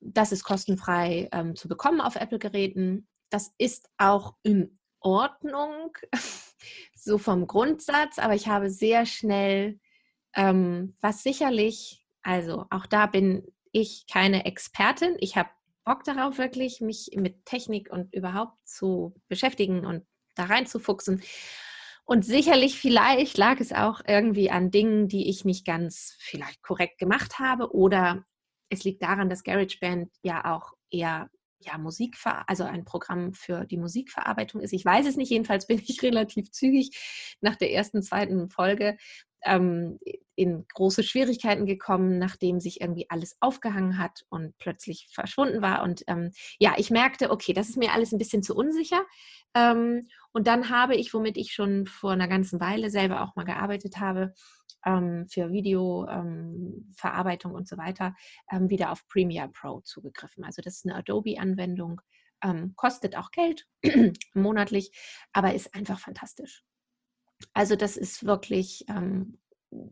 Das 0.00 0.32
ist 0.32 0.44
kostenfrei 0.44 1.28
ähm, 1.32 1.56
zu 1.56 1.68
bekommen 1.68 2.00
auf 2.00 2.16
Apple-Geräten. 2.16 3.06
Das 3.28 3.52
ist 3.58 3.90
auch 3.98 4.36
in 4.42 4.77
Ordnung, 5.00 5.96
so 6.94 7.18
vom 7.18 7.46
Grundsatz, 7.46 8.18
aber 8.18 8.34
ich 8.34 8.48
habe 8.48 8.70
sehr 8.70 9.06
schnell, 9.06 9.78
ähm, 10.34 10.96
was 11.00 11.22
sicherlich, 11.22 12.04
also 12.22 12.66
auch 12.70 12.86
da 12.86 13.06
bin 13.06 13.46
ich 13.72 14.06
keine 14.10 14.44
Expertin. 14.44 15.16
Ich 15.20 15.36
habe 15.36 15.50
Bock 15.84 16.04
darauf, 16.04 16.38
wirklich 16.38 16.80
mich 16.80 17.10
mit 17.14 17.46
Technik 17.46 17.90
und 17.90 18.12
überhaupt 18.14 18.58
zu 18.66 19.14
beschäftigen 19.28 19.86
und 19.86 20.04
da 20.34 20.44
reinzufuchsen. 20.44 21.22
Und 22.04 22.24
sicherlich, 22.24 22.78
vielleicht 22.78 23.36
lag 23.36 23.60
es 23.60 23.72
auch 23.72 24.00
irgendwie 24.06 24.50
an 24.50 24.70
Dingen, 24.70 25.08
die 25.08 25.28
ich 25.28 25.44
nicht 25.44 25.66
ganz 25.66 26.16
vielleicht 26.18 26.62
korrekt 26.62 26.98
gemacht 26.98 27.38
habe. 27.38 27.74
Oder 27.74 28.24
es 28.70 28.84
liegt 28.84 29.02
daran, 29.02 29.28
dass 29.28 29.44
GarageBand 29.44 30.10
ja 30.22 30.54
auch 30.56 30.72
eher 30.90 31.30
ja, 31.60 31.76
Musikver 31.78 32.48
also 32.48 32.64
ein 32.64 32.84
Programm 32.84 33.34
für 33.34 33.64
die 33.64 33.78
Musikverarbeitung 33.78 34.60
ist. 34.60 34.72
Ich 34.72 34.84
weiß 34.84 35.06
es 35.06 35.16
nicht, 35.16 35.30
jedenfalls 35.30 35.66
bin 35.66 35.82
ich 35.84 36.02
relativ 36.02 36.50
zügig 36.50 37.36
nach 37.40 37.56
der 37.56 37.72
ersten, 37.72 38.02
zweiten 38.02 38.48
Folge 38.48 38.96
ähm, 39.44 39.98
in 40.34 40.66
große 40.74 41.02
Schwierigkeiten 41.02 41.66
gekommen, 41.66 42.18
nachdem 42.18 42.60
sich 42.60 42.80
irgendwie 42.80 43.08
alles 43.10 43.36
aufgehangen 43.40 43.98
hat 43.98 44.24
und 44.28 44.56
plötzlich 44.58 45.08
verschwunden 45.12 45.62
war. 45.62 45.82
Und 45.82 46.02
ähm, 46.06 46.30
ja, 46.58 46.74
ich 46.76 46.90
merkte, 46.90 47.30
okay, 47.30 47.52
das 47.52 47.68
ist 47.68 47.76
mir 47.76 47.92
alles 47.92 48.12
ein 48.12 48.18
bisschen 48.18 48.42
zu 48.42 48.54
unsicher. 48.54 49.02
Ähm, 49.54 50.08
und 50.32 50.46
dann 50.46 50.70
habe 50.70 50.94
ich, 50.94 51.12
womit 51.14 51.36
ich 51.36 51.52
schon 51.52 51.86
vor 51.86 52.12
einer 52.12 52.28
ganzen 52.28 52.60
Weile 52.60 52.90
selber 52.90 53.22
auch 53.22 53.34
mal 53.36 53.44
gearbeitet 53.44 53.98
habe, 53.98 54.34
ähm, 54.84 55.26
für 55.28 55.50
Videoverarbeitung 55.50 57.52
ähm, 57.52 57.56
und 57.56 57.68
so 57.68 57.76
weiter 57.76 58.14
ähm, 58.50 58.70
wieder 58.70 58.92
auf 58.92 59.06
Premiere 59.08 59.48
Pro 59.48 59.80
zugegriffen. 59.80 60.44
Also 60.44 60.62
das 60.62 60.76
ist 60.76 60.86
eine 60.86 60.96
Adobe-Anwendung, 60.96 62.00
ähm, 62.42 62.74
kostet 62.76 63.16
auch 63.16 63.30
Geld 63.30 63.66
monatlich, 64.34 64.92
aber 65.32 65.54
ist 65.54 65.74
einfach 65.74 65.98
fantastisch. 65.98 66.64
Also 67.52 67.76
das 67.76 67.96
ist 67.96 68.24
wirklich, 68.24 68.84
ähm, 68.88 69.38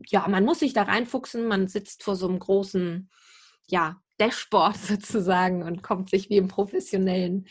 ja, 0.07 0.27
man 0.27 0.43
muss 0.43 0.59
sich 0.59 0.73
da 0.73 0.83
reinfuchsen, 0.83 1.47
man 1.47 1.67
sitzt 1.67 2.03
vor 2.03 2.15
so 2.15 2.27
einem 2.27 2.39
großen, 2.39 3.09
ja, 3.67 4.01
Dashboard 4.19 4.77
sozusagen 5.01 5.63
und 5.63 5.83
kommt 5.83 6.09
sich 6.09 6.29
wie 6.29 6.37
im 6.37 6.47
professionellen 6.47 7.47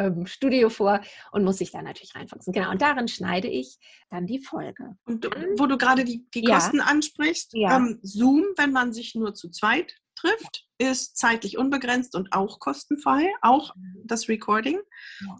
ähm, 0.00 0.26
Studio 0.26 0.70
vor 0.70 1.00
und 1.30 1.44
muss 1.44 1.58
sich 1.58 1.70
da 1.70 1.82
natürlich 1.82 2.14
reinfuchsen. 2.14 2.52
Genau, 2.52 2.70
und 2.70 2.82
darin 2.82 3.08
schneide 3.08 3.48
ich 3.48 3.78
dann 4.10 4.26
die 4.26 4.40
Folge. 4.40 4.96
Und 5.04 5.26
wo 5.56 5.66
du 5.66 5.78
gerade 5.78 6.04
die, 6.04 6.26
die 6.34 6.44
ja. 6.44 6.54
Kosten 6.54 6.80
ansprichst, 6.80 7.52
ja. 7.54 7.76
ähm, 7.76 7.98
Zoom, 8.02 8.44
wenn 8.56 8.72
man 8.72 8.92
sich 8.92 9.14
nur 9.14 9.34
zu 9.34 9.50
zweit 9.50 9.94
trifft, 10.16 10.66
ist 10.78 11.16
zeitlich 11.16 11.58
unbegrenzt 11.58 12.14
und 12.14 12.32
auch 12.32 12.58
kostenfrei, 12.58 13.30
auch 13.42 13.74
mhm. 13.76 14.02
das 14.04 14.28
Recording. 14.28 14.80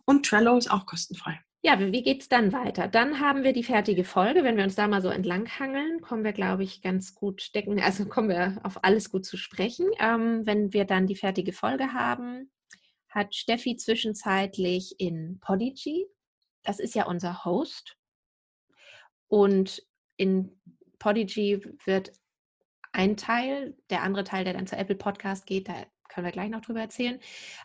Und 0.04 0.26
Trello 0.26 0.56
ist 0.56 0.70
auch 0.70 0.86
kostenfrei. 0.86 1.40
Ja, 1.62 1.78
wie 1.78 2.02
geht 2.02 2.22
es 2.22 2.28
dann 2.28 2.54
weiter? 2.54 2.88
Dann 2.88 3.20
haben 3.20 3.42
wir 3.42 3.52
die 3.52 3.64
fertige 3.64 4.04
Folge. 4.04 4.44
Wenn 4.44 4.56
wir 4.56 4.64
uns 4.64 4.76
da 4.76 4.88
mal 4.88 5.02
so 5.02 5.10
entlanghangeln, 5.10 6.00
kommen 6.00 6.24
wir, 6.24 6.32
glaube 6.32 6.64
ich, 6.64 6.80
ganz 6.80 7.14
gut 7.14 7.42
stecken, 7.42 7.78
also 7.80 8.06
kommen 8.06 8.30
wir 8.30 8.58
auf 8.62 8.82
alles 8.82 9.10
gut 9.10 9.26
zu 9.26 9.36
sprechen. 9.36 9.86
Ähm, 9.98 10.46
wenn 10.46 10.72
wir 10.72 10.86
dann 10.86 11.06
die 11.06 11.16
fertige 11.16 11.52
Folge 11.52 11.92
haben, 11.92 12.50
hat 13.10 13.34
Steffi 13.34 13.76
zwischenzeitlich 13.76 14.94
in 14.98 15.38
Podigy, 15.40 16.06
das 16.62 16.80
ist 16.80 16.94
ja 16.94 17.06
unser 17.06 17.44
Host, 17.44 17.96
und 19.28 19.82
in 20.16 20.60
Podigy 20.98 21.62
wird 21.84 22.12
ein 22.92 23.16
Teil, 23.16 23.76
der 23.88 24.02
andere 24.02 24.24
Teil, 24.24 24.44
der 24.44 24.54
dann 24.54 24.66
zu 24.66 24.76
Apple 24.76 24.96
Podcast 24.96 25.46
geht, 25.46 25.68
da 25.68 25.74
können 26.08 26.26
wir 26.26 26.32
gleich 26.32 26.50
noch 26.50 26.60
drüber 26.60 26.80
erzählen. 26.80 27.20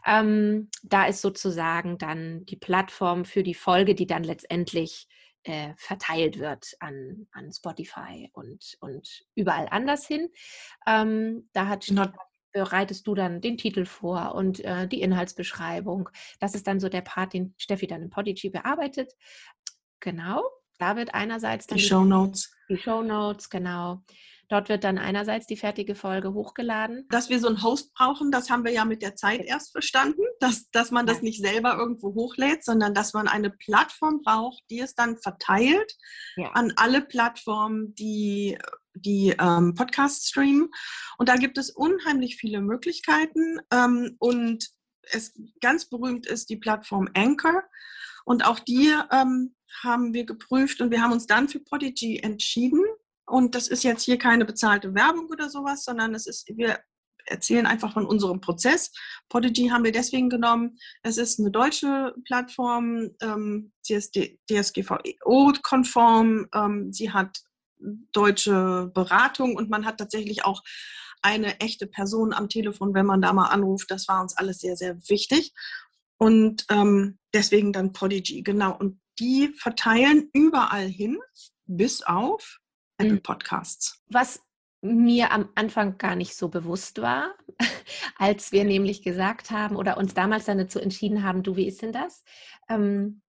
Ähm, 0.05 0.69
da 0.83 1.07
ist 1.07 1.21
sozusagen 1.21 1.97
dann 1.97 2.45
die 2.45 2.55
Plattform 2.55 3.25
für 3.25 3.41
die 3.41 3.55
Folge, 3.55 3.95
die 3.95 4.05
dann 4.05 4.23
letztendlich 4.23 5.07
äh, 5.43 5.73
verteilt 5.77 6.39
wird 6.39 6.75
an, 6.79 7.27
an 7.31 7.51
Spotify 7.51 8.29
und, 8.33 8.77
und 8.79 9.25
überall 9.35 9.67
anders 9.69 10.05
hin. 10.05 10.29
Ähm, 10.85 11.49
da 11.53 11.67
hat 11.67 11.89
Not 11.89 12.13
bereitest 12.56 13.06
du 13.06 13.16
dann 13.16 13.41
den 13.41 13.58
Titel 13.58 13.86
vor 13.86 14.34
und 14.34 14.64
äh, 14.64 14.88
die 14.88 15.01
Inhaltsbeschreibung. 15.01 16.10
Das 16.39 16.56
ist 16.56 16.66
dann 16.68 16.80
so 16.80 16.88
der 16.88 17.01
Part, 17.01 17.34
den 17.34 17.53
Steffi 17.58 17.86
dann 17.86 18.01
in 18.01 18.10
Podigy 18.10 18.49
bearbeitet. 18.49 19.12
Genau, 19.99 20.41
da 20.80 20.95
wird 20.95 21.14
einerseits 21.14 21.68
die 21.68 21.80
Show 21.80 22.06
Notes. 22.06 22.56
Die 22.70 22.78
Show 22.78 23.03
Notes, 23.03 23.49
genau. 23.49 24.03
Dort 24.47 24.70
wird 24.70 24.86
dann 24.86 24.97
einerseits 24.97 25.47
die 25.47 25.58
fertige 25.58 25.95
Folge 25.95 26.34
hochgeladen. 26.34 27.08
Dass 27.10 27.30
wir 27.30 27.39
so 27.39 27.47
einen 27.47 27.62
Host 27.62 27.93
brauchen, 27.93 28.32
das 28.32 28.49
haben 28.49 28.64
wir 28.64 28.72
ja 28.72 28.86
mit 28.86 29.01
der 29.01 29.16
Zeit 29.16 29.41
erst 29.41 29.72
verstanden, 29.74 30.22
dass, 30.39 30.70
dass 30.70 30.91
man 30.91 31.06
das 31.06 31.22
nicht 31.22 31.41
selber 31.41 31.76
irgendwo 31.78 32.14
hochlädt, 32.14 32.64
sondern 32.64 32.93
dass 32.93 33.14
man 33.14 33.28
eine 33.28 33.49
Plattform 33.49 34.22
braucht, 34.24 34.64
die 34.70 34.80
es 34.80 34.95
dann 34.95 35.18
verteilt 35.18 35.91
ja. 36.38 36.51
an 36.51 36.72
alle 36.78 37.01
Plattformen, 37.01 37.95
die 37.95 38.58
die 38.95 39.35
ähm, 39.39 39.75
Podcasts 39.75 40.29
streamen. 40.29 40.69
Und 41.17 41.29
da 41.29 41.35
gibt 41.35 41.57
es 41.57 41.69
unheimlich 41.69 42.37
viele 42.37 42.61
Möglichkeiten. 42.61 43.59
Ähm, 43.71 44.15
und 44.19 44.69
es 45.11 45.39
ganz 45.61 45.85
berühmt 45.85 46.25
ist 46.25 46.49
die 46.49 46.57
Plattform 46.57 47.09
Anchor. 47.13 47.63
Und 48.25 48.45
auch 48.45 48.59
die 48.59 48.91
ähm, 49.11 49.55
haben 49.83 50.13
wir 50.13 50.25
geprüft 50.25 50.81
und 50.81 50.91
wir 50.91 51.01
haben 51.01 51.11
uns 51.11 51.27
dann 51.27 51.49
für 51.49 51.59
Podigy 51.59 52.19
entschieden. 52.19 52.83
Und 53.27 53.55
das 53.55 53.67
ist 53.67 53.83
jetzt 53.83 54.03
hier 54.03 54.17
keine 54.17 54.45
bezahlte 54.45 54.93
Werbung 54.93 55.27
oder 55.29 55.49
sowas, 55.49 55.83
sondern 55.83 56.13
es 56.13 56.27
ist, 56.27 56.47
wir 56.55 56.79
erzählen 57.25 57.65
einfach 57.65 57.93
von 57.93 58.05
unserem 58.05 58.39
Prozess. 58.39 58.91
Podigy 59.29 59.69
haben 59.69 59.83
wir 59.83 59.91
deswegen 59.91 60.29
genommen. 60.29 60.77
Es 61.01 61.17
ist 61.17 61.39
eine 61.39 61.49
deutsche 61.49 62.13
Plattform, 62.25 63.09
ähm, 63.21 63.71
DSGVO-konform, 63.83 66.47
ähm, 66.53 66.93
sie 66.93 67.11
hat 67.11 67.39
deutsche 68.11 68.91
Beratung 68.93 69.55
und 69.55 69.69
man 69.69 69.86
hat 69.86 69.97
tatsächlich 69.97 70.45
auch 70.45 70.63
eine 71.21 71.59
echte 71.59 71.88
Person 71.88 72.33
am 72.33 72.49
Telefon, 72.49 72.93
wenn 72.93 73.05
man 73.05 73.21
da 73.21 73.33
mal 73.33 73.47
anruft. 73.47 73.89
Das 73.89 74.07
war 74.07 74.21
uns 74.21 74.38
alles 74.38 74.59
sehr, 74.59 74.77
sehr 74.77 74.97
wichtig. 75.09 75.53
Und 76.17 76.65
ähm, 76.69 77.17
deswegen 77.33 77.73
dann 77.73 77.93
Podigy, 77.93 78.43
genau. 78.43 78.77
Und 78.77 78.99
die 79.19 79.49
verteilen 79.57 80.29
überall 80.33 80.88
hin, 80.88 81.17
bis 81.65 82.03
auf 82.03 82.59
Apple 82.97 83.15
mhm. 83.15 83.23
Podcasts. 83.23 84.01
Was 84.07 84.39
mir 84.81 85.31
am 85.31 85.49
Anfang 85.55 85.97
gar 85.97 86.15
nicht 86.15 86.36
so 86.36 86.49
bewusst 86.49 87.01
war, 87.01 87.33
als 88.17 88.51
wir 88.51 88.63
nämlich 88.63 89.01
gesagt 89.01 89.51
haben 89.51 89.75
oder 89.75 89.97
uns 89.97 90.13
damals 90.13 90.45
dann 90.45 90.59
dazu 90.59 90.79
entschieden 90.79 91.23
haben, 91.23 91.43
du, 91.43 91.55
wie 91.55 91.67
ist 91.67 91.81
denn 91.81 91.91
das? 91.91 92.23
Ähm, 92.69 93.21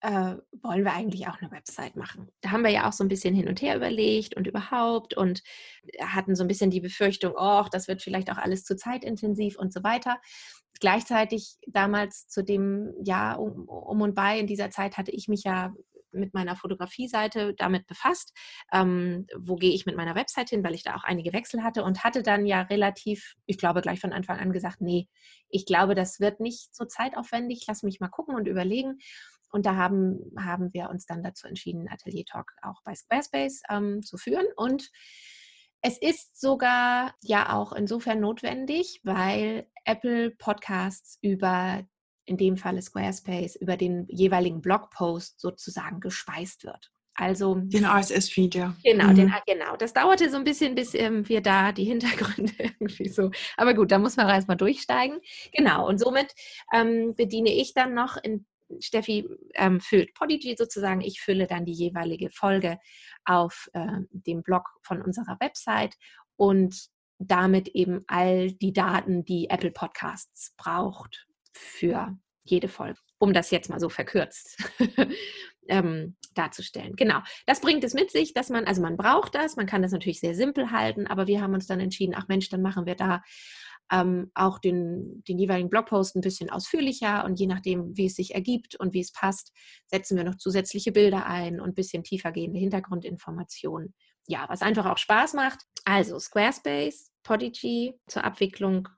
äh, 0.00 0.36
wollen 0.62 0.84
wir 0.84 0.92
eigentlich 0.92 1.26
auch 1.26 1.40
eine 1.40 1.50
Website 1.50 1.96
machen? 1.96 2.28
Da 2.40 2.50
haben 2.50 2.62
wir 2.62 2.70
ja 2.70 2.88
auch 2.88 2.92
so 2.92 3.04
ein 3.04 3.08
bisschen 3.08 3.34
hin 3.34 3.48
und 3.48 3.60
her 3.62 3.76
überlegt 3.76 4.36
und 4.36 4.46
überhaupt 4.46 5.14
und 5.14 5.42
hatten 6.00 6.36
so 6.36 6.44
ein 6.44 6.48
bisschen 6.48 6.70
die 6.70 6.80
Befürchtung, 6.80 7.34
oh, 7.36 7.64
das 7.70 7.88
wird 7.88 8.02
vielleicht 8.02 8.30
auch 8.30 8.38
alles 8.38 8.64
zu 8.64 8.76
zeitintensiv 8.76 9.58
und 9.58 9.72
so 9.72 9.82
weiter. 9.82 10.18
Gleichzeitig 10.80 11.56
damals 11.66 12.28
zu 12.28 12.44
dem 12.44 12.94
Jahr 13.02 13.40
um, 13.40 13.68
um 13.68 14.00
und 14.00 14.14
bei 14.14 14.38
in 14.38 14.46
dieser 14.46 14.70
Zeit 14.70 14.96
hatte 14.96 15.10
ich 15.10 15.26
mich 15.26 15.42
ja 15.42 15.72
mit 16.12 16.34
meiner 16.34 16.56
Fotografie-Seite 16.56 17.54
damit 17.54 17.86
befasst. 17.86 18.32
Ähm, 18.72 19.26
wo 19.36 19.56
gehe 19.56 19.72
ich 19.72 19.86
mit 19.86 19.96
meiner 19.96 20.14
Website 20.14 20.50
hin, 20.50 20.64
weil 20.64 20.74
ich 20.74 20.82
da 20.82 20.96
auch 20.96 21.04
einige 21.04 21.32
Wechsel 21.32 21.62
hatte 21.62 21.84
und 21.84 22.04
hatte 22.04 22.22
dann 22.22 22.46
ja 22.46 22.62
relativ, 22.62 23.34
ich 23.46 23.58
glaube, 23.58 23.82
gleich 23.82 24.00
von 24.00 24.12
Anfang 24.12 24.38
an 24.38 24.52
gesagt, 24.52 24.80
nee, 24.80 25.08
ich 25.48 25.66
glaube, 25.66 25.94
das 25.94 26.20
wird 26.20 26.40
nicht 26.40 26.74
so 26.74 26.84
zeitaufwendig. 26.84 27.64
Lass 27.66 27.82
mich 27.82 28.00
mal 28.00 28.08
gucken 28.08 28.36
und 28.36 28.48
überlegen. 28.48 28.98
Und 29.50 29.66
da 29.66 29.76
haben, 29.76 30.20
haben 30.38 30.72
wir 30.72 30.90
uns 30.90 31.06
dann 31.06 31.22
dazu 31.22 31.46
entschieden, 31.46 31.88
Atelier 31.88 32.24
Talk 32.24 32.52
auch 32.62 32.82
bei 32.84 32.94
Squarespace 32.94 33.62
ähm, 33.70 34.02
zu 34.02 34.16
führen. 34.16 34.46
Und 34.56 34.90
es 35.80 35.98
ist 35.98 36.40
sogar 36.40 37.14
ja 37.22 37.54
auch 37.54 37.72
insofern 37.72 38.20
notwendig, 38.20 39.00
weil 39.04 39.66
Apple 39.84 40.32
Podcasts 40.32 41.18
über 41.22 41.84
in 42.24 42.36
dem 42.36 42.56
Falle 42.56 42.82
Squarespace, 42.82 43.56
über 43.56 43.76
den 43.76 44.06
jeweiligen 44.08 44.60
Blogpost 44.60 45.40
sozusagen 45.40 46.00
gespeist 46.00 46.64
wird. 46.64 46.90
Also 47.14 47.56
den 47.56 47.84
RSS-Feed, 47.84 48.54
ja. 48.54 48.76
Genau, 48.84 49.08
mhm. 49.08 49.14
den, 49.16 49.34
genau. 49.44 49.76
Das 49.76 49.92
dauerte 49.92 50.30
so 50.30 50.36
ein 50.36 50.44
bisschen, 50.44 50.76
bis 50.76 50.94
ähm, 50.94 51.28
wir 51.28 51.40
da 51.40 51.72
die 51.72 51.84
Hintergründe 51.84 52.52
irgendwie 52.58 53.08
so. 53.08 53.32
Aber 53.56 53.74
gut, 53.74 53.90
da 53.90 53.98
muss 53.98 54.16
man 54.16 54.28
erstmal 54.28 54.56
durchsteigen. 54.56 55.18
Genau. 55.52 55.88
Und 55.88 55.98
somit 55.98 56.32
ähm, 56.72 57.14
bediene 57.16 57.52
ich 57.52 57.74
dann 57.74 57.92
noch 57.92 58.16
in 58.22 58.46
Steffi 58.80 59.28
ähm, 59.54 59.80
füllt 59.80 60.14
Podigy 60.14 60.54
sozusagen. 60.56 61.00
Ich 61.00 61.20
fülle 61.20 61.46
dann 61.46 61.64
die 61.64 61.72
jeweilige 61.72 62.30
Folge 62.30 62.78
auf 63.24 63.68
äh, 63.72 63.86
dem 64.10 64.42
Blog 64.42 64.68
von 64.82 65.02
unserer 65.02 65.36
Website 65.40 65.94
und 66.36 66.88
damit 67.18 67.68
eben 67.68 68.04
all 68.06 68.52
die 68.52 68.72
Daten, 68.72 69.24
die 69.24 69.50
Apple 69.50 69.72
Podcasts 69.72 70.54
braucht 70.56 71.26
für 71.52 72.16
jede 72.44 72.68
Folge, 72.68 72.98
um 73.18 73.32
das 73.32 73.50
jetzt 73.50 73.68
mal 73.68 73.80
so 73.80 73.88
verkürzt 73.88 74.56
ähm, 75.68 76.16
darzustellen. 76.34 76.96
Genau, 76.96 77.20
das 77.46 77.60
bringt 77.60 77.84
es 77.84 77.94
mit 77.94 78.10
sich, 78.10 78.32
dass 78.32 78.48
man, 78.48 78.64
also 78.64 78.80
man 78.80 78.96
braucht 78.96 79.34
das, 79.34 79.56
man 79.56 79.66
kann 79.66 79.82
das 79.82 79.92
natürlich 79.92 80.20
sehr 80.20 80.34
simpel 80.34 80.70
halten, 80.70 81.06
aber 81.06 81.26
wir 81.26 81.42
haben 81.42 81.54
uns 81.54 81.66
dann 81.66 81.80
entschieden, 81.80 82.14
ach 82.16 82.28
Mensch, 82.28 82.48
dann 82.48 82.62
machen 82.62 82.86
wir 82.86 82.94
da 82.94 83.22
ähm, 83.90 84.30
auch 84.34 84.58
den, 84.58 85.22
den 85.24 85.38
jeweiligen 85.38 85.70
Blogpost 85.70 86.16
ein 86.16 86.20
bisschen 86.20 86.50
ausführlicher 86.50 87.24
und 87.24 87.38
je 87.40 87.46
nachdem, 87.46 87.96
wie 87.96 88.06
es 88.06 88.16
sich 88.16 88.34
ergibt 88.34 88.76
und 88.76 88.92
wie 88.92 89.00
es 89.00 89.12
passt, 89.12 89.52
setzen 89.86 90.16
wir 90.16 90.24
noch 90.24 90.36
zusätzliche 90.36 90.92
Bilder 90.92 91.26
ein 91.26 91.60
und 91.60 91.70
ein 91.70 91.74
bisschen 91.74 92.04
tiefer 92.04 92.32
gehende 92.32 92.58
Hintergrundinformationen. 92.58 93.94
Ja, 94.26 94.44
was 94.48 94.62
einfach 94.62 94.86
auch 94.86 94.98
Spaß 94.98 95.34
macht. 95.34 95.60
Also 95.84 96.18
Squarespace, 96.18 97.10
Podigy 97.22 97.94
zur 98.06 98.24
Abwicklung 98.24 98.88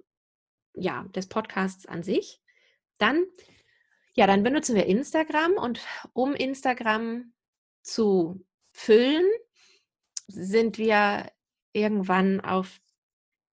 ja, 0.74 1.04
des 1.14 1.28
Podcasts 1.28 1.86
an 1.86 2.02
sich. 2.02 2.40
Dann, 2.98 3.24
ja, 4.14 4.26
dann 4.26 4.42
benutzen 4.42 4.74
wir 4.74 4.86
Instagram 4.86 5.52
und 5.52 5.80
um 6.12 6.34
Instagram 6.34 7.32
zu 7.82 8.44
füllen, 8.72 9.24
sind 10.26 10.78
wir 10.78 11.30
irgendwann 11.72 12.40
auf 12.40 12.80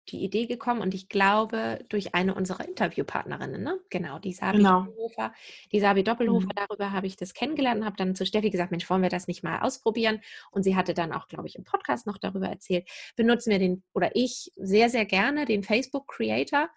die 0.08 0.22
Idee 0.22 0.46
gekommen 0.46 0.80
und 0.80 0.94
ich 0.94 1.08
glaube 1.08 1.84
durch 1.88 2.14
eine 2.14 2.34
unserer 2.34 2.66
Interviewpartnerinnen, 2.66 3.62
ne? 3.62 3.78
genau, 3.90 4.18
die 4.18 4.32
Sabi 4.32 4.58
genau. 4.58 4.82
Doppelhofer. 4.82 5.32
Die 5.72 5.80
Sabi 5.80 6.04
Doppelhofer, 6.04 6.46
mhm. 6.46 6.56
darüber 6.56 6.92
habe 6.92 7.06
ich 7.06 7.16
das 7.16 7.34
kennengelernt 7.34 7.80
und 7.80 7.86
habe 7.86 7.96
dann 7.96 8.14
zu 8.14 8.26
Steffi 8.26 8.50
gesagt, 8.50 8.70
Mensch, 8.70 8.88
wollen 8.90 9.02
wir 9.02 9.08
das 9.08 9.28
nicht 9.28 9.42
mal 9.42 9.60
ausprobieren? 9.60 10.20
Und 10.50 10.62
sie 10.62 10.76
hatte 10.76 10.94
dann 10.94 11.12
auch, 11.12 11.28
glaube 11.28 11.46
ich, 11.46 11.56
im 11.56 11.64
Podcast 11.64 12.06
noch 12.06 12.18
darüber 12.18 12.48
erzählt. 12.48 12.88
Benutzen 13.16 13.50
wir 13.50 13.58
den, 13.58 13.82
oder 13.92 14.10
ich 14.14 14.52
sehr, 14.56 14.90
sehr 14.90 15.06
gerne 15.06 15.46
den 15.46 15.62
Facebook 15.62 16.08
Creator, 16.08 16.68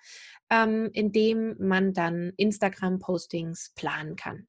ähm, 0.50 0.90
in 0.94 1.12
dem 1.12 1.56
man 1.60 1.94
dann 1.94 2.34
Instagram-Postings 2.38 3.74
planen 3.76 4.16
kann. 4.16 4.48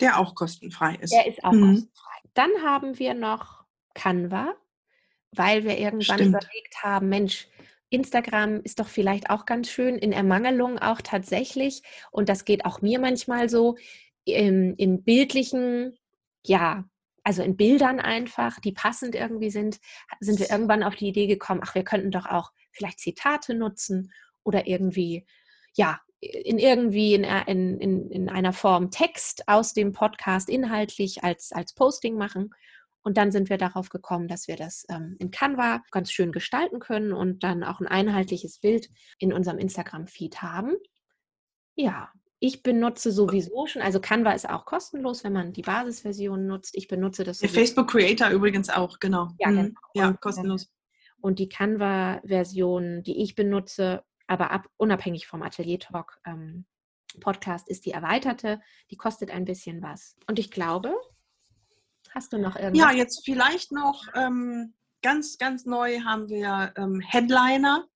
Der 0.00 0.18
auch 0.18 0.34
kostenfrei 0.34 0.96
ist. 0.96 1.12
Der 1.12 1.26
ist 1.26 1.44
auch 1.44 1.52
mhm. 1.52 1.74
kostenfrei. 1.74 2.18
Dann 2.34 2.50
haben 2.62 2.98
wir 2.98 3.14
noch 3.14 3.64
Canva 3.94 4.54
weil 5.32 5.64
wir 5.64 5.78
irgendwann 5.78 6.18
Stimmt. 6.18 6.28
überlegt 6.28 6.82
haben, 6.82 7.08
Mensch, 7.08 7.48
Instagram 7.92 8.60
ist 8.62 8.80
doch 8.80 8.88
vielleicht 8.88 9.30
auch 9.30 9.46
ganz 9.46 9.68
schön 9.68 9.96
in 9.96 10.12
Ermangelung 10.12 10.78
auch 10.78 11.00
tatsächlich. 11.00 11.82
Und 12.10 12.28
das 12.28 12.44
geht 12.44 12.64
auch 12.64 12.82
mir 12.82 12.98
manchmal 12.98 13.48
so 13.48 13.76
in, 14.24 14.74
in 14.76 15.02
bildlichen, 15.04 15.98
ja, 16.44 16.84
also 17.24 17.42
in 17.42 17.56
Bildern 17.56 18.00
einfach, 18.00 18.58
die 18.60 18.72
passend 18.72 19.14
irgendwie 19.14 19.50
sind, 19.50 19.78
sind 20.20 20.40
wir 20.40 20.50
irgendwann 20.50 20.82
auf 20.82 20.96
die 20.96 21.08
Idee 21.08 21.26
gekommen, 21.26 21.60
ach, 21.62 21.74
wir 21.74 21.84
könnten 21.84 22.10
doch 22.10 22.26
auch 22.26 22.50
vielleicht 22.72 22.98
Zitate 22.98 23.54
nutzen 23.54 24.12
oder 24.42 24.66
irgendwie, 24.66 25.26
ja, 25.74 26.00
in 26.20 26.58
irgendwie 26.58 27.14
in, 27.14 27.24
in, 27.24 27.80
in, 27.80 28.10
in 28.10 28.28
einer 28.28 28.52
Form 28.52 28.90
Text 28.90 29.48
aus 29.48 29.72
dem 29.72 29.92
Podcast 29.92 30.48
inhaltlich 30.48 31.24
als, 31.24 31.52
als 31.52 31.74
Posting 31.74 32.16
machen. 32.16 32.50
Und 33.02 33.16
dann 33.16 33.32
sind 33.32 33.50
wir 33.50 33.58
darauf 33.58 33.88
gekommen, 33.88 34.28
dass 34.28 34.48
wir 34.48 34.56
das 34.56 34.84
ähm, 34.88 35.16
in 35.18 35.30
Canva 35.30 35.82
ganz 35.90 36.12
schön 36.12 36.32
gestalten 36.32 36.78
können 36.78 37.12
und 37.12 37.42
dann 37.42 37.64
auch 37.64 37.80
ein 37.80 37.88
einheitliches 37.88 38.58
Bild 38.58 38.88
in 39.18 39.32
unserem 39.32 39.58
Instagram-Feed 39.58 40.40
haben. 40.40 40.76
Ja, 41.74 42.12
ich 42.38 42.62
benutze 42.62 43.12
sowieso 43.12 43.66
schon, 43.66 43.82
also 43.82 44.00
Canva 44.00 44.32
ist 44.32 44.48
auch 44.48 44.64
kostenlos, 44.64 45.22
wenn 45.22 45.32
man 45.32 45.52
die 45.52 45.62
Basisversion 45.62 46.46
nutzt. 46.46 46.76
Ich 46.76 46.88
benutze 46.88 47.22
das. 47.22 47.38
Der 47.38 47.48
Facebook 47.48 47.90
Creator 47.90 48.30
übrigens 48.30 48.68
auch, 48.68 48.98
genau. 48.98 49.28
Ja, 49.38 49.48
mhm. 49.48 49.56
genau. 49.56 49.80
Ja, 49.94 50.08
und, 50.08 50.20
kostenlos. 50.20 50.68
Und 51.20 51.38
die 51.38 51.48
Canva-Version, 51.48 53.04
die 53.04 53.22
ich 53.22 53.36
benutze, 53.36 54.02
aber 54.26 54.50
ab, 54.50 54.66
unabhängig 54.76 55.28
vom 55.28 55.42
Atelier 55.42 55.78
Talk 55.78 56.18
ähm, 56.26 56.66
Podcast, 57.20 57.68
ist 57.68 57.86
die 57.86 57.92
erweiterte. 57.92 58.60
Die 58.90 58.96
kostet 58.96 59.30
ein 59.30 59.44
bisschen 59.44 59.80
was. 59.82 60.16
Und 60.26 60.40
ich 60.40 60.50
glaube, 60.50 60.94
Hast 62.14 62.32
du 62.32 62.38
noch 62.38 62.56
irgendwas? 62.56 62.78
Ja, 62.78 62.96
jetzt 62.96 63.24
vielleicht 63.24 63.72
noch 63.72 64.06
ähm, 64.14 64.74
ganz, 65.02 65.38
ganz 65.38 65.66
neu 65.66 66.00
haben 66.00 66.28
wir 66.28 66.72
ähm, 66.76 67.00
Headliner. 67.00 67.86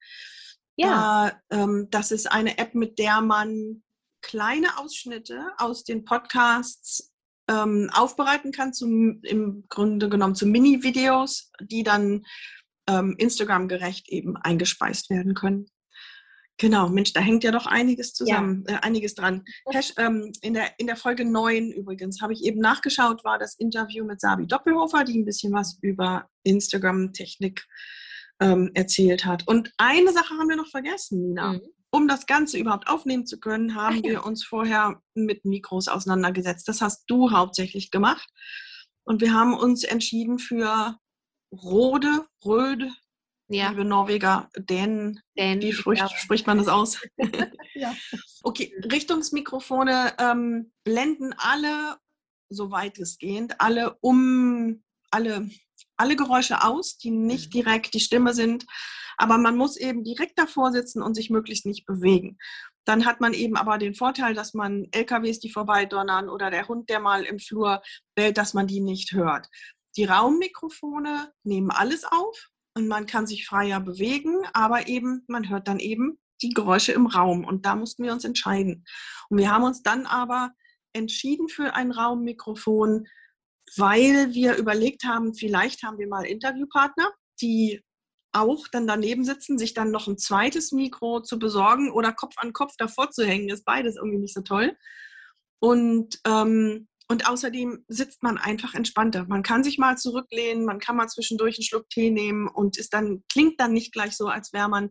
Ja. 0.77 1.33
Da, 1.51 1.63
ähm, 1.63 1.89
das 1.91 2.11
ist 2.11 2.31
eine 2.31 2.59
App, 2.59 2.75
mit 2.75 2.99
der 2.99 3.21
man 3.21 3.83
kleine 4.23 4.79
Ausschnitte 4.79 5.53
aus 5.59 5.85
den 5.85 6.05
Podcasts 6.05 7.13
ähm, 7.49 7.91
aufbereiten 7.93 8.53
kann, 8.53 8.73
zum, 8.73 9.21
im 9.23 9.65
Grunde 9.69 10.09
genommen 10.09 10.35
zu 10.35 10.47
Mini-Videos, 10.47 11.53
die 11.61 11.83
dann 11.83 12.25
ähm, 12.89 13.15
Instagram-gerecht 13.19 14.09
eben 14.09 14.37
eingespeist 14.37 15.11
werden 15.11 15.35
können. 15.35 15.67
Genau, 16.59 16.89
Mensch, 16.89 17.13
da 17.13 17.21
hängt 17.21 17.45
ja 17.45 17.51
doch 17.51 17.67
einiges 17.67 18.15
zusammen, 18.15 18.65
ja. 18.67 18.77
äh, 18.77 18.79
einiges 18.81 19.15
dran. 19.15 19.45
Hash, 19.71 19.93
ähm, 19.99 20.33
in, 20.41 20.55
der, 20.55 20.71
in 20.79 20.87
der 20.87 20.97
Folge 20.97 21.25
9 21.25 21.71
übrigens 21.71 22.23
habe 22.23 22.33
ich 22.33 22.45
eben 22.45 22.61
nachgeschaut, 22.61 23.25
war 23.25 23.39
das 23.39 23.55
Interview 23.57 24.05
mit 24.05 24.21
Sabi 24.21 24.47
Doppelhofer, 24.47 25.05
die 25.05 25.19
ein 25.19 25.27
bisschen 25.27 25.53
was 25.53 25.79
über 25.83 26.31
Instagram-Technik 26.45 27.67
ähm, 28.41 28.71
erzählt 28.75 29.27
hat. 29.27 29.47
Und 29.47 29.73
eine 29.77 30.13
Sache 30.13 30.35
haben 30.39 30.49
wir 30.49 30.57
noch 30.57 30.71
vergessen, 30.71 31.23
Nina. 31.23 31.55
Mhm. 31.55 31.61
Um 31.91 32.09
das 32.09 32.27
Ganze 32.27 32.59
überhaupt 32.59 32.89
aufnehmen 32.89 33.27
zu 33.27 33.39
können, 33.39 33.75
haben 33.75 33.97
ja. 33.97 34.11
wir 34.11 34.27
uns 34.27 34.45
vorher 34.45 35.01
mit 35.15 35.45
Mikros 35.45 35.89
auseinandergesetzt. 35.89 36.69
Das 36.69 36.81
hast 36.81 37.05
du 37.07 37.31
hauptsächlich 37.33 37.91
gemacht. 37.91 38.29
Und 39.05 39.21
wir 39.21 39.33
haben 39.33 39.55
uns 39.55 39.85
entschieden 39.85 40.39
für 40.39 40.99
Rode, 41.53 42.27
Röde, 42.45 42.91
ja. 43.49 43.71
liebe 43.71 43.85
Norweger, 43.85 44.51
Dänen, 44.57 45.21
Dänen 45.39 45.63
wie 45.63 45.73
spricht, 45.73 46.03
ja. 46.03 46.09
spricht, 46.09 46.47
man 46.47 46.59
das 46.59 46.69
aus? 46.69 47.01
ja. 47.75 47.95
Okay, 48.43 48.73
Richtungsmikrofone 48.93 50.15
ähm, 50.19 50.73
blenden 50.85 51.35
alle, 51.37 51.97
so 52.49 52.71
weitestgehend, 52.71 53.61
alle 53.61 53.97
um 54.01 54.85
alle, 55.11 55.51
alle 55.97 56.15
Geräusche 56.15 56.63
aus, 56.63 56.97
die 56.97 57.11
nicht 57.11 57.49
mhm. 57.49 57.51
direkt 57.51 57.95
die 57.95 58.01
Stimme 58.01 58.35
sind. 58.35 58.67
Aber 59.17 59.39
man 59.39 59.57
muss 59.57 59.77
eben 59.77 60.05
direkt 60.05 60.39
davor 60.39 60.71
sitzen 60.73 61.03
und 61.03 61.15
sich 61.15 61.31
möglichst 61.31 61.67
nicht 61.67 61.87
bewegen. 61.87 62.39
Dann 62.85 63.05
hat 63.05 63.21
man 63.21 63.33
eben 63.33 63.57
aber 63.57 63.79
den 63.79 63.95
Vorteil, 63.95 64.35
dass 64.35 64.55
man 64.55 64.87
LKWs, 64.93 65.41
die 65.41 65.51
vorbeidonnern 65.51 66.29
oder 66.29 66.51
der 66.51 66.69
Hund, 66.69 66.89
der 66.89 67.01
mal 67.01 67.25
im 67.25 67.39
Flur 67.41 67.83
bellt, 68.15 68.39
dass 68.39 68.55
man 68.55 68.67
die 68.67 68.81
nicht 68.81 69.13
hört. 69.13 69.49
Die 69.97 70.05
Raummikrofone 70.05 71.33
nehmen 71.43 71.71
alles 71.71 72.05
auf, 72.05 72.49
und 72.77 72.89
man 72.89 73.07
kann 73.07 73.27
sich 73.27 73.47
freier 73.47 73.81
bewegen, 73.81 74.43
aber 74.53 74.87
eben, 74.87 75.25
man 75.29 75.49
hört 75.49 75.67
dann 75.67 75.79
eben 75.79 76.19
die 76.43 76.51
Geräusche 76.51 76.93
im 76.93 77.07
Raum 77.07 77.45
und 77.45 77.65
da 77.65 77.75
mussten 77.75 78.05
wir 78.05 78.13
uns 78.13 78.25
entscheiden. 78.25 78.85
Und 79.31 79.39
wir 79.39 79.51
haben 79.51 79.65
uns 79.65 79.83
dann 79.83 80.05
aber 80.05 80.51
entschieden 80.93 81.49
für 81.49 81.75
ein 81.75 81.91
Raummikrofon, 81.91 83.07
weil 83.77 84.35
wir 84.35 84.57
überlegt 84.57 85.05
haben, 85.05 85.35
vielleicht 85.35 85.83
haben 85.85 85.99
wir 85.99 86.07
mal 86.07 86.27
Interviewpartner, 86.27 87.11
die 87.41 87.83
auch 88.33 88.69
dann 88.69 88.87
daneben 88.87 89.25
sitzen, 89.25 89.57
sich 89.57 89.73
dann 89.73 89.91
noch 89.91 90.07
ein 90.07 90.19
zweites 90.19 90.73
Mikro 90.73 91.23
zu 91.23 91.39
besorgen 91.39 91.91
oder 91.91 92.13
Kopf 92.13 92.35
an 92.37 92.53
Kopf 92.53 92.75
davor 92.77 93.11
zu 93.11 93.25
hängen, 93.25 93.49
ist 93.49 93.65
beides 93.65 93.97
irgendwie 93.97 94.19
nicht 94.19 94.35
so 94.35 94.43
toll. 94.43 94.77
Und 95.61 96.21
ähm, 96.27 96.89
und 97.09 97.29
außerdem 97.29 97.85
sitzt 97.89 98.23
man 98.23 98.37
einfach 98.39 98.75
entspannter. 98.75 99.27
Man 99.27 99.43
kann 99.43 99.63
sich 99.63 99.79
mal 99.79 99.97
zurücklehnen, 99.97 100.65
man 100.65 100.81
kann 100.81 100.97
mal 100.97 101.09
zwischendurch 101.09 101.57
einen 101.57 101.65
Schluck 101.65 101.89
Tee 101.89 102.11
nehmen 102.11 102.49
und 102.49 102.77
ist 102.77 102.93
dann, 102.93 103.23
klingt 103.31 103.61
dann 103.61 103.73
nicht 103.73 103.93
gleich 103.93 104.17
so, 104.17 104.27
als 104.29 104.53
wäre 104.53 104.69
man 104.69 104.91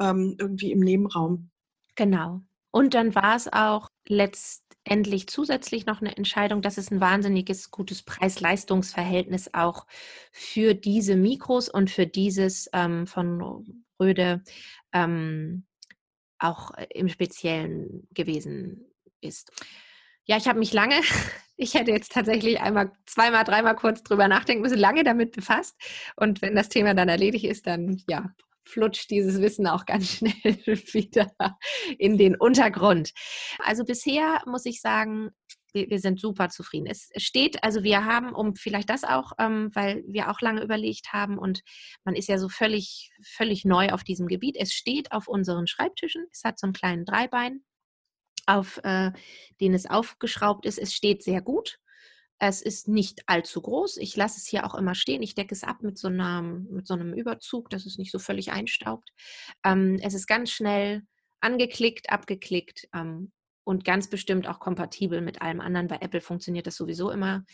ähm, 0.00 0.36
irgendwie 0.38 0.72
im 0.72 0.80
Nebenraum. 0.80 1.50
Genau. 1.96 2.40
Und 2.70 2.94
dann 2.94 3.14
war 3.14 3.36
es 3.36 3.52
auch 3.52 3.88
letztendlich 4.06 5.26
zusätzlich 5.26 5.86
noch 5.86 6.00
eine 6.00 6.16
Entscheidung, 6.16 6.62
dass 6.62 6.78
es 6.78 6.90
ein 6.90 7.00
wahnsinniges 7.00 7.70
gutes 7.70 8.02
Preis-Leistungs-Verhältnis 8.04 9.50
auch 9.52 9.86
für 10.32 10.74
diese 10.74 11.16
Mikros 11.16 11.68
und 11.68 11.90
für 11.90 12.06
dieses 12.06 12.70
ähm, 12.72 13.06
von 13.06 13.84
Röde 14.00 14.42
ähm, 14.92 15.66
auch 16.38 16.70
im 16.88 17.08
Speziellen 17.08 18.08
gewesen 18.12 18.86
ist. 19.20 19.50
Ja, 20.26 20.36
ich 20.36 20.46
habe 20.48 20.58
mich 20.58 20.72
lange, 20.72 21.00
ich 21.56 21.74
hätte 21.74 21.90
jetzt 21.90 22.12
tatsächlich 22.12 22.60
einmal, 22.60 22.92
zweimal, 23.06 23.44
dreimal 23.44 23.76
kurz 23.76 24.02
drüber 24.02 24.28
nachdenken 24.28 24.62
müssen, 24.62 24.78
lange 24.78 25.04
damit 25.04 25.32
befasst. 25.32 25.76
Und 26.16 26.42
wenn 26.42 26.54
das 26.54 26.68
Thema 26.68 26.94
dann 26.94 27.08
erledigt 27.08 27.44
ist, 27.44 27.66
dann 27.66 28.02
ja, 28.08 28.30
flutscht 28.64 29.10
dieses 29.10 29.40
Wissen 29.40 29.66
auch 29.66 29.86
ganz 29.86 30.10
schnell 30.16 30.34
wieder 30.34 31.30
in 31.98 32.16
den 32.18 32.36
Untergrund. 32.36 33.12
Also 33.58 33.84
bisher 33.84 34.42
muss 34.46 34.64
ich 34.66 34.80
sagen, 34.80 35.30
wir, 35.72 36.00
sind 36.00 36.20
super 36.20 36.48
zufrieden. 36.48 36.86
Es 36.86 37.10
steht, 37.16 37.62
also 37.62 37.82
wir 37.84 38.04
haben, 38.04 38.34
um 38.34 38.56
vielleicht 38.56 38.90
das 38.90 39.04
auch, 39.04 39.32
ähm, 39.38 39.70
weil 39.74 40.02
wir 40.06 40.30
auch 40.30 40.40
lange 40.40 40.62
überlegt 40.62 41.12
haben 41.12 41.38
und 41.38 41.62
man 42.04 42.14
ist 42.14 42.28
ja 42.28 42.38
so 42.38 42.48
völlig, 42.48 43.12
völlig 43.22 43.64
neu 43.64 43.90
auf 43.90 44.02
diesem 44.02 44.26
Gebiet. 44.26 44.56
Es 44.58 44.72
steht 44.72 45.12
auf 45.12 45.28
unseren 45.28 45.66
Schreibtischen. 45.66 46.26
Es 46.32 46.42
hat 46.44 46.58
so 46.58 46.66
einen 46.66 46.72
kleinen 46.72 47.04
Dreibein 47.04 47.62
auf 48.50 48.80
äh, 48.82 49.12
den 49.60 49.74
es 49.74 49.86
aufgeschraubt 49.86 50.66
ist. 50.66 50.78
Es 50.78 50.94
steht 50.94 51.22
sehr 51.22 51.40
gut. 51.40 51.78
Es 52.38 52.62
ist 52.62 52.88
nicht 52.88 53.22
allzu 53.26 53.60
groß. 53.60 53.98
Ich 53.98 54.16
lasse 54.16 54.38
es 54.38 54.46
hier 54.46 54.64
auch 54.64 54.74
immer 54.74 54.94
stehen. 54.94 55.22
Ich 55.22 55.34
decke 55.34 55.54
es 55.54 55.62
ab 55.62 55.82
mit 55.82 55.98
so, 55.98 56.08
einer, 56.08 56.40
mit 56.42 56.86
so 56.86 56.94
einem 56.94 57.12
Überzug, 57.12 57.68
dass 57.68 57.84
es 57.84 57.98
nicht 57.98 58.10
so 58.10 58.18
völlig 58.18 58.50
einstaubt. 58.50 59.10
Ähm, 59.62 59.98
es 60.02 60.14
ist 60.14 60.26
ganz 60.26 60.50
schnell 60.50 61.02
angeklickt, 61.40 62.10
abgeklickt 62.10 62.88
ähm, 62.94 63.30
und 63.64 63.84
ganz 63.84 64.08
bestimmt 64.08 64.48
auch 64.48 64.58
kompatibel 64.58 65.20
mit 65.20 65.42
allem 65.42 65.60
anderen. 65.60 65.88
Bei 65.88 65.98
Apple 66.00 66.22
funktioniert 66.22 66.66
das 66.66 66.76
sowieso 66.76 67.10
immer 67.10 67.44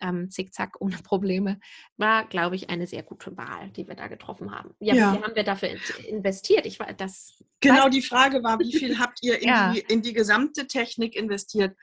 ähm, 0.00 0.30
zickzack 0.30 0.80
ohne 0.80 0.96
Probleme, 1.02 1.60
war, 1.96 2.26
glaube 2.26 2.56
ich, 2.56 2.70
eine 2.70 2.86
sehr 2.86 3.02
gute 3.02 3.36
Wahl, 3.36 3.70
die 3.70 3.86
wir 3.86 3.94
da 3.94 4.08
getroffen 4.08 4.52
haben. 4.52 4.74
Ja, 4.80 4.94
ja. 4.94 5.12
wie 5.12 5.16
viel 5.16 5.24
haben 5.24 5.36
wir 5.36 5.44
dafür 5.44 5.70
investiert? 6.06 6.66
Ich 6.66 6.78
war 6.78 6.92
das. 6.92 7.42
Genau, 7.60 7.88
die 7.88 8.02
Frage 8.02 8.42
war, 8.42 8.58
wie 8.58 8.72
viel 8.76 8.98
habt 9.00 9.22
ihr 9.22 9.40
in, 9.40 9.48
ja. 9.48 9.72
die, 9.72 9.80
in 9.80 10.02
die 10.02 10.12
gesamte 10.12 10.66
Technik 10.66 11.16
investiert? 11.16 11.76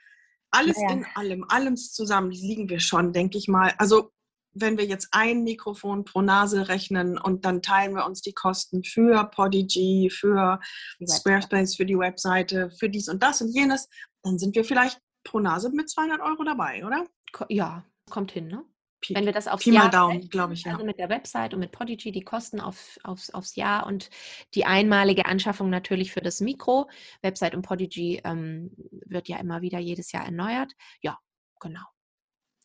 Alles 0.50 0.80
ja. 0.80 0.90
in 0.90 1.04
allem, 1.14 1.44
allem 1.48 1.76
zusammen 1.76 2.30
liegen 2.30 2.68
wir 2.68 2.80
schon, 2.80 3.12
denke 3.12 3.36
ich 3.36 3.48
mal. 3.48 3.74
Also 3.78 4.12
wenn 4.58 4.78
wir 4.78 4.86
jetzt 4.86 5.08
ein 5.12 5.44
Mikrofon 5.44 6.04
pro 6.04 6.22
Nase 6.22 6.68
rechnen 6.68 7.18
und 7.18 7.44
dann 7.44 7.62
teilen 7.62 7.94
wir 7.94 8.06
uns 8.06 8.22
die 8.22 8.32
Kosten 8.32 8.84
für 8.84 9.24
Podigy, 9.24 10.10
für 10.10 10.60
Squarespace, 11.06 11.76
für 11.76 11.84
die 11.84 11.98
Webseite, 11.98 12.70
für 12.70 12.88
dies 12.88 13.08
und 13.08 13.22
das 13.22 13.42
und 13.42 13.54
jenes, 13.54 13.88
dann 14.22 14.38
sind 14.38 14.54
wir 14.54 14.64
vielleicht 14.64 14.98
pro 15.24 15.40
Nase 15.40 15.70
mit 15.70 15.90
200 15.90 16.20
Euro 16.20 16.44
dabei, 16.44 16.84
oder? 16.86 17.04
Ja, 17.48 17.84
kommt 18.10 18.32
hin, 18.32 18.48
ne? 18.48 18.64
Pi, 19.00 19.14
Wenn 19.14 19.26
wir 19.26 19.32
das 19.32 19.46
aufs 19.46 19.64
Pi 19.64 19.72
Jahr 19.72 19.90
Daumen, 19.90 20.28
glaube 20.30 20.54
ich, 20.54 20.62
ja. 20.64 20.72
Also 20.72 20.84
mit 20.84 20.98
der 20.98 21.10
Website 21.10 21.52
und 21.52 21.60
mit 21.60 21.70
Podigy 21.70 22.12
die 22.12 22.22
Kosten 22.22 22.60
auf, 22.60 22.98
aufs, 23.04 23.30
aufs 23.30 23.54
Jahr 23.54 23.86
und 23.86 24.10
die 24.54 24.64
einmalige 24.64 25.26
Anschaffung 25.26 25.68
natürlich 25.68 26.12
für 26.12 26.22
das 26.22 26.40
Mikro. 26.40 26.88
Website 27.20 27.54
und 27.54 27.62
Podigy 27.62 28.22
ähm, 28.24 28.70
wird 29.04 29.28
ja 29.28 29.38
immer 29.38 29.60
wieder 29.60 29.78
jedes 29.78 30.12
Jahr 30.12 30.24
erneuert. 30.24 30.72
Ja, 31.02 31.18
genau. 31.60 31.84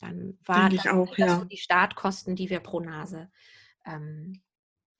Dann 0.00 0.38
waren 0.44 0.74
das 0.74 0.84
ja. 1.16 1.44
die 1.44 1.56
Startkosten, 1.58 2.34
die 2.34 2.50
wir 2.50 2.60
pro 2.60 2.80
Nase 2.80 3.30
ähm, 3.86 4.42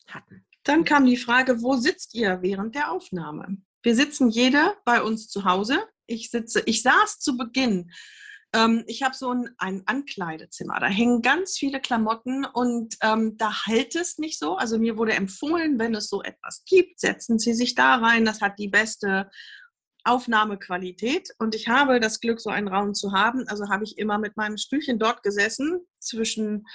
hatten. 0.06 0.46
Dann 0.64 0.84
kam 0.84 1.06
die 1.06 1.16
Frage, 1.16 1.62
wo 1.62 1.74
sitzt 1.74 2.14
ihr 2.14 2.40
während 2.42 2.74
der 2.74 2.92
Aufnahme? 2.92 3.56
Wir 3.82 3.96
sitzen 3.96 4.28
jede 4.28 4.76
bei 4.84 5.02
uns 5.02 5.28
zu 5.28 5.44
Hause. 5.44 5.82
Ich 6.06 6.30
sitze, 6.30 6.62
ich 6.66 6.82
saß 6.82 7.18
zu 7.18 7.36
Beginn 7.36 7.90
Ähm, 8.54 8.84
ich 8.86 9.02
habe 9.02 9.14
so 9.14 9.30
ein, 9.30 9.50
ein 9.58 9.82
Ankleidezimmer. 9.86 10.78
Da 10.80 10.86
hängen 10.86 11.22
ganz 11.22 11.58
viele 11.58 11.80
Klamotten 11.80 12.44
und 12.44 12.96
ähm, 13.02 13.36
da 13.38 13.66
hält 13.66 13.94
es 13.94 14.18
nicht 14.18 14.38
so. 14.38 14.56
Also 14.56 14.78
mir 14.78 14.96
wurde 14.96 15.14
empfohlen, 15.14 15.78
wenn 15.78 15.94
es 15.94 16.08
so 16.08 16.22
etwas 16.22 16.62
gibt, 16.66 17.00
setzen 17.00 17.38
Sie 17.38 17.54
sich 17.54 17.74
da 17.74 17.96
rein. 17.96 18.24
Das 18.24 18.40
hat 18.40 18.58
die 18.58 18.68
beste 18.68 19.30
Aufnahmequalität. 20.04 21.30
Und 21.38 21.54
ich 21.54 21.68
habe 21.68 22.00
das 22.00 22.20
Glück, 22.20 22.40
so 22.40 22.50
einen 22.50 22.68
Raum 22.68 22.94
zu 22.94 23.12
haben. 23.12 23.46
Also 23.48 23.68
habe 23.68 23.84
ich 23.84 23.98
immer 23.98 24.18
mit 24.18 24.36
meinem 24.36 24.58
Stühlchen 24.58 24.98
dort 24.98 25.22
gesessen 25.22 25.80
zwischen 25.98 26.66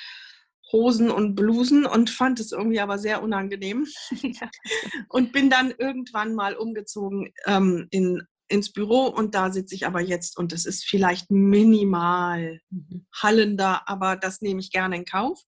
Hosen 0.71 1.11
und 1.11 1.36
Blusen 1.36 1.86
und 1.86 2.09
fand 2.09 2.39
es 2.39 2.51
irgendwie 2.51 2.80
aber 2.80 2.97
sehr 2.97 3.21
unangenehm. 3.21 3.88
und 5.09 5.32
bin 5.32 5.49
dann 5.49 5.73
irgendwann 5.78 6.36
mal 6.36 6.55
umgezogen 6.55 7.32
ähm, 7.45 7.88
in, 7.91 8.28
ins 8.47 8.71
Büro 8.71 9.05
und 9.05 9.35
da 9.35 9.51
sitze 9.51 9.75
ich 9.75 9.85
aber 9.85 10.01
jetzt 10.01 10.37
und 10.37 10.53
es 10.53 10.65
ist 10.65 10.85
vielleicht 10.85 11.31
minimal 11.31 12.61
mhm. 12.69 13.05
hallender, 13.13 13.87
aber 13.87 14.15
das 14.15 14.41
nehme 14.41 14.59
ich 14.59 14.71
gerne 14.71 14.95
in 14.95 15.05
Kauf. 15.05 15.43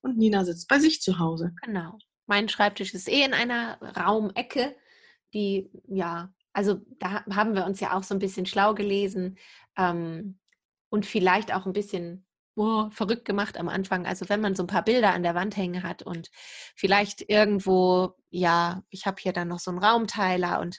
Und 0.00 0.16
Nina 0.16 0.44
sitzt 0.44 0.68
bei 0.68 0.78
sich 0.78 1.02
zu 1.02 1.18
Hause. 1.18 1.52
Genau. 1.62 1.98
Mein 2.26 2.48
Schreibtisch 2.48 2.94
ist 2.94 3.08
eh 3.08 3.24
in 3.24 3.34
einer 3.34 3.78
Raumecke, 3.82 4.74
die, 5.34 5.70
ja, 5.88 6.32
also 6.52 6.80
da 6.98 7.24
haben 7.26 7.54
wir 7.54 7.64
uns 7.66 7.80
ja 7.80 7.96
auch 7.96 8.02
so 8.02 8.14
ein 8.14 8.18
bisschen 8.20 8.46
schlau 8.46 8.74
gelesen 8.74 9.38
ähm, 9.76 10.38
und 10.88 11.06
vielleicht 11.06 11.52
auch 11.52 11.66
ein 11.66 11.72
bisschen 11.72 12.26
oh, 12.56 12.90
verrückt 12.90 13.24
gemacht 13.24 13.56
am 13.56 13.68
Anfang. 13.68 14.06
Also 14.06 14.28
wenn 14.28 14.40
man 14.40 14.54
so 14.54 14.62
ein 14.62 14.68
paar 14.68 14.84
Bilder 14.84 15.12
an 15.12 15.22
der 15.22 15.34
Wand 15.34 15.56
hängen 15.56 15.82
hat 15.82 16.02
und 16.02 16.30
vielleicht 16.74 17.28
irgendwo, 17.28 18.14
ja, 18.30 18.82
ich 18.90 19.06
habe 19.06 19.20
hier 19.20 19.32
dann 19.32 19.48
noch 19.48 19.60
so 19.60 19.70
einen 19.70 19.82
Raumteiler 19.82 20.60
und 20.60 20.78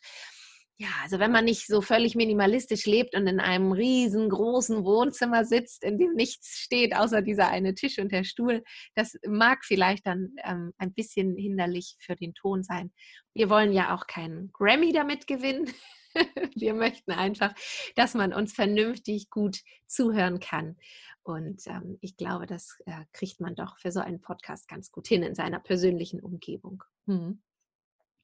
ja, 0.81 0.89
also 1.03 1.19
wenn 1.19 1.31
man 1.31 1.45
nicht 1.45 1.67
so 1.67 1.79
völlig 1.81 2.15
minimalistisch 2.15 2.87
lebt 2.87 3.15
und 3.15 3.27
in 3.27 3.39
einem 3.39 3.71
riesengroßen 3.71 4.83
Wohnzimmer 4.83 5.45
sitzt, 5.45 5.83
in 5.83 5.99
dem 5.99 6.13
nichts 6.13 6.57
steht, 6.57 6.95
außer 6.95 7.21
dieser 7.21 7.49
eine 7.49 7.75
Tisch 7.75 7.99
und 7.99 8.11
der 8.11 8.23
Stuhl, 8.23 8.63
das 8.95 9.15
mag 9.27 9.63
vielleicht 9.63 10.07
dann 10.07 10.33
ähm, 10.43 10.73
ein 10.79 10.91
bisschen 10.91 11.35
hinderlich 11.35 11.97
für 11.99 12.15
den 12.15 12.33
Ton 12.33 12.63
sein. 12.63 12.91
Wir 13.35 13.47
wollen 13.51 13.73
ja 13.73 13.93
auch 13.93 14.07
keinen 14.07 14.51
Grammy 14.53 14.91
damit 14.91 15.27
gewinnen. 15.27 15.71
Wir 16.55 16.73
möchten 16.73 17.11
einfach, 17.11 17.53
dass 17.95 18.15
man 18.15 18.33
uns 18.33 18.53
vernünftig 18.53 19.29
gut 19.29 19.59
zuhören 19.85 20.39
kann. 20.39 20.77
Und 21.21 21.61
ähm, 21.67 21.99
ich 22.01 22.17
glaube, 22.17 22.47
das 22.47 22.79
äh, 22.87 23.05
kriegt 23.13 23.39
man 23.39 23.53
doch 23.53 23.77
für 23.77 23.91
so 23.91 23.99
einen 23.99 24.19
Podcast 24.19 24.67
ganz 24.67 24.91
gut 24.91 25.07
hin 25.07 25.21
in 25.21 25.35
seiner 25.35 25.59
persönlichen 25.59 26.21
Umgebung. 26.21 26.83
Hm. 27.05 27.39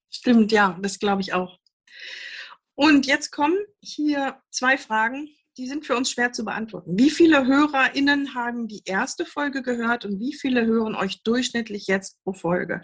Stimmt, 0.10 0.52
ja, 0.52 0.76
das 0.82 0.98
glaube 0.98 1.22
ich 1.22 1.34
auch. 1.34 1.60
Und 2.80 3.08
jetzt 3.08 3.32
kommen 3.32 3.58
hier 3.82 4.40
zwei 4.52 4.78
Fragen, 4.78 5.28
die 5.58 5.68
sind 5.68 5.88
für 5.88 5.98
uns 5.98 6.12
schwer 6.12 6.32
zu 6.32 6.46
beantworten. 6.46 7.00
Wie 7.00 7.10
viele 7.10 7.48
HörerInnen 7.48 8.36
haben 8.36 8.68
die 8.68 8.84
erste 8.86 9.26
Folge 9.26 9.64
gehört 9.64 10.06
und 10.06 10.20
wie 10.20 10.34
viele 10.34 10.64
hören 10.68 10.94
euch 10.94 11.24
durchschnittlich 11.24 11.88
jetzt 11.88 12.24
pro 12.24 12.34
Folge? 12.34 12.84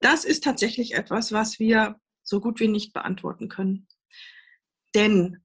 Das 0.00 0.24
ist 0.24 0.42
tatsächlich 0.42 0.94
etwas, 0.94 1.30
was 1.30 1.60
wir 1.60 2.00
so 2.24 2.40
gut 2.40 2.58
wie 2.58 2.66
nicht 2.66 2.92
beantworten 2.92 3.48
können. 3.48 3.86
Denn 4.96 5.44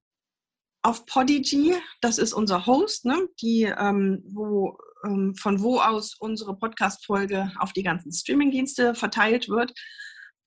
auf 0.81 1.05
Podigy, 1.05 1.75
das 2.01 2.17
ist 2.17 2.33
unser 2.33 2.65
Host, 2.65 3.05
ne, 3.05 3.29
die, 3.41 3.71
ähm, 3.77 4.23
wo, 4.25 4.75
ähm, 5.05 5.35
von 5.35 5.61
wo 5.61 5.77
aus 5.77 6.15
unsere 6.15 6.57
Podcast-Folge 6.57 7.51
auf 7.59 7.73
die 7.73 7.83
ganzen 7.83 8.11
Streaming-Dienste 8.11 8.95
verteilt 8.95 9.49
wird. 9.49 9.71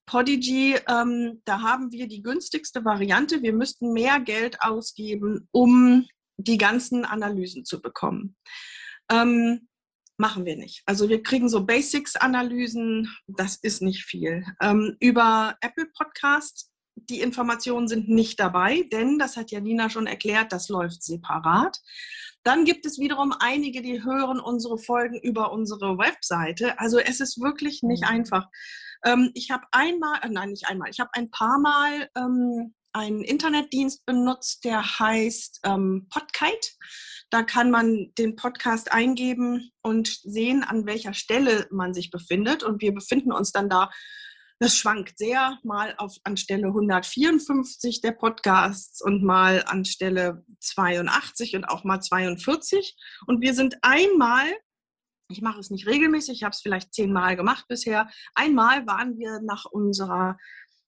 Podigy, 0.05 0.77
ähm, 0.87 1.41
da 1.45 1.61
haben 1.61 1.91
wir 1.91 2.07
die 2.07 2.21
günstigste 2.21 2.85
Variante. 2.85 3.41
Wir 3.41 3.53
müssten 3.53 3.93
mehr 3.93 4.19
Geld 4.19 4.61
ausgeben, 4.61 5.47
um 5.51 6.05
die 6.37 6.57
ganzen 6.57 7.05
Analysen 7.05 7.65
zu 7.65 7.81
bekommen. 7.81 8.35
Ähm, 9.11 9.67
machen 10.17 10.45
wir 10.45 10.57
nicht. 10.57 10.83
Also 10.85 11.09
wir 11.09 11.23
kriegen 11.23 11.49
so 11.49 11.65
Basics-Analysen, 11.65 13.09
das 13.27 13.55
ist 13.55 13.81
nicht 13.81 14.03
viel. 14.03 14.45
Ähm, 14.61 14.95
über 14.99 15.55
Apple 15.61 15.87
Podcasts 15.97 16.71
die 16.95 17.21
Informationen 17.21 17.87
sind 17.87 18.09
nicht 18.09 18.39
dabei, 18.39 18.83
denn, 18.91 19.19
das 19.19 19.37
hat 19.37 19.51
Janina 19.51 19.89
schon 19.89 20.07
erklärt, 20.07 20.51
das 20.51 20.69
läuft 20.69 21.03
separat. 21.03 21.81
Dann 22.43 22.63
gibt 22.63 22.85
es 22.85 22.99
wiederum 22.99 23.33
einige, 23.37 23.81
die 23.81 24.03
hören 24.03 24.39
unsere 24.39 24.77
Folgen 24.77 25.19
über 25.19 25.51
unsere 25.51 25.97
Webseite. 25.97 26.79
Also 26.79 26.99
es 26.99 27.19
ist 27.19 27.41
wirklich 27.41 27.83
nicht 27.83 28.03
mhm. 28.03 28.09
einfach. 28.09 28.47
Ähm, 29.05 29.31
ich 29.33 29.51
habe 29.51 29.65
einmal, 29.71 30.19
äh, 30.21 30.29
nein, 30.29 30.49
nicht 30.49 30.67
einmal, 30.67 30.89
ich 30.89 30.99
habe 30.99 31.11
ein 31.13 31.31
paar 31.31 31.59
Mal 31.59 32.09
ähm, 32.15 32.73
einen 32.93 33.23
Internetdienst 33.23 34.05
benutzt, 34.05 34.63
der 34.63 34.99
heißt 34.99 35.61
ähm, 35.63 36.07
Podkite. 36.09 36.69
Da 37.29 37.43
kann 37.43 37.69
man 37.69 38.13
den 38.17 38.35
Podcast 38.35 38.91
eingeben 38.91 39.71
und 39.81 40.07
sehen, 40.23 40.63
an 40.63 40.85
welcher 40.85 41.13
Stelle 41.13 41.67
man 41.71 41.93
sich 41.93 42.09
befindet. 42.09 42.63
Und 42.63 42.81
wir 42.81 42.93
befinden 42.93 43.33
uns 43.33 43.51
dann 43.51 43.69
da 43.69 43.89
das 44.59 44.77
schwankt 44.77 45.17
sehr, 45.17 45.59
mal 45.63 45.95
auf 45.97 46.15
anstelle 46.23 46.67
154 46.67 47.99
der 47.99 48.13
Podcasts 48.13 49.01
und 49.01 49.21
mal 49.21 49.63
anstelle 49.67 50.45
82 50.61 51.57
und 51.57 51.65
auch 51.65 51.83
mal 51.83 51.99
42. 51.99 52.95
Und 53.27 53.41
wir 53.41 53.53
sind 53.53 53.75
einmal, 53.81 54.45
ich 55.29 55.41
mache 55.41 55.59
es 55.59 55.69
nicht 55.69 55.87
regelmäßig, 55.87 56.37
ich 56.37 56.43
habe 56.43 56.53
es 56.53 56.61
vielleicht 56.61 56.93
zehnmal 56.93 57.35
gemacht 57.35 57.65
bisher, 57.67 58.09
einmal 58.33 58.85
waren 58.87 59.17
wir 59.17 59.41
nach 59.41 59.65
unserer 59.65 60.37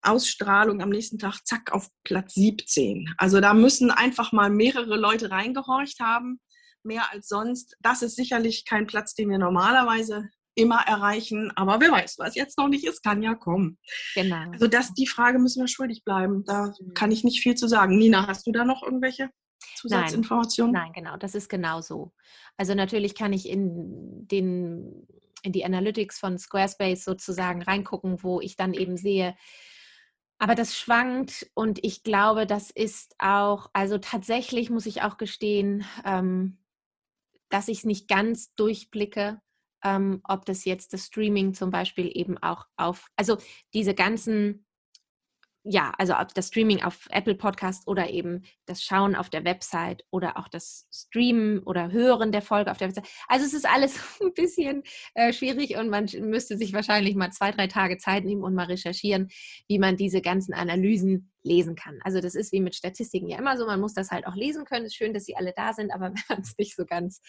Ausstrahlung 0.02 0.80
am 0.80 0.90
nächsten 0.90 1.18
Tag 1.18 1.40
zack 1.44 1.72
auf 1.72 1.88
Platz 2.04 2.34
17. 2.34 3.14
Also 3.18 3.40
da 3.40 3.52
müssen 3.54 3.90
einfach 3.90 4.32
mal 4.32 4.50
mehrere 4.50 4.96
Leute 4.96 5.30
reingehorcht 5.30 6.00
haben, 6.00 6.40
mehr 6.84 7.12
als 7.12 7.28
sonst. 7.28 7.76
Das 7.80 8.02
ist 8.02 8.16
sicherlich 8.16 8.64
kein 8.64 8.86
Platz, 8.86 9.14
den 9.14 9.28
wir 9.28 9.38
normalerweise 9.38 10.28
immer 10.54 10.80
erreichen. 10.86 11.52
Aber 11.56 11.80
wer 11.80 11.90
weiß, 11.90 12.16
was 12.18 12.34
jetzt 12.34 12.58
noch 12.58 12.68
nicht 12.68 12.84
ist, 12.84 13.02
kann 13.02 13.22
ja 13.22 13.34
kommen. 13.34 13.78
Genau. 14.14 14.50
Also 14.52 14.66
das, 14.66 14.92
die 14.94 15.06
Frage 15.06 15.38
müssen 15.38 15.62
wir 15.62 15.68
schuldig 15.68 16.04
bleiben. 16.04 16.44
Da 16.44 16.72
mhm. 16.80 16.94
kann 16.94 17.10
ich 17.10 17.24
nicht 17.24 17.40
viel 17.40 17.54
zu 17.54 17.68
sagen. 17.68 17.96
Nina, 17.96 18.26
hast 18.26 18.46
du 18.46 18.52
da 18.52 18.64
noch 18.64 18.82
irgendwelche 18.82 19.30
Zusatzinformationen? 19.76 20.72
Nein, 20.72 20.82
nein 20.84 20.92
genau, 20.92 21.16
das 21.16 21.34
ist 21.34 21.48
genau 21.48 21.80
so. 21.80 22.12
Also 22.56 22.74
natürlich 22.74 23.14
kann 23.14 23.32
ich 23.32 23.48
in 23.48 24.26
den 24.28 25.06
in 25.42 25.52
die 25.52 25.64
Analytics 25.64 26.18
von 26.18 26.36
Squarespace 26.36 27.04
sozusagen 27.04 27.62
reingucken, 27.62 28.24
wo 28.24 28.40
ich 28.40 28.56
dann 28.56 28.74
eben 28.74 28.96
sehe, 28.96 29.36
aber 30.40 30.56
das 30.56 30.76
schwankt 30.76 31.48
und 31.54 31.84
ich 31.84 32.02
glaube, 32.02 32.46
das 32.46 32.70
ist 32.70 33.14
auch, 33.18 33.70
also 33.72 33.98
tatsächlich 33.98 34.68
muss 34.68 34.86
ich 34.86 35.02
auch 35.02 35.16
gestehen, 35.16 35.84
ähm, 36.04 36.58
dass 37.50 37.68
ich 37.68 37.78
es 37.78 37.84
nicht 37.84 38.08
ganz 38.08 38.52
durchblicke 38.54 39.40
ähm, 39.84 40.20
ob 40.24 40.44
das 40.44 40.64
jetzt 40.64 40.92
das 40.92 41.06
Streaming 41.06 41.54
zum 41.54 41.70
Beispiel 41.70 42.10
eben 42.12 42.38
auch 42.38 42.66
auf, 42.76 43.08
also 43.16 43.38
diese 43.74 43.94
ganzen, 43.94 44.66
ja, 45.70 45.92
also 45.98 46.14
ob 46.16 46.32
das 46.32 46.48
Streaming 46.48 46.82
auf 46.82 47.06
Apple 47.10 47.34
Podcast 47.34 47.86
oder 47.86 48.08
eben 48.08 48.42
das 48.64 48.82
Schauen 48.82 49.14
auf 49.14 49.28
der 49.28 49.44
Website 49.44 50.02
oder 50.10 50.38
auch 50.38 50.48
das 50.48 50.88
Streamen 50.90 51.62
oder 51.62 51.92
Hören 51.92 52.32
der 52.32 52.40
Folge 52.40 52.70
auf 52.70 52.78
der 52.78 52.88
Website. 52.88 53.06
Also 53.28 53.44
es 53.44 53.52
ist 53.52 53.68
alles 53.68 53.98
ein 54.22 54.32
bisschen 54.32 54.82
äh, 55.14 55.30
schwierig 55.30 55.76
und 55.76 55.90
man 55.90 56.08
müsste 56.20 56.56
sich 56.56 56.72
wahrscheinlich 56.72 57.16
mal 57.16 57.32
zwei, 57.32 57.50
drei 57.52 57.66
Tage 57.66 57.98
Zeit 57.98 58.24
nehmen 58.24 58.42
und 58.44 58.54
mal 58.54 58.64
recherchieren, 58.64 59.28
wie 59.68 59.78
man 59.78 59.98
diese 59.98 60.22
ganzen 60.22 60.54
Analysen 60.54 61.32
lesen 61.42 61.74
kann. 61.74 61.98
Also 62.02 62.22
das 62.22 62.34
ist 62.34 62.50
wie 62.52 62.60
mit 62.60 62.74
Statistiken 62.74 63.28
ja 63.28 63.38
immer 63.38 63.58
so, 63.58 63.66
man 63.66 63.80
muss 63.80 63.92
das 63.92 64.10
halt 64.10 64.26
auch 64.26 64.34
lesen 64.34 64.64
können. 64.64 64.86
Es 64.86 64.92
ist 64.92 64.96
schön, 64.96 65.12
dass 65.12 65.24
sie 65.24 65.36
alle 65.36 65.52
da 65.54 65.74
sind, 65.74 65.92
aber 65.92 66.06
wenn 66.14 66.22
man 66.30 66.40
es 66.40 66.56
nicht 66.56 66.76
so 66.76 66.86
ganz 66.86 67.20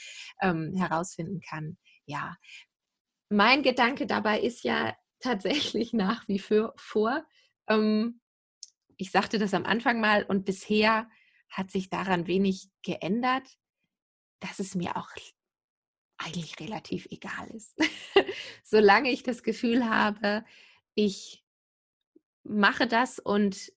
ähm, 0.41 0.73
herausfinden 0.77 1.41
kann, 1.41 1.77
ja, 2.05 2.37
mein 3.29 3.63
Gedanke 3.63 4.07
dabei 4.07 4.39
ist 4.39 4.63
ja 4.63 4.95
tatsächlich 5.19 5.91
nach 5.91 6.25
wie 6.29 6.39
vor, 6.39 7.25
ähm, 7.67 8.21
ich 8.99 9.11
sagte 9.11 9.39
das 9.39 9.53
am 9.53 9.65
Anfang 9.65 10.01
mal 10.01 10.23
und 10.23 10.43
bisher 10.43 11.09
hat 11.49 11.71
sich 11.71 11.89
daran 11.89 12.27
wenig 12.27 12.69
geändert, 12.83 13.47
dass 14.41 14.59
es 14.59 14.75
mir 14.75 14.97
auch 14.97 15.09
eigentlich 16.17 16.59
relativ 16.59 17.07
egal 17.09 17.47
ist. 17.51 17.75
Solange 18.63 19.09
ich 19.09 19.23
das 19.23 19.41
Gefühl 19.41 19.89
habe, 19.89 20.43
ich 20.95 21.45
mache 22.43 22.87
das 22.87 23.19
und 23.19 23.71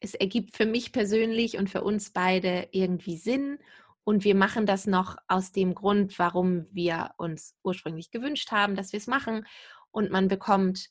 es 0.00 0.14
ergibt 0.14 0.56
für 0.56 0.66
mich 0.66 0.92
persönlich 0.92 1.56
und 1.56 1.70
für 1.70 1.82
uns 1.82 2.10
beide 2.10 2.68
irgendwie 2.72 3.16
Sinn 3.16 3.58
und 4.02 4.24
wir 4.24 4.34
machen 4.34 4.66
das 4.66 4.88
noch 4.88 5.18
aus 5.28 5.52
dem 5.52 5.74
Grund, 5.74 6.18
warum 6.18 6.66
wir 6.72 7.12
uns 7.16 7.54
ursprünglich 7.62 8.10
gewünscht 8.10 8.50
haben, 8.50 8.74
dass 8.74 8.92
wir 8.92 8.96
es 8.96 9.06
machen. 9.06 9.46
Und 9.90 10.10
man 10.10 10.28
bekommt 10.28 10.88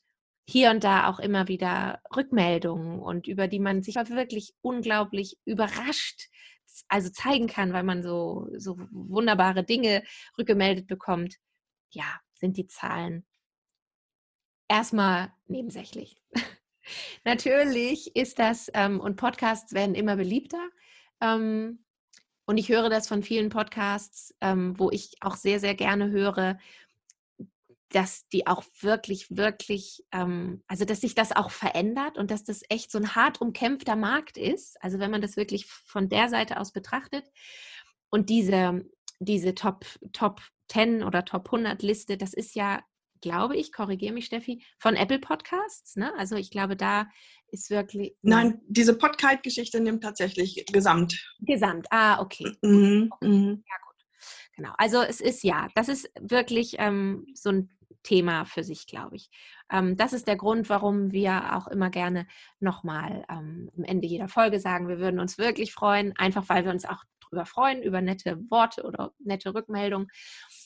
hier 0.48 0.70
und 0.70 0.82
da 0.82 1.08
auch 1.08 1.18
immer 1.18 1.46
wieder 1.46 2.00
Rückmeldungen 2.16 3.00
und 3.00 3.28
über 3.28 3.48
die 3.48 3.60
man 3.60 3.82
sich 3.82 3.96
wirklich 3.96 4.54
unglaublich 4.62 5.36
überrascht 5.44 6.28
also 6.88 7.10
zeigen 7.10 7.48
kann, 7.48 7.72
weil 7.72 7.82
man 7.82 8.02
so, 8.02 8.48
so 8.56 8.76
wunderbare 8.90 9.64
Dinge 9.64 10.04
rückgemeldet 10.38 10.86
bekommt. 10.86 11.36
Ja, 11.90 12.20
sind 12.34 12.56
die 12.56 12.66
Zahlen 12.66 13.26
erstmal 14.68 15.32
nebensächlich. 15.46 16.22
Natürlich 17.24 18.14
ist 18.16 18.38
das, 18.38 18.70
ähm, 18.74 19.00
und 19.00 19.16
Podcasts 19.16 19.72
werden 19.72 19.94
immer 19.94 20.16
beliebter. 20.16 20.68
Ähm, 21.20 21.84
Und 22.46 22.56
ich 22.58 22.70
höre 22.70 22.88
das 22.88 23.08
von 23.08 23.22
vielen 23.22 23.50
Podcasts, 23.50 24.34
ähm, 24.40 24.78
wo 24.78 24.90
ich 24.90 25.16
auch 25.20 25.36
sehr, 25.36 25.60
sehr 25.60 25.74
gerne 25.74 26.10
höre, 26.10 26.58
dass 27.90 28.28
die 28.28 28.46
auch 28.46 28.64
wirklich, 28.80 29.26
wirklich, 29.30 30.04
ähm, 30.12 30.62
also 30.66 30.84
dass 30.84 31.00
sich 31.00 31.14
das 31.14 31.32
auch 31.32 31.50
verändert 31.50 32.18
und 32.18 32.30
dass 32.30 32.44
das 32.44 32.62
echt 32.68 32.90
so 32.90 32.98
ein 32.98 33.14
hart 33.14 33.40
umkämpfter 33.40 33.96
Markt 33.96 34.36
ist. 34.36 34.76
Also 34.82 34.98
wenn 34.98 35.10
man 35.10 35.22
das 35.22 35.36
wirklich 35.36 35.66
von 35.66 36.08
der 36.08 36.28
Seite 36.28 36.60
aus 36.60 36.72
betrachtet. 36.72 37.24
Und 38.10 38.28
diese, 38.30 38.84
diese 39.20 39.54
Top, 39.54 39.86
Top 40.12 40.42
10 40.68 41.02
oder 41.02 41.24
Top 41.24 41.46
100 41.46 41.82
Liste, 41.82 42.18
das 42.18 42.34
ist 42.34 42.54
ja, 42.54 42.82
glaube 43.20 43.56
ich, 43.56 43.72
korrigiere 43.72 44.12
mich, 44.12 44.26
Steffi, 44.26 44.62
von 44.78 44.94
Apple 44.94 45.18
Podcasts. 45.18 45.96
Ne? 45.96 46.12
Also 46.18 46.36
ich 46.36 46.50
glaube, 46.50 46.76
da 46.76 47.08
ist 47.50 47.70
wirklich. 47.70 48.14
Nein, 48.20 48.60
diese 48.68 48.96
Podcast-Geschichte 48.96 49.80
nimmt 49.80 50.02
tatsächlich 50.02 50.64
Gesamt. 50.70 51.26
Gesamt, 51.40 51.86
ah, 51.90 52.20
okay. 52.20 52.52
Mhm, 52.62 53.08
okay. 53.10 53.28
Mhm. 53.28 53.64
Ja, 53.66 53.76
gut. 53.86 53.88
Genau. 54.56 54.72
Also 54.76 55.00
es 55.00 55.20
ist 55.20 55.42
ja, 55.42 55.68
das 55.74 55.88
ist 55.88 56.10
wirklich 56.20 56.76
ähm, 56.78 57.26
so 57.34 57.50
ein 57.50 57.77
Thema 58.08 58.46
für 58.46 58.64
sich, 58.64 58.86
glaube 58.86 59.16
ich. 59.16 59.28
Ähm, 59.70 59.96
das 59.96 60.14
ist 60.14 60.26
der 60.26 60.36
Grund, 60.36 60.70
warum 60.70 61.12
wir 61.12 61.54
auch 61.56 61.68
immer 61.68 61.90
gerne 61.90 62.26
nochmal 62.58 63.24
ähm, 63.30 63.70
am 63.76 63.84
Ende 63.84 64.06
jeder 64.06 64.28
Folge 64.28 64.60
sagen, 64.60 64.88
wir 64.88 64.98
würden 64.98 65.20
uns 65.20 65.36
wirklich 65.36 65.74
freuen, 65.74 66.14
einfach 66.16 66.48
weil 66.48 66.64
wir 66.64 66.72
uns 66.72 66.86
auch 66.86 67.04
darüber 67.20 67.44
freuen, 67.44 67.82
über 67.82 68.00
nette 68.00 68.38
Worte 68.50 68.84
oder 68.84 69.12
nette 69.18 69.54
Rückmeldungen. 69.54 70.08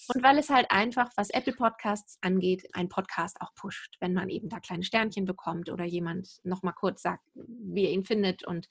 Und 0.09 0.23
weil 0.23 0.39
es 0.39 0.51
halt 0.51 0.71
einfach, 0.71 1.11
was 1.17 1.31
Apple 1.31 1.53
Podcasts 1.53 2.19
angeht, 2.21 2.67
ein 2.73 2.89
Podcast 2.89 3.37
auch 3.41 3.55
pusht, 3.55 3.97
wenn 4.01 4.15
man 4.15 4.29
eben 4.29 4.49
da 4.49 4.61
kleine 4.61 4.83
Sternchen 4.83 5.25
bekommt 5.25 5.71
oder 5.71 5.85
jemand 5.85 6.39
nochmal 6.45 6.75
kurz 6.75 7.03
sagt, 7.03 7.25
wie 7.35 7.85
er 7.85 7.93
ihn 7.93 8.05
findet 8.05 8.45
und 8.45 8.69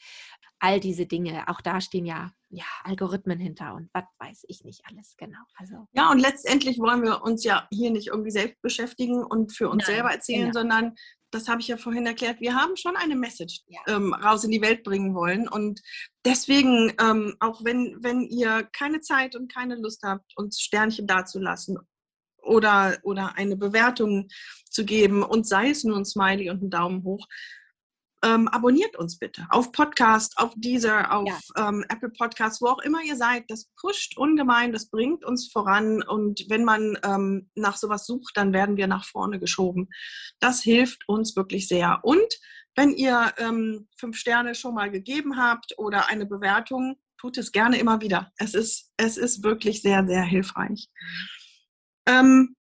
all 0.59 0.79
diese 0.79 1.05
Dinge. 1.05 1.47
Auch 1.47 1.61
da 1.61 1.82
stehen 1.82 2.05
ja, 2.05 2.32
ja 2.49 2.65
Algorithmen 2.84 3.39
hinter 3.39 3.73
und 3.73 3.89
was 3.93 4.05
weiß 4.19 4.45
ich 4.47 4.63
nicht 4.63 4.82
alles 4.86 5.15
genau. 5.17 5.39
Also, 5.55 5.88
ja, 5.93 6.11
und 6.11 6.19
letztendlich 6.19 6.79
wollen 6.79 7.03
wir 7.03 7.23
uns 7.23 7.43
ja 7.43 7.67
hier 7.71 7.91
nicht 7.91 8.07
irgendwie 8.07 8.32
selbst 8.32 8.61
beschäftigen 8.61 9.23
und 9.23 9.55
für 9.55 9.69
uns 9.69 9.88
Nein, 9.88 9.95
selber 9.95 10.11
erzählen, 10.11 10.51
genau. 10.51 10.59
sondern 10.59 10.95
das 11.32 11.47
habe 11.47 11.61
ich 11.61 11.67
ja 11.67 11.77
vorhin 11.77 12.05
erklärt, 12.05 12.41
wir 12.41 12.55
haben 12.55 12.75
schon 12.75 12.95
eine 12.95 13.15
Message 13.15 13.61
ja. 13.67 13.79
ähm, 13.88 14.13
raus 14.13 14.43
in 14.43 14.51
die 14.51 14.61
Welt 14.61 14.84
bringen 14.84 15.15
wollen. 15.15 15.47
Und 15.47 15.82
deswegen, 16.25 16.93
ähm, 17.01 17.36
auch 17.39 17.63
wenn, 17.63 17.97
wenn 18.01 18.21
ihr 18.21 18.67
keine 18.73 18.99
Zeit 18.99 19.36
und 19.36 19.51
keine 19.51 19.75
Lust 19.75 20.03
habt, 20.03 20.32
uns 20.36 20.59
Sternchen 20.61 21.07
dazulassen 21.07 21.77
oder, 22.41 22.97
oder 23.03 23.36
eine 23.38 23.55
Bewertung 23.55 24.27
zu 24.69 24.86
geben 24.86 25.23
und 25.23 25.47
sei 25.47 25.69
es 25.69 25.84
nur 25.84 25.97
ein 25.97 26.05
Smiley 26.05 26.49
und 26.49 26.61
ein 26.61 26.69
Daumen 26.69 27.03
hoch, 27.03 27.27
ähm, 28.24 28.47
abonniert 28.47 28.95
uns 28.97 29.17
bitte 29.17 29.47
auf 29.49 29.72
Podcast, 29.72 30.38
auf 30.38 30.53
Deezer, 30.55 31.11
auf 31.11 31.39
ja. 31.55 31.69
ähm, 31.69 31.84
Apple 31.89 32.09
Podcasts, 32.09 32.61
wo 32.61 32.67
auch 32.67 32.80
immer 32.80 33.01
ihr 33.03 33.15
seid. 33.15 33.49
Das 33.49 33.69
pusht 33.80 34.17
ungemein, 34.17 34.72
das 34.72 34.89
bringt 34.89 35.26
uns 35.26 35.51
voran. 35.51 36.03
Und 36.03 36.45
wenn 36.49 36.63
man 36.63 36.97
ähm, 37.03 37.49
nach 37.55 37.78
sowas 37.78 38.05
sucht, 38.05 38.38
dann 38.38 38.53
werden 38.53 38.78
wir 38.78 38.88
nach 38.88 39.05
vorne 39.05 39.39
geschoben. 39.39 39.89
Das 40.39 40.61
hilft 40.61 41.07
uns 41.07 41.36
wirklich 41.36 41.67
sehr. 41.67 41.99
Und 42.03 42.39
wenn 42.76 42.91
ihr 42.91 43.34
ähm, 43.38 43.88
fünf 43.97 44.17
Sterne 44.17 44.55
schon 44.55 44.76
mal 44.76 44.91
gegeben 44.91 45.38
habt 45.38 45.78
oder 45.78 46.09
eine 46.09 46.26
Bewertung, 46.26 46.97
tut 47.17 47.38
es 47.38 47.51
gerne 47.51 47.78
immer 47.78 48.01
wieder. 48.01 48.32
Es 48.38 48.53
ist, 48.53 48.91
es 48.97 49.17
ist 49.17 49.43
wirklich 49.43 49.82
sehr, 49.82 50.05
sehr 50.07 50.24
hilfreich. 50.24 50.89
Ähm, 52.07 52.55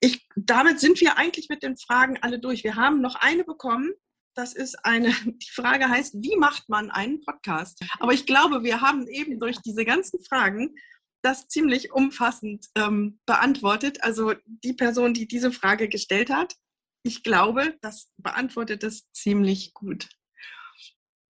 ich, 0.00 0.26
damit 0.34 0.80
sind 0.80 1.00
wir 1.00 1.18
eigentlich 1.18 1.48
mit 1.48 1.62
den 1.62 1.76
Fragen 1.76 2.18
alle 2.22 2.38
durch. 2.38 2.64
Wir 2.64 2.76
haben 2.76 3.00
noch 3.00 3.16
eine 3.16 3.44
bekommen 3.44 3.92
das 4.34 4.54
ist 4.54 4.84
eine, 4.84 5.12
die 5.24 5.50
Frage 5.50 5.88
heißt, 5.88 6.14
wie 6.18 6.36
macht 6.36 6.68
man 6.68 6.90
einen 6.90 7.20
Podcast? 7.20 7.80
Aber 7.98 8.12
ich 8.12 8.26
glaube, 8.26 8.62
wir 8.62 8.80
haben 8.80 9.06
eben 9.08 9.38
durch 9.38 9.58
diese 9.58 9.84
ganzen 9.84 10.22
Fragen 10.24 10.74
das 11.22 11.48
ziemlich 11.48 11.92
umfassend 11.92 12.66
ähm, 12.74 13.20
beantwortet. 13.26 14.02
Also 14.02 14.34
die 14.46 14.72
Person, 14.72 15.12
die 15.12 15.28
diese 15.28 15.52
Frage 15.52 15.88
gestellt 15.88 16.30
hat, 16.30 16.54
ich 17.02 17.22
glaube, 17.22 17.76
das 17.80 18.10
beantwortet 18.16 18.84
es 18.84 19.10
ziemlich 19.12 19.72
gut. 19.74 20.08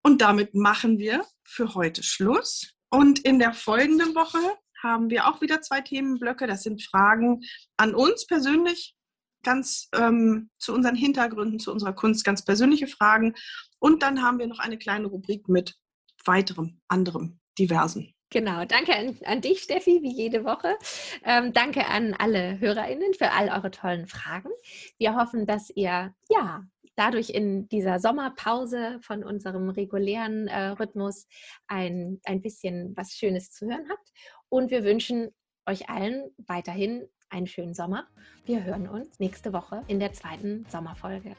Und 0.03 0.21
damit 0.21 0.55
machen 0.55 0.99
wir 0.99 1.25
für 1.45 1.75
heute 1.75 2.03
Schluss. 2.03 2.75
Und 2.91 3.21
in 3.21 3.39
der 3.39 3.53
folgenden 3.53 4.15
Woche 4.15 4.39
haben 4.83 5.11
wir 5.11 5.27
auch 5.27 5.41
wieder 5.41 5.61
zwei 5.61 5.81
Themenblöcke. 5.81 6.47
Das 6.47 6.63
sind 6.63 6.83
Fragen 6.83 7.43
an 7.77 7.95
uns 7.95 8.27
persönlich 8.27 8.97
ganz 9.43 9.89
ähm, 9.95 10.51
zu 10.59 10.75
unseren 10.75 10.95
Hintergründen, 10.95 11.59
zu 11.59 11.73
unserer 11.73 11.93
Kunst, 11.93 12.25
ganz 12.25 12.45
persönliche 12.45 12.87
Fragen. 12.87 13.35
Und 13.79 14.03
dann 14.03 14.23
haben 14.23 14.39
wir 14.39 14.47
noch 14.47 14.59
eine 14.59 14.79
kleine 14.79 15.07
Rubrik 15.07 15.49
mit 15.49 15.77
weiterem, 16.25 16.81
anderem, 16.89 17.41
diversen. 17.59 18.15
Genau, 18.33 18.65
danke 18.65 18.95
an, 18.95 19.19
an, 19.25 19.41
dich, 19.41 19.61
Steffi, 19.63 20.03
wie 20.03 20.13
jede 20.13 20.45
Woche. 20.45 20.77
Ähm, 21.25 21.53
danke 21.53 21.87
an 21.87 22.15
alle 22.15 22.61
HörerInnen 22.61 23.15
für 23.15 23.33
all 23.33 23.49
eure 23.49 23.73
tollen 23.73 24.07
Fragen. 24.07 24.51
Wir 24.99 25.17
hoffen, 25.17 25.47
dass 25.47 25.69
ihr 25.71 26.15
ja 26.29 26.63
dadurch 26.95 27.31
in 27.31 27.69
dieser 27.69 27.99
Sommerpause 27.99 29.01
von 29.03 29.25
unserem 29.25 29.69
regulären 29.71 30.47
äh, 30.47 30.69
Rhythmus 30.69 31.27
ein, 31.67 32.21
ein 32.25 32.41
bisschen 32.41 32.95
was 32.97 33.13
Schönes 33.13 33.51
zu 33.51 33.67
hören 33.67 33.89
habt. 33.91 34.13
Und 34.49 34.71
wir 34.71 34.85
wünschen 34.85 35.31
euch 35.67 35.89
allen 35.89 36.31
weiterhin 36.47 37.09
einen 37.31 37.47
schönen 37.47 37.75
Sommer. 37.75 38.07
Wir 38.45 38.65
hören 38.65 38.89
uns 38.89 39.19
nächste 39.19 39.53
Woche 39.53 39.83
in 39.87 40.01
der 40.01 40.13
zweiten 40.13 40.67
Sommerfolge. 40.69 41.37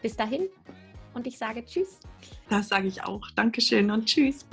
Bis 0.00 0.16
dahin 0.16 0.48
und 1.14 1.26
ich 1.26 1.38
sage 1.38 1.64
Tschüss. 1.64 2.00
Das 2.48 2.68
sage 2.68 2.88
ich 2.88 3.04
auch. 3.04 3.30
Dankeschön 3.34 3.90
und 3.90 4.06
Tschüss. 4.06 4.46